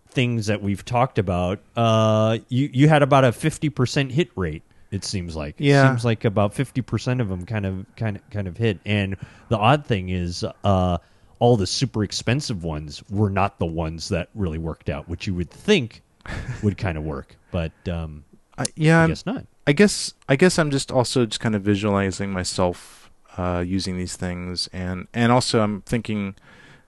[0.10, 1.60] things that we've talked about.
[1.76, 4.64] Uh, you you had about a fifty percent hit rate.
[4.92, 5.56] It seems like.
[5.58, 5.86] Yeah.
[5.86, 8.80] It seems like about fifty percent of them kind of kind of kind of hit.
[8.86, 9.16] And
[9.50, 10.98] the odd thing is, uh,
[11.40, 15.34] all the super expensive ones were not the ones that really worked out, which you
[15.36, 16.02] would think
[16.64, 18.24] would kind of work, but um,
[18.58, 19.46] I, yeah, I guess not.
[19.68, 24.16] I guess I guess I'm just also just kind of visualizing myself uh, using these
[24.16, 26.36] things, and and also I'm thinking,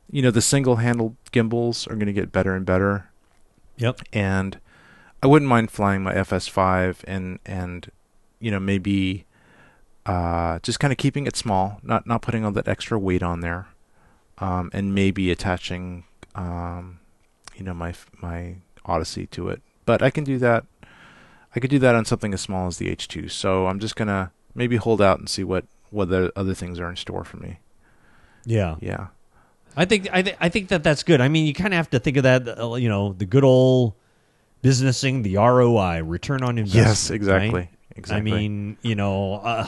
[0.10, 3.10] you know, the single handle gimbals are going to get better and better,
[3.78, 4.02] Yep.
[4.14, 4.60] and
[5.22, 7.92] I wouldn't mind flying my FS5 and and
[8.40, 9.26] you know maybe
[10.06, 13.42] uh, just kind of keeping it small, not not putting all that extra weight on
[13.42, 13.68] there,
[14.38, 17.00] um, and maybe attaching um,
[17.56, 19.62] you know my my Odyssey to it.
[19.86, 20.64] But I can do that.
[21.60, 23.30] I could do that on something as small as the H2.
[23.30, 26.90] So I'm just gonna maybe hold out and see what what the other things are
[26.90, 27.60] in store for me.
[28.46, 28.78] Yeah.
[28.80, 29.08] Yeah.
[29.76, 31.20] I think I, th- I think that that's good.
[31.20, 33.44] I mean, you kind of have to think of that, uh, you know, the good
[33.44, 33.94] old
[34.62, 36.88] businessing, the ROI, return on investment.
[36.88, 37.60] Yes, exactly.
[37.60, 37.70] right?
[37.98, 38.32] Exactly.
[38.32, 39.68] I mean, you know, uh,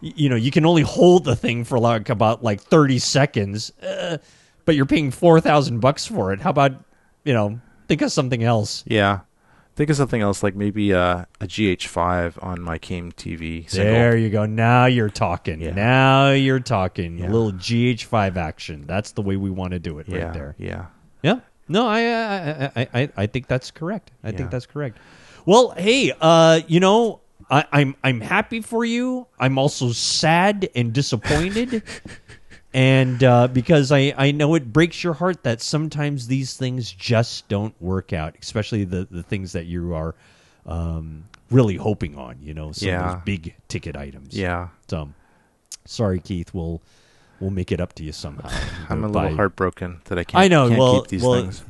[0.00, 4.18] you know, you can only hold the thing for like about like thirty seconds, uh,
[4.64, 6.40] but you're paying four thousand bucks for it.
[6.40, 6.72] How about
[7.22, 8.82] you know, think of something else.
[8.84, 9.20] yeah.
[9.80, 13.66] Think of something else like maybe uh, a GH5 on my Came TV.
[13.66, 13.90] Single.
[13.94, 14.44] There you go.
[14.44, 15.58] Now you're talking.
[15.58, 15.70] Yeah.
[15.70, 17.24] Now you're talking.
[17.24, 18.84] A little GH5 action.
[18.86, 20.54] That's the way we want to do it yeah, right there.
[20.58, 20.86] Yeah.
[21.22, 21.40] Yeah.
[21.66, 24.10] No, I I I I, I think that's correct.
[24.22, 24.36] I Yeah.
[24.36, 24.98] think that's correct.
[25.46, 29.28] Well, hey, uh, you know, I, I'm I'm happy for you.
[29.38, 31.82] I'm also sad and disappointed.
[32.72, 37.48] and uh, because I, I know it breaks your heart that sometimes these things just
[37.48, 40.14] don't work out, especially the, the things that you are
[40.66, 44.36] um, really hoping on, you know, some of those big ticket items.
[44.36, 44.68] Yeah.
[44.88, 45.08] So,
[45.84, 46.54] sorry, Keith.
[46.54, 46.80] We'll
[47.40, 48.48] we'll make it up to you somehow.
[48.88, 50.68] I'm a By- little heartbroken that I can't, I know.
[50.68, 51.64] can't well, keep these well, things.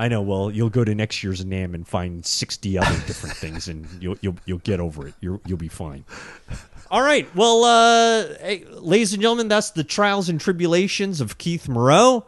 [0.00, 0.22] I know.
[0.22, 4.16] Well, you'll go to next year's NAB and find sixty other different things, and you'll
[4.20, 5.14] you'll you'll get over it.
[5.20, 6.04] You'll you'll be fine.
[6.90, 7.28] All right.
[7.34, 12.24] Well, uh, hey, ladies and gentlemen, that's the trials and tribulations of Keith Moreau.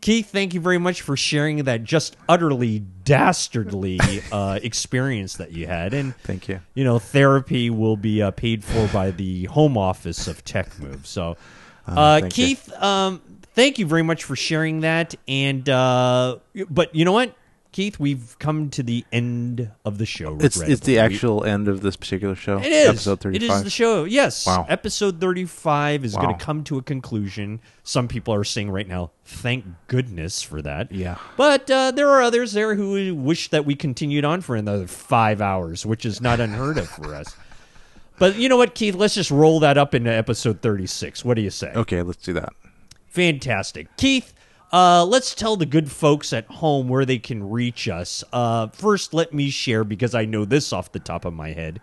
[0.00, 4.00] Keith, thank you very much for sharing that just utterly dastardly
[4.32, 6.60] uh, experience that you had, and Thank you.
[6.74, 11.06] you know, therapy will be uh, paid for by the home office of TechMove.
[11.06, 11.36] So,
[11.86, 12.46] uh, thank you.
[12.46, 13.22] Keith, um,
[13.54, 15.14] thank you very much for sharing that.
[15.28, 17.36] And uh, but you know what,
[17.72, 20.36] Keith, we've come to the end of the show.
[20.40, 22.58] It's it's the actual end of this particular show.
[22.58, 22.88] It is.
[22.88, 23.56] episode It thirty-five.
[23.56, 24.04] is the show.
[24.04, 24.46] Yes.
[24.46, 24.66] Wow.
[24.68, 27.60] Episode 35 is going to come to a conclusion.
[27.82, 30.92] Some people are saying right now, thank goodness for that.
[30.92, 31.16] Yeah.
[31.38, 35.40] But uh, there are others there who wish that we continued on for another five
[35.40, 37.34] hours, which is not unheard of for us.
[38.18, 38.94] But you know what, Keith?
[38.94, 41.24] Let's just roll that up into episode 36.
[41.24, 41.72] What do you say?
[41.74, 42.52] Okay, let's do that.
[43.08, 43.96] Fantastic.
[43.96, 44.32] Keith,
[44.72, 48.22] uh, let's tell the good folks at home where they can reach us.
[48.32, 51.82] Uh, first, let me share because I know this off the top of my head.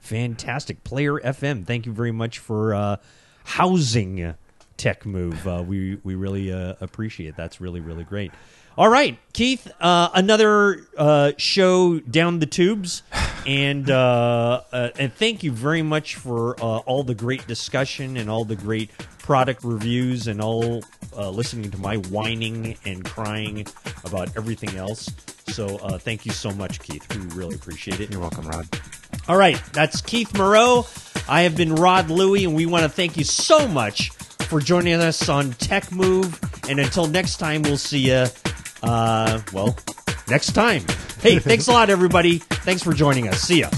[0.00, 0.82] Fantastic.
[0.82, 2.96] Player FM, thank you very much for uh,
[3.44, 4.34] housing
[4.78, 5.46] Tech Move.
[5.46, 7.36] Uh, we, we really uh, appreciate it.
[7.36, 8.32] That's really, really great.
[8.78, 13.02] All right, Keith, uh, another uh, show down the tubes.
[13.44, 18.30] And, uh, uh, and thank you very much for uh, all the great discussion and
[18.30, 20.84] all the great product reviews and all
[21.16, 23.66] uh, listening to my whining and crying
[24.04, 25.10] about everything else.
[25.48, 27.04] So uh, thank you so much, Keith.
[27.16, 28.10] We really appreciate it.
[28.12, 28.68] You're welcome, Rod.
[29.26, 30.86] All right, that's Keith Moreau.
[31.28, 34.12] I have been Rod Louie, and we want to thank you so much
[34.48, 36.38] for joining us on Tech Move.
[36.68, 38.26] And until next time, we'll see you.
[38.82, 39.76] Uh, well,
[40.28, 40.82] next time.
[41.20, 42.38] Hey, thanks a lot, everybody.
[42.38, 43.40] Thanks for joining us.
[43.40, 43.70] See ya.